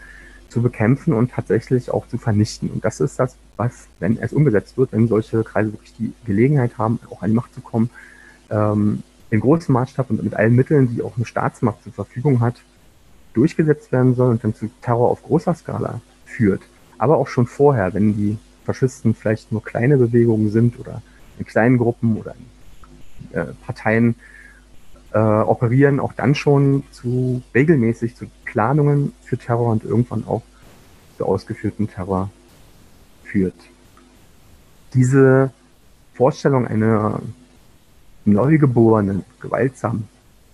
zu 0.49 0.61
bekämpfen 0.61 1.13
und 1.13 1.31
tatsächlich 1.31 1.91
auch 1.91 2.07
zu 2.07 2.17
vernichten. 2.17 2.69
Und 2.69 2.85
das 2.85 2.99
ist 2.99 3.19
das, 3.19 3.35
was, 3.57 3.87
wenn 3.99 4.17
es 4.17 4.33
umgesetzt 4.33 4.77
wird, 4.77 4.91
wenn 4.91 5.07
solche 5.07 5.43
Kreise 5.43 5.73
wirklich 5.73 5.93
die 5.97 6.13
Gelegenheit 6.25 6.77
haben, 6.77 6.99
auch 7.09 7.21
an 7.21 7.31
die 7.31 7.35
Macht 7.35 7.53
zu 7.53 7.61
kommen, 7.61 7.89
ähm, 8.49 9.03
in 9.31 9.39
großem 9.39 9.73
Maßstab 9.73 10.09
und 10.09 10.23
mit 10.23 10.33
allen 10.33 10.55
Mitteln, 10.55 10.95
die 10.95 11.01
auch 11.01 11.17
eine 11.17 11.25
Staatsmacht 11.25 11.83
zur 11.83 11.93
Verfügung 11.93 12.39
hat, 12.39 12.55
durchgesetzt 13.33 13.91
werden 13.91 14.15
soll 14.15 14.31
und 14.31 14.43
dann 14.43 14.55
zu 14.55 14.69
Terror 14.81 15.09
auf 15.09 15.23
großer 15.23 15.53
Skala 15.55 15.99
führt. 16.25 16.61
Aber 16.97 17.17
auch 17.17 17.27
schon 17.27 17.47
vorher, 17.47 17.93
wenn 17.93 18.15
die 18.15 18.37
Faschisten 18.65 19.13
vielleicht 19.13 19.51
nur 19.51 19.63
kleine 19.63 19.97
Bewegungen 19.97 20.51
sind 20.51 20.79
oder 20.79 21.01
in 21.37 21.45
kleinen 21.45 21.77
Gruppen 21.77 22.17
oder 22.17 22.33
in 23.33 23.37
äh, 23.37 23.45
Parteien 23.65 24.15
äh, 25.13 25.19
operieren, 25.19 25.99
auch 25.99 26.13
dann 26.13 26.35
schon 26.35 26.83
zu 26.91 27.41
regelmäßig 27.53 28.15
zu 28.15 28.27
Planungen 28.55 29.11
für 29.25 29.37
Terror 29.37 29.69
und 29.73 29.83
irgendwann 29.83 30.25
auch 30.25 30.41
zu 31.17 31.25
ausgeführten 31.25 31.89
Terror 31.89 32.29
führt. 33.25 33.53
Diese 34.93 35.51
Vorstellung 36.13 36.65
einer 36.65 37.19
neugeborenen, 38.23 39.25
gewaltsam, 39.41 40.05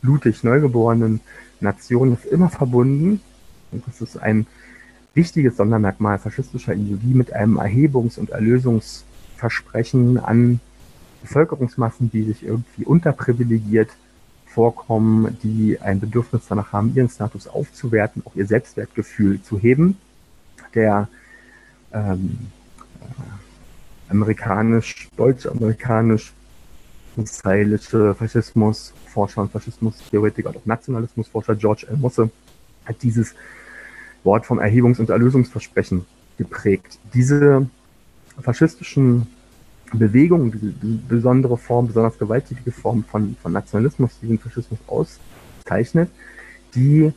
blutig 0.02 0.44
neugeborenen 0.44 1.20
Nation 1.60 2.14
ist 2.14 2.26
immer 2.26 2.50
verbunden, 2.50 3.22
und 3.72 3.86
das 3.86 4.02
ist 4.02 4.18
ein 4.18 4.48
wichtiges 5.14 5.58
Sondermerkmal 5.58 6.18
faschistischer 6.18 6.74
Ideologie, 6.74 7.14
mit 7.14 7.34
einem 7.34 7.60
Erhebungs- 7.60 8.18
und 8.18 8.32
Erlösungsversprechen 8.32 10.18
an 10.18 10.60
Bevölkerungsmassen, 11.22 12.10
die 12.10 12.24
sich 12.24 12.42
irgendwie 12.42 12.84
unterprivilegiert 12.84 13.92
vorkommen, 14.54 15.38
die 15.44 15.80
ein 15.80 16.00
Bedürfnis 16.00 16.44
danach 16.48 16.74
haben, 16.74 16.94
ihren 16.96 17.10
Status 17.10 17.48
aufzuwerten, 17.48 18.22
auch 18.26 18.36
ihr 18.36 18.46
Selbstwertgefühl 18.46 19.42
zu 19.42 19.58
heben. 19.60 19.98
Der 20.74 21.08
ähm, 21.94 22.38
äh, 23.02 24.12
amerikanisch, 24.12 25.10
deutsch-amerikanisch 25.18 26.34
israelische 27.18 28.16
Faschismusforscher 28.16 29.42
und 29.42 29.52
Faschismustheoretiker 29.52 30.50
und 30.50 30.58
auch 30.58 30.66
Nationalismusforscher 30.66 31.56
George 31.56 31.88
L. 31.90 31.98
Mosse 31.98 32.30
hat 32.86 33.02
dieses 33.04 33.34
Wort 34.24 34.46
vom 34.46 34.60
Erhebungs- 34.60 35.00
und 35.00 35.10
Erlösungsversprechen 35.10 36.06
geprägt. 36.38 37.00
Diese 37.14 37.68
faschistischen 38.42 39.28
Bewegungen, 39.94 40.52
diese 40.52 40.74
besondere 41.08 41.58
Form, 41.58 41.88
besonders 41.88 42.18
gewalttätige 42.18 42.72
Form 42.72 43.04
von, 43.04 43.36
von 43.42 43.52
Nationalismus, 43.52 44.12
die 44.22 44.28
den 44.28 44.40
Faschismus 44.40 44.80
auszeichnet, 44.88 46.10
die 46.76 47.12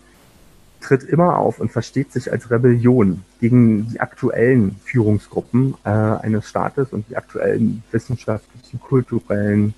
tritt 0.80 1.04
immer 1.04 1.38
auf 1.38 1.60
und 1.60 1.72
versteht 1.72 2.12
sich 2.12 2.30
als 2.30 2.50
Rebellion 2.50 3.22
gegen 3.40 3.88
die 3.88 4.00
aktuellen 4.00 4.76
Führungsgruppen 4.84 5.74
äh, 5.84 5.88
eines 5.88 6.48
Staates 6.48 6.92
und 6.92 7.08
die 7.08 7.16
aktuellen 7.16 7.82
wissenschaftlichen, 7.90 8.80
kulturellen, 8.80 9.74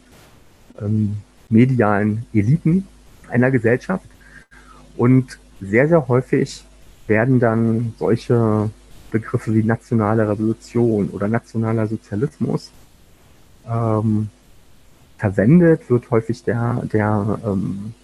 ähm, 0.81 1.19
medialen 1.49 2.27
Eliten 2.35 2.89
einer 3.31 3.51
Gesellschaft. 3.51 4.07
Und 4.97 5.39
sehr, 5.61 5.89
sehr 5.89 6.09
häufig 6.09 6.65
werden 7.07 7.39
dann 7.39 7.95
solche 7.99 8.71
Begriffe 9.11 9.55
wie 9.55 9.63
nationale 9.63 10.29
Revolution 10.29 11.09
oder 11.11 11.29
nationaler 11.29 11.87
Sozialismus 11.87 12.71
ähm, 13.69 14.29
verwendet, 15.19 15.89
wird 15.91 16.11
häufig 16.11 16.45
der, 16.45 16.83
der 16.93 17.39
ähm, 17.45 17.95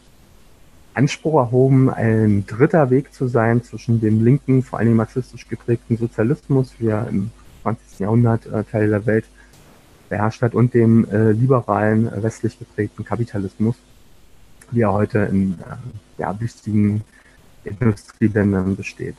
Anspruch 0.94 1.38
erhoben, 1.38 1.90
ein 1.90 2.44
dritter 2.46 2.90
Weg 2.90 3.14
zu 3.14 3.26
sein 3.26 3.62
zwischen 3.62 4.00
dem 4.00 4.22
linken, 4.24 4.62
vor 4.62 4.78
allem 4.78 4.96
marxistisch 4.96 5.48
geprägten 5.48 5.96
Sozialismus, 5.96 6.74
wie 6.78 6.88
er 6.88 7.08
im 7.08 7.30
20. 7.62 8.00
Jahrhundert 8.00 8.46
äh, 8.46 8.64
Teil 8.64 8.90
der 8.90 9.06
Welt 9.06 9.24
beherrscht 10.08 10.42
hat, 10.42 10.54
und 10.54 10.74
dem 10.74 11.08
äh, 11.10 11.32
liberalen, 11.32 12.12
äh, 12.12 12.22
westlich 12.22 12.58
geprägten 12.58 13.04
Kapitalismus, 13.04 13.76
wie 14.70 14.82
er 14.82 14.92
heute 14.92 15.20
in 15.20 15.54
äh, 15.54 16.20
ja, 16.20 16.38
wichtigen 16.38 17.04
Industrieländern 17.64 18.76
besteht. 18.76 19.16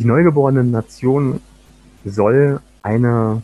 Die 0.00 0.06
neugeborene 0.06 0.64
Nation 0.64 1.42
soll 2.06 2.60
eine 2.82 3.42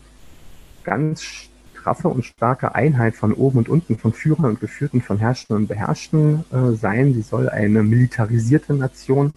ganz 0.84 1.22
straffe 1.22 2.08
und 2.08 2.24
starke 2.24 2.74
Einheit 2.74 3.14
von 3.14 3.34
oben 3.34 3.58
und 3.58 3.68
unten, 3.68 3.98
von 3.98 4.14
Führern 4.14 4.46
und 4.46 4.60
Geführten, 4.60 5.02
von 5.02 5.18
Herrschenden 5.18 5.64
und 5.64 5.66
Beherrschten 5.68 6.46
äh, 6.50 6.72
sein. 6.72 7.12
Sie 7.12 7.20
soll 7.20 7.50
eine 7.50 7.82
militarisierte 7.82 8.72
Nation 8.72 9.34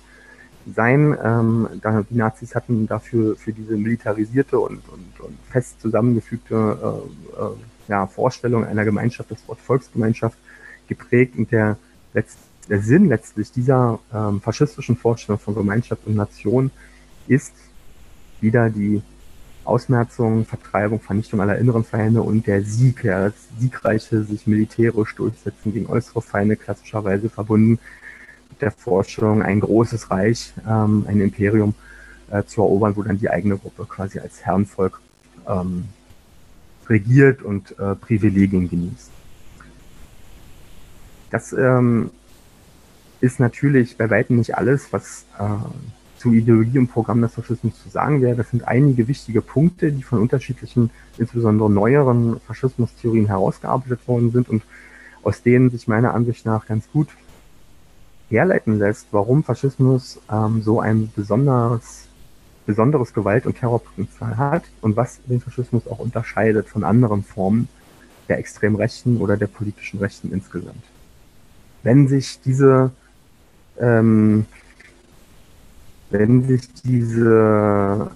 sein. 0.74 1.14
Ähm, 1.22 1.68
die 2.10 2.16
Nazis 2.16 2.56
hatten 2.56 2.88
dafür 2.88 3.36
für 3.36 3.52
diese 3.52 3.76
militarisierte 3.76 4.58
und, 4.58 4.88
und, 4.88 5.20
und 5.20 5.38
fest 5.52 5.82
zusammengefügte 5.82 6.56
äh, 6.56 7.42
äh, 7.42 7.50
ja, 7.90 8.08
Vorstellung 8.08 8.64
einer 8.64 8.86
Gemeinschaft, 8.86 9.30
das 9.30 9.46
Wort 9.50 9.60
Volksgemeinschaft, 9.60 10.38
geprägt 10.88 11.36
und 11.38 11.52
der 11.52 11.78
letzte 12.14 12.40
der 12.70 12.82
Sinn 12.82 13.10
letztlich 13.10 13.52
dieser 13.52 14.00
ähm, 14.14 14.42
faschistischen 14.42 14.96
Vorstellung 14.96 15.40
von 15.40 15.56
Gemeinschaft 15.56 16.06
und 16.06 16.16
Nation 16.16 16.70
ist 17.30 17.54
wieder 18.42 18.70
die 18.70 19.02
Ausmerzung, 19.64 20.46
Vertreibung, 20.46 21.00
Vernichtung 21.00 21.42
aller 21.42 21.58
inneren 21.58 21.84
Feinde 21.84 22.22
und 22.22 22.48
der 22.48 22.64
Sieg, 22.64 23.04
ja, 23.04 23.26
das 23.26 23.36
siegreiche 23.60 24.24
sich 24.24 24.48
militärisch 24.48 25.16
durchsetzen 25.16 25.72
gegen 25.72 25.86
äußere 25.86 26.22
Feinde, 26.22 26.56
klassischerweise 26.56 27.30
verbunden 27.30 27.80
mit 28.50 28.62
der 28.62 28.72
Vorstellung, 28.72 29.44
ein 29.44 29.60
großes 29.60 30.10
Reich, 30.10 30.54
ähm, 30.68 31.06
ein 31.08 31.22
Imperium 31.22 31.76
äh, 32.32 32.44
zu 32.44 32.62
erobern, 32.62 32.96
wo 32.96 33.04
dann 33.04 33.20
die 33.20 33.30
eigene 33.30 33.58
Gruppe 33.58 33.86
quasi 33.86 34.20
als 34.20 34.44
Herrenvolk 34.44 35.00
ähm, 35.48 35.86
regiert 36.88 37.44
und 37.44 37.78
äh, 37.78 37.96
Privilegien 37.96 38.70
genießt. 38.70 39.12
Das 41.30 41.54
ähm, 41.54 42.10
ist 43.22 43.40
natürlich 43.40 43.98
bei 43.98 44.10
weitem 44.10 44.38
nicht 44.38 44.56
alles, 44.56 44.92
was 44.92 45.26
äh, 45.38 45.44
zu 46.20 46.34
Ideologie 46.34 46.80
und 46.80 46.90
Programm 46.90 47.22
des 47.22 47.34
Faschismus 47.34 47.82
zu 47.82 47.90
sagen 47.90 48.22
wäre. 48.22 48.36
Das 48.36 48.50
sind 48.50 48.68
einige 48.68 49.08
wichtige 49.08 49.42
Punkte, 49.42 49.92
die 49.92 50.04
von 50.04 50.20
unterschiedlichen, 50.20 50.92
insbesondere 51.18 51.70
neueren 51.70 52.40
Faschismustheorien 52.42 53.28
herausgearbeitet 53.28 54.08
worden 54.08 54.32
sind 54.32 54.50
und 54.50 54.64
aus 55.24 55.42
denen 55.42 55.70
sich 55.70 55.88
meiner 55.88 56.14
Ansicht 56.14 56.46
nach 56.46 56.68
ganz 56.68 56.90
gut 56.92 57.08
herleiten 58.30 58.78
lässt, 58.78 59.08
warum 59.12 59.44
Faschismus 59.44 60.20
ähm, 60.32 60.62
so 60.62 60.80
ein 60.80 61.12
besonderes, 61.16 62.08
besonderes 62.66 63.14
Gewalt- 63.14 63.46
und 63.46 63.58
Terrorpotenzial 63.58 64.38
hat 64.38 64.64
und 64.82 64.96
was 64.96 65.20
den 65.26 65.42
Faschismus 65.42 65.88
auch 65.88 66.00
unterscheidet 66.00 66.68
von 66.68 66.84
anderen 66.84 67.24
Formen 67.24 67.70
der 68.28 68.38
extrem 68.38 68.76
Rechten 68.76 69.18
oder 69.18 69.38
der 69.38 69.48
politischen 69.48 70.00
Rechten 70.00 70.32
insgesamt. 70.32 70.84
Wenn 71.82 72.08
sich 72.08 72.40
diese 72.42 72.92
ähm, 73.80 74.46
wenn 76.10 76.44
sich 76.48 76.72
diese 76.84 78.10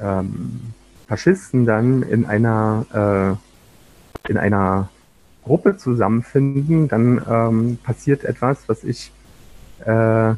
äh, 0.00 0.02
ähm, 0.02 0.60
Faschisten 1.06 1.66
dann 1.66 2.02
in 2.02 2.26
einer 2.26 3.38
äh, 4.26 4.30
in 4.30 4.36
einer 4.36 4.88
Gruppe 5.44 5.76
zusammenfinden, 5.76 6.88
dann 6.88 7.24
ähm, 7.28 7.78
passiert 7.82 8.24
etwas, 8.24 8.68
was 8.68 8.84
ich 8.84 9.10
äh, 9.84 10.34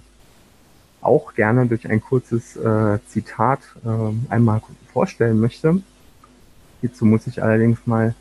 auch 1.00 1.34
gerne 1.34 1.66
durch 1.66 1.88
ein 1.88 2.00
kurzes 2.00 2.56
äh, 2.56 2.98
Zitat 3.08 3.60
äh, 3.84 4.32
einmal 4.32 4.62
vorstellen 4.92 5.40
möchte. 5.40 5.82
Hierzu 6.80 7.04
muss 7.04 7.26
ich 7.26 7.42
allerdings 7.42 7.86
mal 7.86 8.14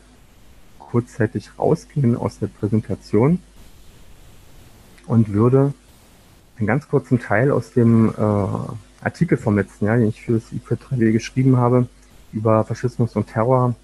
kurzzeitig 0.78 1.50
rausgehen 1.58 2.16
aus 2.16 2.38
der 2.40 2.48
Präsentation 2.48 3.40
und 5.06 5.32
würde 5.32 5.72
einen 6.60 6.66
ganz 6.66 6.88
kurzen 6.88 7.18
Teil 7.18 7.50
aus 7.50 7.72
dem 7.72 8.10
äh, 8.10 9.04
Artikel 9.04 9.36
vom 9.36 9.56
letzten 9.56 9.86
Jahr, 9.86 9.96
den 9.96 10.08
ich 10.08 10.22
für 10.22 10.34
das 10.34 10.44
IQ3W 10.52 11.12
geschrieben 11.12 11.56
habe, 11.56 11.88
über 12.32 12.64
Faschismus 12.64 13.16
und 13.16 13.26
Terror 13.26 13.74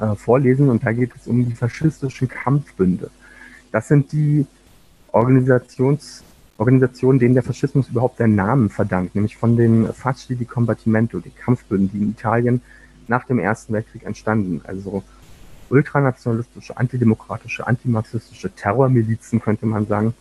äh, 0.00 0.14
vorlesen 0.14 0.68
und 0.68 0.84
da 0.84 0.92
geht 0.92 1.14
es 1.14 1.26
um 1.26 1.44
die 1.44 1.54
faschistischen 1.54 2.28
Kampfbünde. 2.28 3.10
Das 3.72 3.88
sind 3.88 4.12
die 4.12 4.46
Organisations 5.12 6.24
Organisationen, 6.58 7.18
denen 7.18 7.34
der 7.34 7.42
Faschismus 7.42 7.88
überhaupt 7.90 8.18
seinen 8.18 8.34
Namen 8.34 8.70
verdankt, 8.70 9.14
nämlich 9.14 9.36
von 9.36 9.56
den 9.56 9.92
Fasci 9.92 10.36
di 10.36 10.46
Combattimento, 10.46 11.20
die 11.20 11.30
Kampfbünden, 11.30 11.90
die 11.92 12.02
in 12.02 12.10
Italien 12.12 12.62
nach 13.08 13.24
dem 13.24 13.38
Ersten 13.38 13.74
Weltkrieg 13.74 14.04
entstanden. 14.04 14.62
Also 14.64 15.02
ultranationalistische, 15.68 16.76
antidemokratische, 16.76 17.66
antimarxistische 17.66 18.50
Terrormilizen, 18.50 19.40
könnte 19.40 19.66
man 19.66 19.86
sagen, 19.86 20.14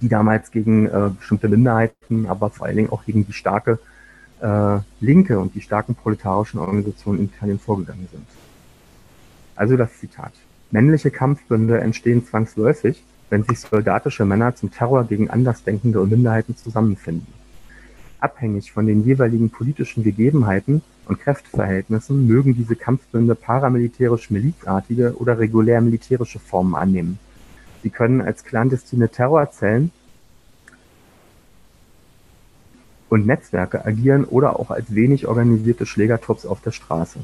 die 0.00 0.08
damals 0.08 0.50
gegen 0.50 0.86
äh, 0.86 1.10
bestimmte 1.18 1.48
Minderheiten, 1.48 2.26
aber 2.26 2.50
vor 2.50 2.66
allen 2.66 2.76
Dingen 2.76 2.90
auch 2.90 3.04
gegen 3.04 3.26
die 3.26 3.32
starke 3.32 3.78
äh, 4.40 4.78
Linke 5.00 5.38
und 5.38 5.54
die 5.54 5.60
starken 5.60 5.94
proletarischen 5.94 6.60
Organisationen 6.60 7.20
in 7.20 7.24
Italien 7.26 7.58
vorgegangen 7.58 8.08
sind. 8.10 8.26
Also 9.56 9.76
das 9.76 9.98
Zitat. 9.98 10.32
Männliche 10.70 11.10
Kampfbünde 11.10 11.80
entstehen 11.80 12.24
zwangsläufig, 12.24 13.02
wenn 13.30 13.42
sich 13.42 13.60
soldatische 13.60 14.24
Männer 14.24 14.54
zum 14.54 14.70
Terror 14.70 15.04
gegen 15.04 15.30
Andersdenkende 15.30 16.00
und 16.00 16.10
Minderheiten 16.10 16.56
zusammenfinden. 16.56 17.32
Abhängig 18.20 18.72
von 18.72 18.86
den 18.86 19.04
jeweiligen 19.04 19.50
politischen 19.50 20.02
Gegebenheiten 20.02 20.82
und 21.06 21.20
Kräfteverhältnissen 21.20 22.26
mögen 22.26 22.54
diese 22.54 22.76
Kampfbünde 22.76 23.34
paramilitärisch-milizartige 23.34 25.14
oder 25.16 25.38
regulär 25.38 25.80
militärische 25.80 26.38
Formen 26.38 26.74
annehmen. 26.74 27.18
Sie 27.82 27.90
können 27.90 28.20
als 28.20 28.44
clandestine 28.44 29.08
Terrorzellen 29.08 29.92
und 33.08 33.26
Netzwerke 33.26 33.84
agieren 33.84 34.24
oder 34.24 34.58
auch 34.58 34.70
als 34.70 34.94
wenig 34.94 35.26
organisierte 35.26 35.86
Schlägertrupps 35.86 36.44
auf 36.44 36.60
der 36.60 36.72
Straße. 36.72 37.20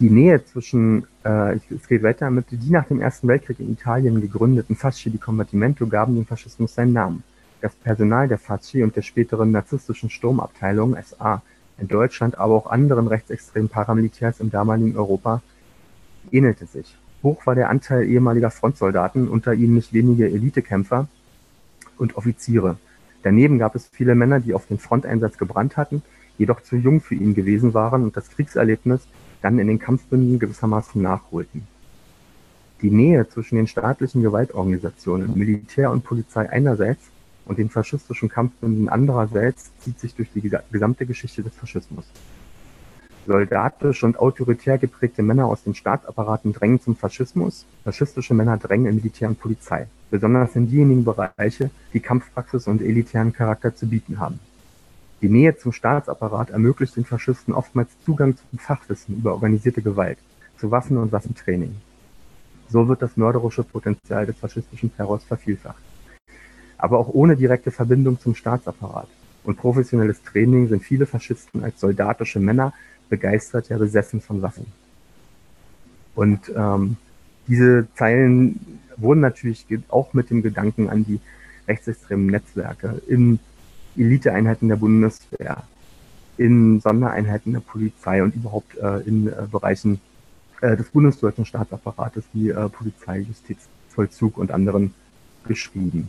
Die 0.00 0.10
Nähe 0.10 0.44
zwischen, 0.44 1.06
äh, 1.24 1.58
es 1.70 1.86
geht 1.86 2.02
weiter 2.02 2.28
mit, 2.30 2.46
die 2.50 2.70
nach 2.70 2.86
dem 2.86 3.00
Ersten 3.00 3.28
Weltkrieg 3.28 3.60
in 3.60 3.72
Italien 3.72 4.20
gegründeten 4.20 4.74
Fasci 4.74 5.10
di 5.10 5.18
Combattimento 5.18 5.86
gaben 5.86 6.16
dem 6.16 6.26
Faschismus 6.26 6.74
seinen 6.74 6.92
Namen. 6.92 7.22
Das 7.60 7.72
Personal 7.76 8.26
der 8.26 8.38
Fasci 8.38 8.82
und 8.82 8.96
der 8.96 9.02
späteren 9.02 9.52
narzisstischen 9.52 10.10
Sturmabteilung 10.10 10.96
SA 11.00 11.42
in 11.78 11.86
Deutschland, 11.86 12.36
aber 12.36 12.54
auch 12.54 12.66
anderen 12.66 13.06
rechtsextremen 13.06 13.68
Paramilitärs 13.68 14.40
im 14.40 14.50
damaligen 14.50 14.96
Europa 14.96 15.40
ähnelte 16.32 16.66
sich. 16.66 16.96
Hoch 17.22 17.46
war 17.46 17.54
der 17.54 17.70
Anteil 17.70 18.04
ehemaliger 18.04 18.50
Frontsoldaten, 18.50 19.28
unter 19.28 19.54
ihnen 19.54 19.74
nicht 19.74 19.92
wenige 19.92 20.26
Elitekämpfer 20.26 21.08
und 21.98 22.16
Offiziere. 22.16 22.76
Daneben 23.22 23.58
gab 23.58 23.76
es 23.76 23.86
viele 23.86 24.14
Männer, 24.14 24.40
die 24.40 24.54
auf 24.54 24.66
den 24.66 24.78
Fronteinsatz 24.78 25.38
gebrannt 25.38 25.76
hatten, 25.76 26.02
jedoch 26.38 26.62
zu 26.62 26.76
jung 26.76 27.00
für 27.00 27.14
ihn 27.14 27.34
gewesen 27.34 27.74
waren 27.74 28.02
und 28.02 28.16
das 28.16 28.30
Kriegserlebnis 28.30 29.06
dann 29.42 29.58
in 29.58 29.68
den 29.68 29.78
Kampfbünden 29.78 30.38
gewissermaßen 30.38 31.00
nachholten. 31.00 31.66
Die 32.80 32.90
Nähe 32.90 33.28
zwischen 33.28 33.56
den 33.56 33.68
staatlichen 33.68 34.22
Gewaltorganisationen, 34.22 35.38
Militär 35.38 35.90
und 35.92 36.02
Polizei 36.02 36.50
einerseits 36.50 37.02
und 37.44 37.58
den 37.58 37.70
faschistischen 37.70 38.28
Kampfbünden 38.28 38.88
andererseits 38.88 39.70
zieht 39.78 40.00
sich 40.00 40.14
durch 40.14 40.28
die 40.34 40.50
gesamte 40.70 41.06
Geschichte 41.06 41.42
des 41.42 41.54
Faschismus. 41.54 42.04
Soldatisch 43.24 44.02
und 44.02 44.18
autoritär 44.18 44.78
geprägte 44.78 45.22
Männer 45.22 45.46
aus 45.46 45.62
den 45.62 45.76
Staatsapparaten 45.76 46.52
drängen 46.52 46.80
zum 46.80 46.96
Faschismus, 46.96 47.66
faschistische 47.84 48.34
Männer 48.34 48.56
drängen 48.56 48.86
in 48.86 48.96
Militär 48.96 49.28
und 49.28 49.38
Polizei, 49.38 49.86
besonders 50.10 50.56
in 50.56 50.68
diejenigen 50.68 51.04
Bereiche, 51.04 51.70
die 51.92 52.00
Kampfpraxis 52.00 52.66
und 52.66 52.82
elitären 52.82 53.32
Charakter 53.32 53.76
zu 53.76 53.86
bieten 53.86 54.18
haben. 54.18 54.40
Die 55.20 55.28
Nähe 55.28 55.56
zum 55.56 55.70
Staatsapparat 55.70 56.50
ermöglicht 56.50 56.96
den 56.96 57.04
Faschisten 57.04 57.54
oftmals 57.54 57.90
Zugang 58.04 58.36
zum 58.36 58.58
Fachwissen 58.58 59.18
über 59.18 59.34
organisierte 59.34 59.82
Gewalt, 59.82 60.18
zu 60.58 60.72
Waffen 60.72 60.96
und 60.96 61.12
Waffentraining. 61.12 61.76
So 62.70 62.88
wird 62.88 63.02
das 63.02 63.16
mörderische 63.16 63.62
Potenzial 63.62 64.26
des 64.26 64.36
faschistischen 64.36 64.96
Terrors 64.96 65.22
vervielfacht. 65.22 65.82
Aber 66.76 66.98
auch 66.98 67.08
ohne 67.08 67.36
direkte 67.36 67.70
Verbindung 67.70 68.18
zum 68.18 68.34
Staatsapparat 68.34 69.06
und 69.44 69.58
professionelles 69.58 70.20
Training 70.24 70.66
sind 70.66 70.82
viele 70.82 71.06
Faschisten 71.06 71.62
als 71.62 71.78
soldatische 71.78 72.40
Männer 72.40 72.72
begeistert, 73.12 73.68
ja 73.68 73.76
besessen 73.76 74.22
von 74.22 74.40
Waffen. 74.40 74.66
Und 76.14 76.50
ähm, 76.56 76.96
diese 77.46 77.86
Zeilen 77.94 78.80
wurden 78.96 79.20
natürlich 79.20 79.66
auch 79.90 80.14
mit 80.14 80.30
dem 80.30 80.42
Gedanken 80.42 80.88
an 80.88 81.04
die 81.04 81.20
rechtsextremen 81.68 82.26
Netzwerke 82.26 83.02
in 83.06 83.38
Eliteeinheiten 83.98 84.68
der 84.68 84.76
Bundeswehr, 84.76 85.62
in 86.38 86.80
Sondereinheiten 86.80 87.52
der 87.52 87.60
Polizei 87.60 88.22
und 88.22 88.34
überhaupt 88.34 88.78
äh, 88.78 89.00
in 89.00 89.28
äh, 89.28 89.32
Bereichen 89.50 90.00
äh, 90.62 90.74
des 90.74 90.88
bundesdeutschen 90.88 91.44
Staatsapparates 91.44 92.24
wie 92.32 92.48
äh, 92.48 92.68
Polizei, 92.70 93.18
Justiz, 93.18 93.58
Vollzug 93.90 94.38
und 94.38 94.50
anderen 94.50 94.94
geschrieben. 95.44 96.08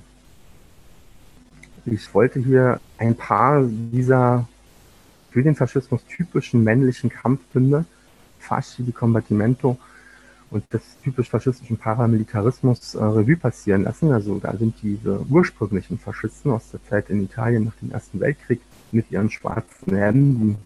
Ich 1.85 2.13
wollte 2.13 2.39
hier 2.39 2.79
ein 2.97 3.15
paar 3.15 3.61
dieser 3.67 4.47
für 5.33 5.41
den 5.41 5.55
Faschismus 5.55 6.05
typischen 6.05 6.63
männlichen 6.63 7.09
Kampfbünde, 7.09 7.85
Fasci 8.37 8.83
di 8.83 8.91
Combattimento 8.91 9.79
und 10.51 10.71
des 10.71 10.83
typisch 11.03 11.27
faschistischen 11.27 11.77
Paramilitarismus 11.77 12.93
äh, 12.93 13.03
Revue 13.03 13.35
passieren 13.35 13.83
lassen. 13.83 14.11
Also 14.11 14.37
da 14.37 14.55
sind 14.55 14.75
diese 14.83 15.25
ursprünglichen 15.27 15.97
Faschisten 15.97 16.51
aus 16.51 16.69
der 16.69 16.83
Zeit 16.83 17.09
in 17.09 17.23
Italien 17.23 17.63
nach 17.63 17.75
dem 17.81 17.91
Ersten 17.91 18.19
Weltkrieg 18.19 18.61
mit 18.91 19.09
ihren 19.09 19.31
schwarzen 19.31 19.95
Hemden, 19.95 20.57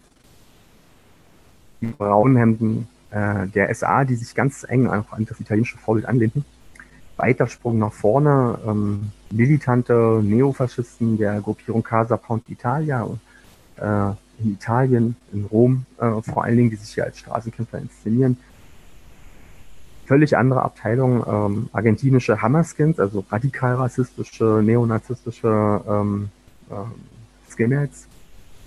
die 1.80 1.86
braunen 1.86 2.36
Hemden 2.36 2.88
äh, 3.10 3.46
der 3.46 3.74
SA, 3.74 4.04
die 4.04 4.16
sich 4.16 4.34
ganz 4.34 4.66
eng 4.68 4.86
auch 4.86 5.12
an 5.12 5.24
das 5.24 5.40
italienische 5.40 5.78
Vorbild 5.78 6.04
anlehnten. 6.04 6.44
Weitersprung 7.16 7.78
nach 7.78 7.94
vorne, 7.94 8.58
ähm, 8.66 9.12
militante 9.30 10.20
Neofaschisten 10.22 11.16
der 11.16 11.40
Gruppierung 11.40 11.82
Casa 11.82 12.18
Pound 12.18 12.44
Italia, 12.50 13.08
äh, 13.76 14.12
in 14.42 14.52
Italien, 14.52 15.16
in 15.32 15.44
Rom 15.44 15.86
äh, 15.98 16.22
vor 16.22 16.44
allen 16.44 16.56
Dingen, 16.56 16.70
die 16.70 16.76
sich 16.76 16.94
hier 16.94 17.04
als 17.04 17.18
Straßenkämpfer 17.18 17.78
inszenieren. 17.78 18.38
Völlig 20.06 20.36
andere 20.36 20.62
Abteilung, 20.62 21.24
ähm, 21.26 21.68
argentinische 21.72 22.40
Hammerskins, 22.40 22.98
also 22.98 23.24
radikal 23.30 23.74
rassistische, 23.74 24.62
neonazistische 24.64 25.82
ähm, 25.86 26.30
äh, 26.70 27.50
Skinheads, 27.50 28.06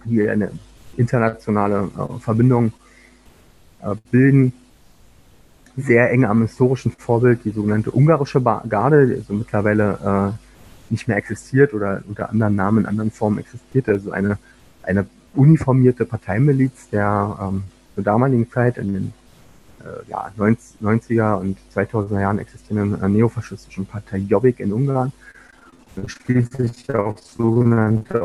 die 0.06 0.28
eine 0.28 0.52
internationale 0.98 1.90
äh, 1.98 2.20
Verbindung 2.20 2.74
äh, 3.82 3.96
bilden. 4.12 4.54
Sehr 5.78 6.12
eng 6.12 6.26
am 6.26 6.42
historischen 6.42 6.92
Vorbild, 6.92 7.46
die 7.46 7.52
sogenannte 7.52 7.92
ungarische 7.92 8.42
Garde, 8.42 9.08
die 9.08 9.16
also 9.16 9.34
mittlerweile 9.34 10.36
äh, 10.38 10.92
nicht 10.92 11.08
mehr 11.08 11.18
existiert 11.18 11.74
oder 11.74 12.04
unter 12.08 12.30
anderen 12.30 12.56
Namen, 12.56 12.80
in 12.80 12.86
anderen 12.86 13.10
Formen 13.10 13.40
existiert, 13.40 13.88
also 13.88 14.12
eine, 14.12 14.38
eine 14.84 15.08
uniformierte 15.34 16.06
Parteimiliz 16.06 16.90
der 16.90 17.38
ähm, 17.42 17.64
zur 17.96 18.04
damaligen 18.04 18.50
Zeit 18.50 18.78
in 18.78 18.94
den 18.94 19.14
äh, 19.82 20.10
ja, 20.10 20.32
90er 20.38 21.40
und 21.40 21.58
2000er 21.74 22.22
Jahren 22.22 22.40
existierenden 22.40 23.02
äh, 23.02 23.10
neofaschistischen 23.10 23.86
Partei 23.86 24.18
Jobbik 24.18 24.60
in 24.60 24.74
Ungarn. 24.74 25.12
Schließlich 26.06 26.90
auch 26.96 27.18
sogenannte 27.18 28.22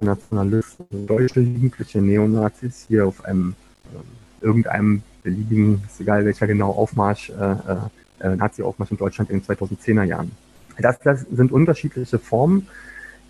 Nationalisten, 0.00 1.06
deutsche 1.06 1.40
jugendliche 1.40 2.00
Neonazis 2.00 2.86
hier 2.88 3.06
auf 3.06 3.24
einem 3.24 3.54
äh, 3.92 4.44
irgendeinem 4.44 5.02
beliebigen, 5.22 5.82
ist 5.86 6.00
egal 6.00 6.24
welcher 6.24 6.46
genau 6.46 6.70
Aufmarsch, 6.70 7.30
äh, 7.30 7.52
äh, 7.52 7.76
äh 8.20 8.36
Nazi-Aufmarsch 8.36 8.92
in 8.92 8.96
Deutschland 8.96 9.30
in 9.30 9.40
den 9.40 9.46
2010er 9.46 10.04
Jahren. 10.04 10.30
Das, 10.78 10.98
das 11.00 11.26
sind 11.30 11.52
unterschiedliche 11.52 12.18
Formen 12.18 12.66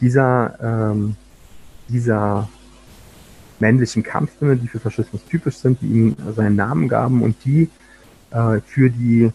dieser, 0.01 0.57
ähm, 0.63 1.17
dieser 1.89 2.49
männlichen 3.61 4.03
Kampfstimme, 4.03 4.57
die 4.57 4.69
für 4.69 4.81
Faschismus 4.81 5.25
typisch 5.29 5.57
sind, 5.57 5.81
die 5.81 5.87
ihm 5.87 6.17
seinen 6.35 6.57
Namen 6.57 6.89
gaben 6.89 7.23
und 7.23 7.37
die 7.45 7.69
äh, 8.31 8.61
für 8.67 8.91
die 8.91 9.31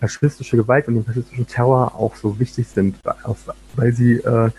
faschistische 0.00 0.56
Gewalt 0.56 0.88
und 0.88 0.94
den 0.94 1.04
faschistischen 1.04 1.46
Terror 1.46 1.94
auch 1.94 2.16
so 2.16 2.38
wichtig 2.38 2.66
sind, 2.68 2.96
weil 3.76 3.92
sie 3.92 4.14
äh, 4.14 4.50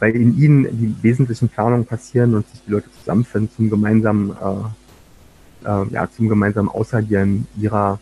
weil 0.00 0.14
in 0.16 0.38
ihnen 0.38 0.64
die 0.78 0.94
wesentlichen 1.02 1.48
Planungen 1.48 1.86
passieren 1.86 2.34
und 2.34 2.46
sich 2.48 2.60
die 2.66 2.72
Leute 2.72 2.90
zusammenfinden 2.92 3.50
zum 3.54 3.70
gemeinsamen 3.70 4.30
äh, 4.30 5.68
äh, 5.68 5.86
ja, 5.90 6.08
zum 6.10 6.28
gemeinsamen 6.28 6.68
Ausagieren 6.68 7.46
ihrer 7.56 7.98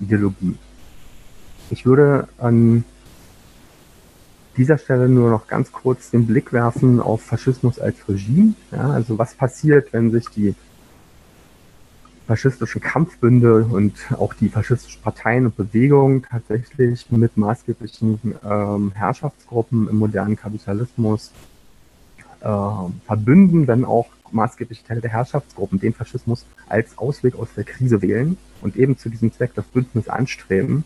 Ideologie. 0.00 0.56
Ich 1.70 1.84
würde 1.86 2.28
an 2.38 2.84
dieser 4.56 4.78
Stelle 4.78 5.08
nur 5.08 5.30
noch 5.30 5.46
ganz 5.46 5.72
kurz 5.72 6.10
den 6.10 6.26
Blick 6.26 6.52
werfen 6.52 7.00
auf 7.00 7.22
Faschismus 7.22 7.78
als 7.78 8.08
Regime. 8.08 8.54
Ja, 8.72 8.90
also 8.90 9.18
was 9.18 9.34
passiert, 9.34 9.92
wenn 9.92 10.10
sich 10.10 10.28
die 10.28 10.54
faschistischen 12.26 12.80
Kampfbünde 12.80 13.64
und 13.64 13.94
auch 14.18 14.34
die 14.34 14.48
faschistischen 14.48 15.02
Parteien 15.02 15.46
und 15.46 15.56
Bewegungen 15.56 16.22
tatsächlich 16.22 17.10
mit 17.10 17.36
maßgeblichen 17.36 18.34
ähm, 18.44 18.92
Herrschaftsgruppen 18.94 19.88
im 19.88 19.96
modernen 19.98 20.36
Kapitalismus 20.36 21.32
äh, 22.40 22.48
verbünden, 23.06 23.66
wenn 23.66 23.84
auch 23.84 24.06
maßgebliche 24.30 24.84
Teile 24.84 25.00
der 25.00 25.10
Herrschaftsgruppen 25.10 25.78
den 25.78 25.92
Faschismus 25.92 26.46
als 26.68 26.98
Ausweg 26.98 27.36
aus 27.36 27.48
der 27.56 27.64
Krise 27.64 28.02
wählen 28.02 28.36
und 28.62 28.76
eben 28.76 28.98
zu 28.98 29.08
diesem 29.08 29.32
Zweck 29.32 29.52
das 29.54 29.66
Bündnis 29.66 30.08
anstreben. 30.08 30.84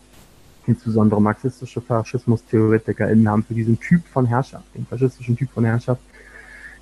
Insbesondere 0.69 1.19
marxistische 1.19 1.81
FaschismustheoretikerInnen 1.81 3.27
haben 3.27 3.43
für 3.43 3.55
diesen 3.55 3.79
Typ 3.79 4.05
von 4.05 4.27
Herrschaft, 4.27 4.65
den 4.75 4.85
faschistischen 4.85 5.35
Typ 5.35 5.49
von 5.49 5.65
Herrschaft, 5.65 5.99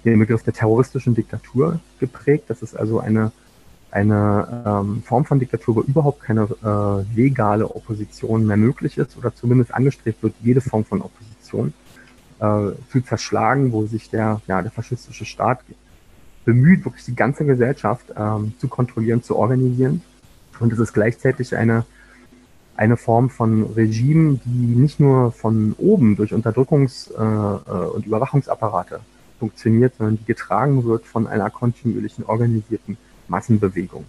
den 0.03 0.19
Begriff 0.19 0.43
der 0.43 0.51
terroristischen 0.51 1.15
Diktatur 1.15 1.79
geprägt. 1.97 2.49
Das 2.49 2.61
ist 2.61 2.75
also 2.75 2.99
eine, 2.99 3.31
eine 3.89 4.63
ähm, 4.65 5.03
Form 5.03 5.23
von 5.23 5.39
Diktatur, 5.39 5.77
wo 5.77 5.81
überhaupt 5.83 6.21
keine 6.21 6.49
äh, 6.61 7.15
legale 7.15 7.65
Opposition 7.65 8.45
mehr 8.45 8.57
möglich 8.57 8.97
ist 8.97 9.17
oder 9.17 9.33
zumindest 9.33 9.73
angestrebt 9.73 10.21
wird, 10.21 10.33
jede 10.41 10.59
Form 10.59 10.83
von 10.83 11.01
Opposition 11.01 11.71
äh, 12.39 12.71
zu 12.91 12.99
zerschlagen, 13.05 13.71
wo 13.71 13.85
sich 13.85 14.09
der, 14.09 14.41
ja, 14.47 14.61
der 14.61 14.71
faschistische 14.71 15.23
Staat 15.23 15.61
bemüht, 16.43 16.83
wirklich 16.83 17.05
die 17.05 17.15
ganze 17.15 17.45
Gesellschaft 17.45 18.07
ähm, 18.17 18.51
zu 18.59 18.67
kontrollieren, 18.67 19.23
zu 19.23 19.37
organisieren. 19.37 20.01
Und 20.59 20.73
es 20.73 20.79
ist 20.79 20.91
gleichzeitig 20.91 21.55
eine, 21.55 21.85
eine 22.77 22.95
Form 22.95 23.29
von 23.29 23.63
Regime, 23.63 24.39
die 24.45 24.75
nicht 24.75 24.99
nur 24.99 25.31
von 25.31 25.73
oben 25.77 26.15
durch 26.15 26.31
Unterdrückungs- 26.31 27.11
äh, 27.11 27.71
äh 27.71 27.87
und 27.87 28.05
Überwachungsapparate 28.05 29.01
funktioniert, 29.39 29.95
sondern 29.97 30.17
die 30.17 30.25
getragen 30.25 30.83
wird 30.85 31.05
von 31.05 31.27
einer 31.27 31.49
kontinuierlichen 31.49 32.25
organisierten 32.25 32.97
Massenbewegung. 33.27 34.05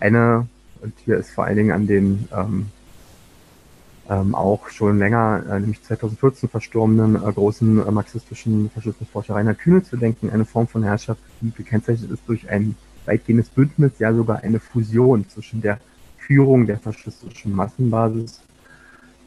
Eine, 0.00 0.46
und 0.82 0.92
hier 1.04 1.16
ist 1.16 1.30
vor 1.30 1.44
allen 1.44 1.56
Dingen 1.56 1.72
an 1.72 1.86
den 1.86 2.28
ähm, 2.32 2.66
ähm, 4.08 4.34
auch 4.34 4.68
schon 4.68 4.98
länger, 4.98 5.44
äh, 5.50 5.60
nämlich 5.60 5.82
2014 5.82 6.48
verstorbenen 6.48 7.16
äh, 7.16 7.32
großen 7.32 7.86
äh, 7.86 7.90
marxistischen 7.90 8.70
Faschismusforscher 8.70 9.34
Rainer 9.34 9.54
Kühne 9.54 9.82
zu 9.82 9.96
denken, 9.96 10.30
eine 10.30 10.44
Form 10.44 10.66
von 10.66 10.82
Herrschaft, 10.82 11.20
die 11.40 11.50
gekennzeichnet 11.50 12.10
ist 12.10 12.22
durch 12.26 12.48
ein 12.48 12.74
weitgehendes 13.04 13.48
Bündnis, 13.48 13.92
ja 13.98 14.14
sogar 14.14 14.42
eine 14.42 14.60
Fusion 14.60 15.28
zwischen 15.28 15.60
der 15.60 15.78
Führung 16.28 16.66
der 16.66 16.78
faschistischen 16.78 17.54
Massenbasis, 17.54 18.42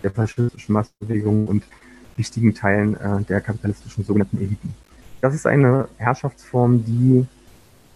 der 0.04 0.12
faschistischen 0.12 0.74
Massenbewegung 0.74 1.48
und 1.48 1.64
wichtigen 2.16 2.54
Teilen 2.54 2.96
äh, 2.96 3.24
der 3.24 3.42
kapitalistischen 3.42 4.04
sogenannten 4.04 4.38
Eliten. 4.38 4.74
Das 5.20 5.34
ist 5.34 5.48
eine 5.48 5.88
Herrschaftsform, 5.98 6.86
die 6.86 7.26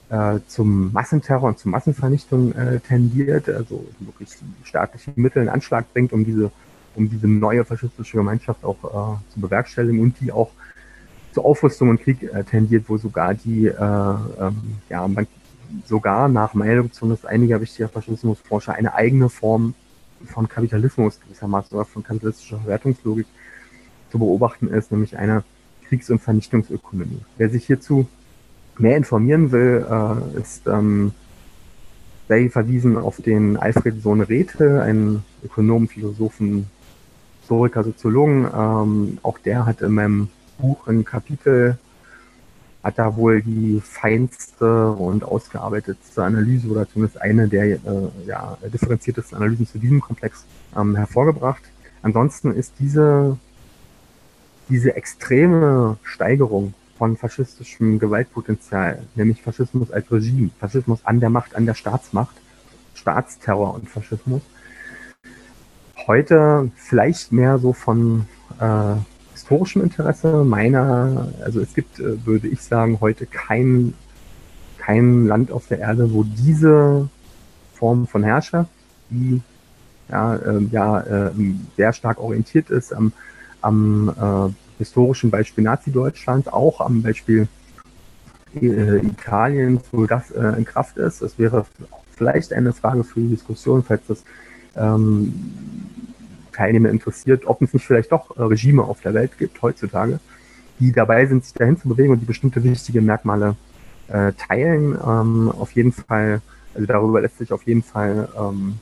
äh, 0.10 0.40
zum 0.48 0.92
Massenterror 0.92 1.50
und 1.50 1.60
zur 1.60 1.70
Massenvernichtung 1.72 2.54
äh, 2.54 2.80
tendiert, 2.80 3.48
also 3.48 3.86
wirklich 4.00 4.30
staatliche 4.64 5.12
Mittel 5.16 5.44
in 5.44 5.50
Anschlag 5.50 5.86
bringt, 5.94 6.12
um 6.12 6.26
diese 6.26 6.52
um 6.96 7.10
diese 7.10 7.28
neue 7.28 7.64
faschistische 7.66 8.18
Gemeinschaft 8.18 8.64
auch 8.64 8.78
äh, 8.84 9.34
zu 9.34 9.40
bewerkstelligen 9.40 10.00
und 10.00 10.20
die 10.20 10.32
auch 10.32 10.50
zur 11.34 11.46
Aufrüstung 11.46 11.90
und 11.90 12.02
Krieg 12.02 12.24
äh, 12.24 12.44
tendiert, 12.44 12.86
wo 12.88 12.98
sogar 12.98 13.34
die, 13.34 13.68
äh, 13.68 13.74
ähm, 13.76 14.78
ja, 14.90 15.08
man, 15.08 15.28
sogar 15.86 16.28
nach 16.30 16.54
Meinung 16.54 16.92
zumindest 16.92 17.26
einiger 17.26 17.62
wichtiger 17.62 17.90
Faschismusforscher 17.90 18.74
eine 18.74 18.94
eigene 18.94 19.30
Form 19.30 19.74
von 20.26 20.48
Kapitalismus 20.48 21.20
gewissermaßen 21.22 21.76
oder 21.76 21.86
von 21.86 22.04
kapitalistischer 22.04 22.58
Verwertungslogik 22.60 23.28
zu 24.12 24.20
beobachten 24.20 24.68
ist, 24.68 24.92
nämlich 24.92 25.18
eine 25.18 25.44
Kriegs- 25.88 26.10
und 26.10 26.20
Vernichtungsökonomie. 26.20 27.22
Wer 27.38 27.50
sich 27.50 27.66
hierzu 27.66 28.08
mehr 28.78 28.98
informieren 28.98 29.52
will, 29.52 29.86
äh, 29.90 30.40
ist 30.40 30.68
ähm, 30.68 31.14
sei 32.28 32.50
verwiesen 32.50 32.98
auf 32.98 33.22
den 33.22 33.58
Alfred 33.58 34.02
Sohn 34.02 34.22
Rethe, 34.22 34.82
einen 34.82 35.24
Ökonomen, 35.44 35.88
Philosophen, 35.88 36.68
Historiker, 37.42 37.84
Soziologen. 37.84 38.48
Ähm, 38.54 39.18
auch 39.22 39.38
der 39.38 39.66
hat 39.66 39.82
in 39.82 39.94
meinem 39.94 40.30
Buch 40.58 40.88
ein 40.88 41.06
Kapitel, 41.06 41.78
hat 42.86 43.00
da 43.00 43.16
wohl 43.16 43.42
die 43.42 43.82
feinste 43.84 44.92
und 44.92 45.24
ausgearbetetste 45.24 46.24
Analyse 46.24 46.68
oder 46.68 46.88
zumindest 46.88 47.20
eine 47.20 47.48
der 47.48 47.64
äh, 47.66 47.80
ja, 48.28 48.60
differenziertesten 48.72 49.36
Analysen 49.36 49.66
zu 49.66 49.80
diesem 49.80 50.00
Komplex 50.00 50.46
ähm, 50.78 50.96
hervorgebracht. 50.96 51.64
Ansonsten 52.04 52.54
ist 52.54 52.74
diese, 52.78 53.40
diese 54.70 54.96
extreme 54.96 55.98
Steigerung 56.04 56.76
von 56.96 57.18
faschistischem 57.18 57.98
Gewaltpotenzial, 57.98 59.02
nämlich 59.16 59.42
Faschismus 59.42 59.90
als 59.90 60.12
Regime, 60.12 60.52
Faschismus 60.60 61.00
an 61.06 61.20
der 61.20 61.32
Macht, 61.32 61.56
an 61.56 61.66
der 61.66 61.74
Staatsmacht, 61.74 62.36
Staatsterror 62.94 63.74
und 63.74 63.90
Faschismus, 63.90 64.44
heute 66.06 66.70
vielleicht 66.76 67.32
mehr 67.32 67.58
so 67.58 67.74
von 67.74 68.28
äh, 68.60 68.96
historischem 69.46 69.84
Interesse 69.84 70.44
meiner, 70.44 71.28
also 71.44 71.62
es 71.62 71.76
gibt, 71.76 72.00
äh, 72.00 72.26
würde 72.26 72.48
ich 72.48 72.62
sagen, 72.62 73.00
heute 73.00 73.28
kein, 73.28 73.94
kein 74.80 75.28
Land 75.28 75.52
auf 75.52 75.68
der 75.68 75.80
Erde, 75.80 76.12
wo 76.12 76.24
diese 76.24 77.08
Form 77.76 78.08
von 78.08 78.24
Herrschaft, 78.24 78.72
die 79.12 79.44
ja, 80.10 80.36
äh, 80.36 80.64
ja 80.72 81.00
äh, 81.02 81.32
sehr 81.78 81.94
stark 81.94 82.20
orientiert 82.20 82.72
ist 82.72 82.92
am, 82.92 83.14
am 83.62 84.10
äh, 84.10 84.80
historischen 84.80 85.30
Beispiel 85.30 85.64
Nazi-Deutschland, 85.64 86.52
auch 86.52 86.82
am 86.82 87.04
Beispiel 87.04 87.48
äh, 88.60 88.98
Italiens, 88.98 89.84
wo 89.92 90.08
das 90.08 90.32
äh, 90.32 90.58
in 90.58 90.66
Kraft 90.66 90.98
ist. 90.98 91.22
Das 91.22 91.38
wäre 91.38 91.68
vielleicht 92.16 92.52
eine 92.52 92.74
Frage 92.74 93.04
für 93.04 93.20
die 93.20 93.30
Diskussion, 93.30 93.84
falls 93.84 94.02
das 94.08 94.24
ähm, 94.76 95.34
Teilnehmer 96.56 96.90
interessiert, 96.90 97.46
ob 97.46 97.62
es 97.62 97.74
nicht 97.74 97.86
vielleicht 97.86 98.12
doch 98.12 98.36
äh, 98.38 98.42
Regime 98.44 98.84
auf 98.84 99.02
der 99.02 99.14
Welt 99.14 99.38
gibt 99.38 99.62
heutzutage, 99.62 100.20
die 100.80 100.92
dabei 100.92 101.26
sind, 101.26 101.44
sich 101.44 101.54
dahin 101.54 101.78
zu 101.78 101.88
bewegen 101.90 102.12
und 102.14 102.20
die 102.20 102.26
bestimmte 102.26 102.64
wichtige 102.64 103.02
Merkmale 103.02 103.56
äh, 104.08 104.34
teilen. 104.34 104.94
Ähm, 104.94 105.52
auf 105.52 105.72
jeden 105.72 105.92
Fall, 105.92 106.42
also 106.74 106.86
darüber 106.86 107.22
lässt 107.22 107.38
sich 107.38 107.52
auf 107.52 107.64
jeden 107.64 107.84
Fall 107.84 108.30
ähm, 108.38 108.80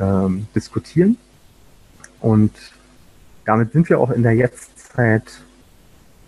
ähm, 0.00 0.46
diskutieren. 0.54 1.16
Und 2.20 2.52
damit 3.44 3.72
sind 3.72 3.88
wir 3.88 4.00
auch 4.00 4.10
in 4.10 4.22
der 4.22 4.32
Jetztzeit 4.32 5.42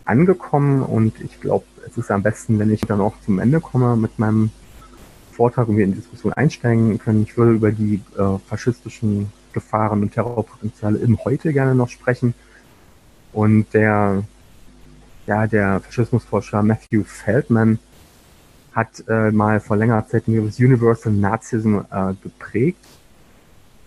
angekommen 0.05 0.83
und 0.83 1.21
ich 1.21 1.41
glaube, 1.41 1.65
es 1.87 1.97
ist 1.97 2.11
am 2.11 2.23
besten, 2.23 2.59
wenn 2.59 2.71
ich 2.71 2.83
dann 2.83 3.01
auch 3.01 3.15
zum 3.25 3.39
Ende 3.39 3.61
komme 3.61 3.97
mit 3.97 4.19
meinem 4.19 4.51
Vortrag 5.33 5.69
und 5.69 5.77
wir 5.77 5.85
in 5.85 5.93
die 5.93 6.01
Diskussion 6.01 6.33
einsteigen 6.33 6.99
können. 6.99 7.23
Ich 7.23 7.37
würde 7.37 7.53
über 7.53 7.73
die 7.73 8.01
äh, 8.17 8.39
faschistischen 8.47 9.33
Gefahren 9.57 10.03
und 10.03 10.13
Terrorpotenziale 10.13 10.99
im 10.99 11.19
Heute 11.25 11.55
gerne 11.55 11.75
noch 11.75 11.89
sprechen. 11.89 12.35
Und 13.33 13.73
der, 13.73 14.23
ja, 15.27 15.47
der 15.47 15.81
Faschismusforscher 15.81 16.63
Matthew 16.63 17.05
Feldman 17.05 17.79
hat 18.73 19.03
äh, 19.09 19.31
mal 19.31 19.59
vor 19.61 19.79
längerer 19.79 20.07
Zeit 20.07 20.25
das 20.27 20.59
Universal 20.59 21.13
Nazism 21.15 21.79
äh, 21.79 22.13
geprägt. 22.23 22.85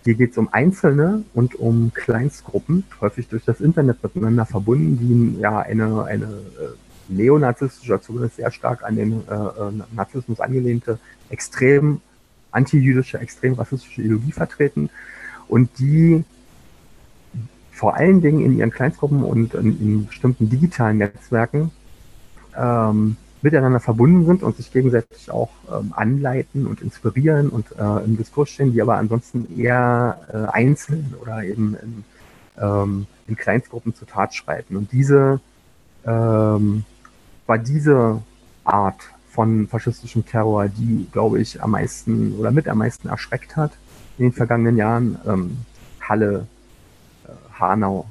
Hier 0.04 0.14
geht 0.14 0.32
es 0.32 0.38
um 0.38 0.48
Einzelne 0.52 1.22
und 1.34 1.54
um 1.54 1.92
Kleinstgruppen, 1.94 2.82
häufig 3.00 3.28
durch 3.28 3.44
das 3.44 3.60
Internet 3.60 4.02
miteinander 4.02 4.46
verbunden, 4.46 4.98
die 4.98 5.40
ja 5.40 5.60
eine, 5.60 6.04
eine 6.04 6.24
äh, 6.24 7.12
neonazistische, 7.12 8.00
zumindest 8.00 8.36
sehr 8.36 8.50
stark 8.50 8.82
an 8.82 8.96
den 8.96 9.22
äh, 9.28 9.34
äh 9.34 9.72
Nazismus 9.92 10.40
angelehnte, 10.40 10.98
extrem 11.28 12.00
antijüdische, 12.50 13.20
extrem 13.20 13.54
rassistische 13.54 14.00
Ideologie 14.02 14.32
vertreten 14.32 14.90
und 15.50 15.78
die 15.78 16.24
vor 17.72 17.96
allen 17.96 18.20
Dingen 18.20 18.40
in 18.40 18.56
ihren 18.58 18.70
Kleinstgruppen 18.70 19.24
und 19.24 19.54
in, 19.54 19.80
in 19.80 20.06
bestimmten 20.06 20.48
digitalen 20.48 20.98
Netzwerken 20.98 21.70
ähm, 22.56 23.16
miteinander 23.42 23.80
verbunden 23.80 24.26
sind 24.26 24.42
und 24.42 24.56
sich 24.56 24.70
gegenseitig 24.70 25.30
auch 25.30 25.50
ähm, 25.72 25.92
anleiten 25.96 26.66
und 26.66 26.82
inspirieren 26.82 27.48
und 27.48 27.72
äh, 27.72 28.04
im 28.04 28.16
Diskurs 28.16 28.50
stehen, 28.50 28.72
die 28.72 28.82
aber 28.82 28.96
ansonsten 28.96 29.58
eher 29.58 30.20
äh, 30.32 30.52
einzeln 30.52 31.14
oder 31.22 31.42
eben 31.42 31.74
in, 31.82 32.04
ähm, 32.58 33.06
in 33.26 33.36
Kleinstgruppen 33.36 33.94
zur 33.94 34.06
Tat 34.06 34.34
schreiten. 34.34 34.76
Und 34.76 34.92
diese 34.92 35.40
ähm, 36.04 36.84
war 37.46 37.58
diese 37.58 38.20
Art 38.64 39.00
von 39.30 39.68
faschistischem 39.68 40.26
Terror, 40.26 40.68
die, 40.68 41.06
glaube 41.10 41.40
ich, 41.40 41.62
am 41.62 41.70
meisten 41.70 42.34
oder 42.38 42.50
mit 42.50 42.68
am 42.68 42.78
meisten 42.78 43.08
erschreckt 43.08 43.56
hat 43.56 43.72
in 44.20 44.26
den 44.26 44.32
vergangenen 44.32 44.76
Jahren. 44.76 45.18
Ähm, 45.26 45.56
Halle, 46.00 46.46
äh, 47.26 47.58
Hanau, 47.58 48.06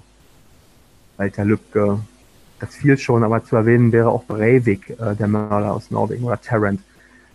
Walter 1.18 1.46
Lübcke, 1.46 2.00
das 2.60 2.76
fiel 2.76 2.98
schon, 2.98 3.24
aber 3.24 3.44
zu 3.44 3.56
erwähnen 3.56 3.92
wäre 3.92 4.10
auch 4.10 4.24
Breivik, 4.26 4.90
äh, 4.90 5.16
der 5.16 5.28
Mörder 5.28 5.72
aus 5.74 5.92
Norwegen, 5.92 6.24
oder 6.24 6.42
Tarrant, 6.42 6.82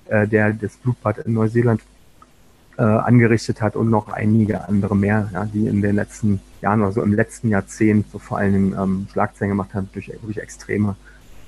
äh, 0.07 0.27
der 0.27 0.53
das 0.53 0.77
Blutbad 0.77 1.19
in 1.19 1.35
Neuseeland 1.35 1.83
äh, 2.77 2.83
angerichtet 2.83 3.63
hat 3.63 3.77
und 3.77 3.91
noch 3.91 4.09
einige 4.09 4.69
andere 4.69 4.97
mehr, 4.97 5.31
ja, 5.33 5.45
die 5.45 5.69
in 5.69 5.81
den 5.81 5.95
letzten 5.95 6.41
Jahren 6.61 6.83
oder 6.83 6.91
so 6.91 7.03
im 7.03 7.13
letzten 7.13 7.51
Jahrzehnt 7.51 8.11
so 8.11 8.19
vor 8.19 8.39
allen 8.39 8.53
Dingen 8.53 8.77
ähm, 8.77 9.07
Schlagzeilen 9.13 9.51
gemacht 9.51 9.73
haben 9.75 9.89
durch 9.93 10.09
wirklich 10.09 10.39
extreme 10.39 10.97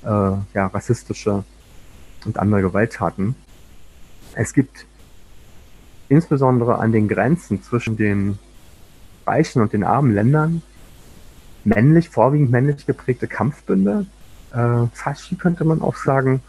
äh, 0.03 0.07
ja, 0.07 0.67
rassistische 0.67 1.43
und 2.23 2.39
andere 2.39 2.61
Gewalttaten. 2.61 3.35
Es 4.33 4.53
gibt 4.53 4.85
insbesondere 6.09 6.79
an 6.79 6.91
den 6.91 7.07
Grenzen 7.07 7.61
zwischen 7.61 7.97
den 7.97 8.39
reichen 9.25 9.61
und 9.61 9.73
den 9.73 9.83
armen 9.83 10.13
Ländern 10.13 10.61
männlich, 11.63 12.09
vorwiegend 12.09 12.51
männlich 12.51 12.85
geprägte 12.85 13.27
Kampfbünde, 13.27 14.05
äh, 14.53 14.87
Faschi 14.93 15.35
könnte 15.35 15.65
man 15.65 15.81
auch 15.81 15.95
sagen, 15.95 16.41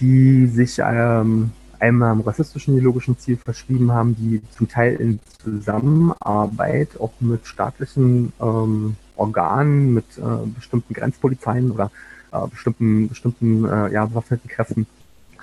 die 0.00 0.46
sich 0.46 0.78
ähm, 0.78 1.52
einmal 1.78 2.10
am 2.10 2.20
rassistischen 2.20 2.76
ideologischen 2.76 3.18
Ziel 3.18 3.36
verschrieben 3.36 3.92
haben, 3.92 4.14
die 4.16 4.42
zum 4.50 4.68
Teil 4.68 4.96
in 4.96 5.20
Zusammenarbeit 5.42 7.00
auch 7.00 7.12
mit 7.20 7.46
staatlichen 7.46 8.32
ähm, 8.40 8.96
Organen, 9.16 9.94
mit 9.94 10.04
äh, 10.18 10.46
bestimmten 10.54 10.94
Grenzpolizeien 10.94 11.70
oder 11.70 11.90
äh, 12.32 12.46
bestimmten, 12.48 13.08
bestimmten 13.08 13.64
äh, 13.64 13.92
ja, 13.92 14.06
bewaffneten 14.06 14.48
Kräften, 14.48 14.86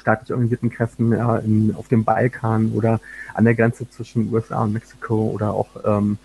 staatlich 0.07 0.31
organisierten 0.31 0.69
Kräften 0.69 1.11
ja, 1.11 1.37
in, 1.37 1.75
auf 1.75 1.89
dem 1.89 2.05
Balkan 2.05 2.71
oder 2.71 3.01
an 3.33 3.43
der 3.43 3.55
Grenze 3.55 3.89
zwischen 3.89 4.33
USA 4.33 4.63
und 4.63 4.71
Mexiko 4.71 5.31
oder 5.31 5.51
auch 5.53 5.67
ähm, 5.83 6.17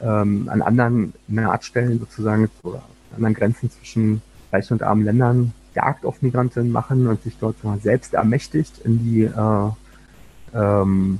ähm, 0.00 0.48
an 0.48 0.62
anderen 0.62 1.12
Nahtstellen 1.28 1.98
sozusagen 1.98 2.48
oder 2.62 2.82
anderen 3.14 3.34
Grenzen 3.34 3.70
zwischen 3.70 4.22
reichen 4.50 4.74
und 4.74 4.82
armen 4.82 5.04
Ländern 5.04 5.52
Jagd 5.74 6.06
auf 6.06 6.22
Migranten 6.22 6.72
machen 6.72 7.06
und 7.06 7.22
sich 7.22 7.36
dort 7.38 7.56
selbst 7.82 8.14
ermächtigt 8.14 8.78
in 8.84 8.98
die 9.04 9.24
äh, 9.24 9.70
ähm, 10.54 11.18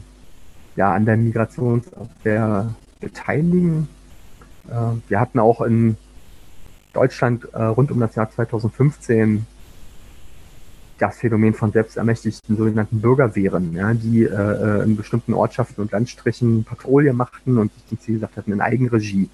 ja 0.77 0.95
an 0.95 1.05
der 1.05 1.19
Migrationsabwehr 1.19 2.75
beteiligen. 2.99 3.89
Äh, 4.69 4.97
wir 5.09 5.21
hatten 5.21 5.39
auch 5.39 5.61
in 5.61 5.97
Deutschland 6.95 7.47
äh, 7.53 7.63
rund 7.63 7.91
um 7.91 8.01
das 8.01 8.15
Jahr 8.15 8.31
2015 8.31 9.45
das 10.99 11.19
Phänomen 11.19 11.55
von 11.55 11.73
selbstermächtigten 11.73 12.57
sogenannten 12.57 13.01
Bürgerwehren, 13.01 13.75
ja, 13.75 13.95
die 13.95 14.25
äh, 14.25 14.29
äh, 14.29 14.85
in 14.85 14.97
bestimmten 14.97 15.35
Ortschaften 15.35 15.83
und 15.83 15.93
Landstrichen 15.93 16.65
Patrouille 16.65 17.13
machten 17.13 17.59
und 17.59 17.73
sich 17.73 17.87
zum 17.87 18.01
Ziel 18.01 18.15
gesagt 18.15 18.37
hatten, 18.37 18.53
in 18.53 18.61
Eigenregie 18.61 19.29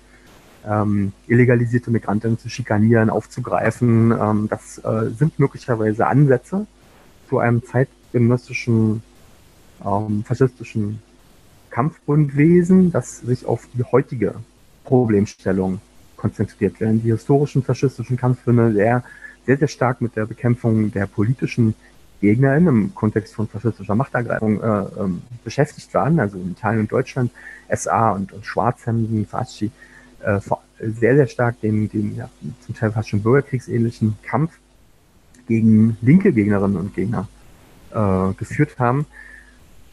ähm, 0.66 1.12
illegalisierte 1.26 1.90
Migranten 1.90 2.38
zu 2.38 2.48
schikanieren, 2.48 3.10
aufzugreifen. 3.10 4.12
Ähm, 4.12 4.48
das 4.48 4.78
äh, 4.78 5.10
sind 5.10 5.38
möglicherweise 5.38 6.06
Ansätze 6.06 6.66
zu 7.28 7.38
einem 7.38 7.62
zeitgenössischen 7.64 9.02
ähm, 9.84 10.24
faschistischen 10.24 11.00
Kampfbundwesen, 11.70 12.90
das 12.90 13.20
sich 13.20 13.46
auf 13.46 13.68
die 13.74 13.84
heutige 13.84 14.34
Problemstellung 14.84 15.80
konzentriert, 16.16 16.76
während 16.78 17.04
die 17.04 17.12
historischen 17.12 17.62
faschistischen 17.62 18.16
Kampfbünde 18.16 18.72
sehr, 18.72 19.04
sehr, 19.50 19.58
sehr 19.58 19.68
stark 19.68 20.00
mit 20.00 20.14
der 20.14 20.26
Bekämpfung 20.26 20.92
der 20.92 21.06
politischen 21.06 21.74
GegnerInnen 22.20 22.68
im 22.68 22.94
Kontext 22.94 23.34
von 23.34 23.48
faschistischer 23.48 23.96
Machtergreifung 23.96 24.62
äh, 24.62 24.84
ähm, 25.00 25.22
beschäftigt 25.42 25.92
waren, 25.92 26.20
also 26.20 26.38
in 26.38 26.52
Italien 26.52 26.82
und 26.82 26.92
Deutschland, 26.92 27.32
SA 27.68 28.12
und, 28.12 28.32
und 28.32 28.46
Schwarzhemden, 28.46 29.26
Fasci, 29.26 29.72
äh, 30.20 30.38
sehr, 30.78 31.16
sehr 31.16 31.26
stark 31.26 31.60
den, 31.62 31.88
den 31.88 32.14
ja, 32.14 32.30
zum 32.64 32.76
Teil 32.76 32.92
fast 32.92 33.08
schon 33.08 33.22
bürgerkriegsähnlichen 33.24 34.16
Kampf 34.22 34.52
gegen 35.48 35.96
linke 36.00 36.32
Gegnerinnen 36.32 36.76
und 36.76 36.94
Gegner 36.94 37.26
äh, 37.92 38.32
geführt 38.34 38.78
haben, 38.78 39.04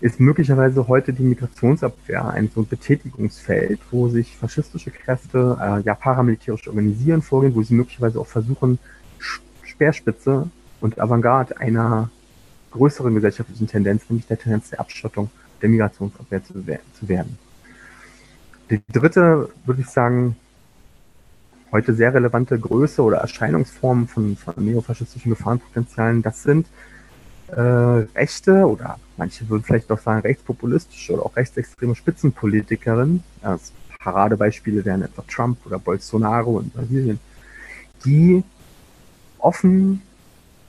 ist 0.01 0.19
möglicherweise 0.19 0.87
heute 0.87 1.13
die 1.13 1.23
Migrationsabwehr 1.23 2.29
ein 2.29 2.51
so 2.53 2.61
ein 2.61 2.67
Betätigungsfeld, 2.67 3.79
wo 3.89 4.07
sich 4.07 4.37
faschistische 4.37 4.91
Kräfte 4.91 5.57
äh, 5.59 5.81
ja 5.81 5.95
paramilitärisch 5.95 6.67
organisieren, 6.67 7.23
vorgehen, 7.23 7.55
wo 7.55 7.63
sie 7.63 7.73
möglicherweise 7.73 8.19
auch 8.19 8.27
versuchen, 8.27 8.77
Speerspitze 9.77 10.49
und 10.81 10.99
Avantgarde 10.99 11.59
einer 11.59 12.09
größeren 12.71 13.13
gesellschaftlichen 13.13 13.67
Tendenz, 13.67 14.09
nämlich 14.09 14.25
der 14.25 14.39
Tendenz 14.39 14.71
der 14.71 14.79
Abschottung 14.79 15.29
der 15.61 15.69
Migrationsabwehr 15.69 16.43
zu, 16.43 16.53
zu 16.53 17.07
werden. 17.07 17.37
Die 18.71 18.81
dritte, 18.91 19.49
würde 19.65 19.81
ich 19.81 19.87
sagen, 19.87 20.35
heute 21.71 21.93
sehr 21.93 22.13
relevante 22.13 22.59
Größe 22.59 23.01
oder 23.03 23.17
Erscheinungsform 23.17 24.07
von, 24.07 24.35
von 24.35 24.53
neofaschistischen 24.57 25.29
Gefahrenpotenzialen, 25.29 26.23
das 26.23 26.41
sind 26.41 26.67
äh, 27.49 27.61
rechte 27.61 28.67
oder 28.67 28.99
manche 29.15 29.47
würden 29.47 29.63
vielleicht 29.63 29.91
auch 29.91 29.99
sagen 29.99 30.21
rechtspopulistische 30.21 31.13
oder 31.13 31.23
auch 31.23 31.35
rechtsextreme 31.35 31.95
Spitzenpolitikerinnen. 31.95 33.23
Also 33.41 33.73
Paradebeispiele 33.99 34.83
wären 34.85 35.03
etwa 35.03 35.21
Trump 35.27 35.65
oder 35.65 35.79
Bolsonaro 35.79 36.59
in 36.59 36.69
Brasilien, 36.69 37.19
die 38.05 38.43
offen 39.47 40.01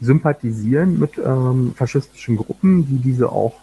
sympathisieren 0.01 0.99
mit 0.99 1.19
ähm, 1.19 1.75
faschistischen 1.75 2.37
Gruppen, 2.37 2.87
die 2.87 2.99
diese 2.99 3.31
auch 3.31 3.55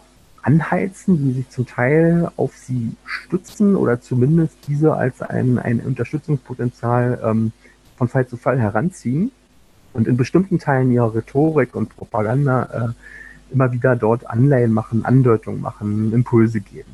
anheizen, 0.42 1.18
die 1.24 1.32
sich 1.32 1.48
zum 1.48 1.66
Teil 1.66 2.30
auf 2.36 2.54
sie 2.56 2.92
stützen 3.06 3.74
oder 3.74 4.00
zumindest 4.00 4.56
diese 4.68 4.94
als 4.94 5.22
ein, 5.22 5.58
ein 5.58 5.80
Unterstützungspotenzial 5.80 7.18
ähm, 7.24 7.52
von 7.96 8.08
Fall 8.08 8.28
zu 8.28 8.36
Fall 8.36 8.60
heranziehen 8.60 9.32
und 9.94 10.06
in 10.06 10.18
bestimmten 10.18 10.58
Teilen 10.58 10.92
ihrer 10.92 11.14
Rhetorik 11.14 11.74
und 11.74 11.96
Propaganda 11.96 12.92
äh, 12.92 13.52
immer 13.52 13.72
wieder 13.72 13.96
dort 13.96 14.28
Anleihen 14.28 14.72
machen, 14.72 15.04
Andeutungen 15.04 15.62
machen, 15.62 16.12
Impulse 16.12 16.60
geben. 16.60 16.90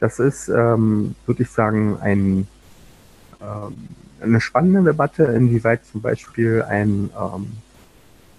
Das 0.00 0.18
ist, 0.18 0.48
ähm, 0.48 1.14
würde 1.26 1.44
ich 1.44 1.50
sagen, 1.50 1.96
ein, 2.00 2.48
ähm, 3.40 3.74
eine 4.20 4.40
spannende 4.40 4.82
Debatte, 4.82 5.24
inwieweit 5.24 5.84
zum 5.86 6.00
Beispiel 6.00 6.62
ein 6.62 7.10
ähm, 7.18 7.52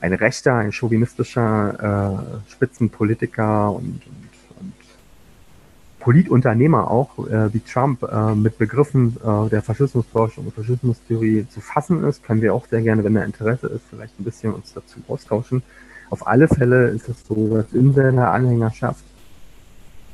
ein 0.01 0.13
rechter, 0.13 0.55
ein 0.55 0.71
chauvinistischer 0.71 2.19
äh, 2.47 2.51
Spitzenpolitiker 2.51 3.71
und, 3.71 4.01
Politunternehmer 5.99 6.91
auch, 6.91 7.17
äh, 7.27 7.51
wie 7.51 7.61
Trump, 7.61 8.03
äh, 8.03 8.35
mit 8.35 8.59
Begriffen 8.59 9.17
äh, 9.23 9.49
der 9.49 9.63
Faschismusforschung 9.63 10.45
und 10.45 10.53
Faschismustheorie 10.53 11.47
zu 11.49 11.61
fassen 11.61 12.03
ist, 12.03 12.23
können 12.23 12.43
wir 12.43 12.53
auch 12.53 12.67
sehr 12.67 12.83
gerne, 12.83 13.03
wenn 13.03 13.15
da 13.15 13.23
Interesse 13.23 13.65
ist, 13.69 13.81
vielleicht 13.89 14.19
ein 14.19 14.23
bisschen 14.23 14.53
uns 14.53 14.71
dazu 14.71 14.99
austauschen. 15.07 15.63
Auf 16.11 16.27
alle 16.27 16.47
Fälle 16.47 16.89
ist 16.89 17.09
es 17.09 17.25
so, 17.27 17.57
dass 17.57 17.73
in 17.73 17.95
seiner 17.95 18.29
Anhängerschaft 18.29 19.03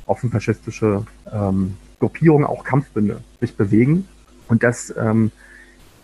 offen 0.06 0.30
faschistische 0.30 1.04
ähm, 1.30 1.76
Gruppierungen, 1.98 2.46
auch 2.46 2.64
Kampfbünde, 2.64 3.20
sich 3.40 3.54
bewegen 3.54 4.08
und 4.48 4.62
dass 4.62 4.94
ähm, 4.96 5.30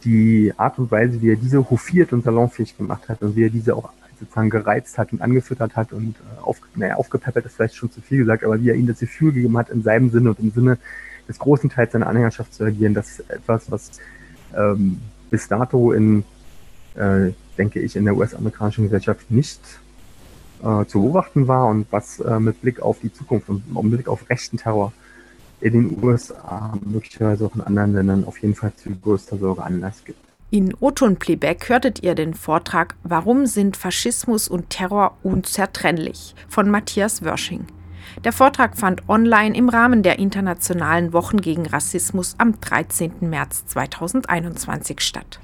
die 0.05 0.53
Art 0.57 0.79
und 0.79 0.91
Weise, 0.91 1.21
wie 1.21 1.31
er 1.31 1.37
diese 1.37 1.71
hofiert 1.71 2.13
und 2.13 2.25
salonfähig 2.25 2.77
gemacht 2.77 3.09
hat 3.09 3.23
und 3.23 3.37
wie 3.37 3.45
er 3.45 3.51
diese 3.51 3.75
auch 3.77 3.91
sozusagen 4.19 4.51
gereizt 4.51 4.99
hat 4.99 5.13
und 5.13 5.23
angefüttert 5.23 5.77
hat 5.77 5.93
und 5.93 6.17
äh, 6.17 6.41
auf, 6.43 6.61
naja, 6.75 6.97
aufgepeppert 6.97 7.47
ist 7.47 7.57
vielleicht 7.57 7.77
schon 7.77 7.91
zu 7.91 8.01
viel 8.01 8.19
gesagt, 8.19 8.45
aber 8.45 8.61
wie 8.61 8.71
er 8.71 8.75
ihnen 8.75 8.89
das 8.89 8.99
Gefühl 8.99 9.33
gegeben 9.33 9.57
hat, 9.57 9.71
in 9.71 9.83
seinem 9.83 10.11
Sinne 10.11 10.31
und 10.31 10.41
im 10.41 10.51
Sinne 10.51 10.79
des 11.29 11.39
großen 11.39 11.71
Teils 11.71 11.93
seiner 11.93 12.07
Anhängerschaft 12.07 12.55
zu 12.55 12.65
agieren, 12.65 12.95
das 12.95 13.11
ist 13.11 13.31
etwas, 13.31 13.71
was 13.71 13.91
ähm, 14.57 15.01
bis 15.31 15.47
dato 15.49 15.93
in, 15.93 16.25
äh, 16.95 17.33
denke 17.57 17.81
ich, 17.81 17.97
in 17.97 18.05
der 18.05 18.17
US-amerikanischen 18.17 18.85
Gesellschaft 18.85 19.31
nicht 19.31 19.61
äh, 20.63 20.85
zu 20.87 21.03
beobachten 21.03 21.47
war 21.47 21.67
und 21.67 21.87
was 21.91 22.19
äh, 22.21 22.41
mit 22.41 22.61
Blick 22.63 22.81
auf 22.81 23.01
die 23.01 23.13
Zukunft 23.13 23.49
und 23.49 23.73
mit 23.73 23.93
Blick 23.93 24.09
auf 24.09 24.29
rechten 24.31 24.57
Terror 24.57 24.93
in 25.61 25.73
den 25.73 26.03
USA, 26.03 26.79
möglicherweise 26.85 27.47
auch 27.47 27.55
in 27.55 27.61
anderen 27.61 27.95
Ländern 27.95 28.25
auf 28.25 28.39
jeden 28.39 28.55
Fall 28.55 28.73
zu 28.75 28.91
größter 28.91 29.39
Sorge 29.39 29.63
Anlass 29.63 30.05
gibt. 30.05 30.19
In 30.51 30.75
Oton 30.81 31.17
Playback 31.17 31.69
hörtet 31.69 32.03
ihr 32.03 32.15
den 32.15 32.33
Vortrag 32.33 32.97
Warum 33.03 33.45
sind 33.45 33.77
Faschismus 33.77 34.49
und 34.49 34.71
Terror 34.71 35.19
unzertrennlich 35.23 36.35
von 36.49 36.71
Matthias 36.71 37.23
Wörsching. 37.23 37.67
Der 38.25 38.33
Vortrag 38.33 38.79
fand 38.79 39.07
online 39.11 39.55
im 39.55 39.69
Rahmen 39.69 40.03
der 40.03 40.19
Internationalen 40.19 41.13
Wochen 41.13 41.43
gegen 41.43 41.67
Rassismus 41.67 42.35
am 42.39 42.59
13. 42.61 43.13
März 43.21 43.67
2021 43.67 45.01
statt. 45.01 45.37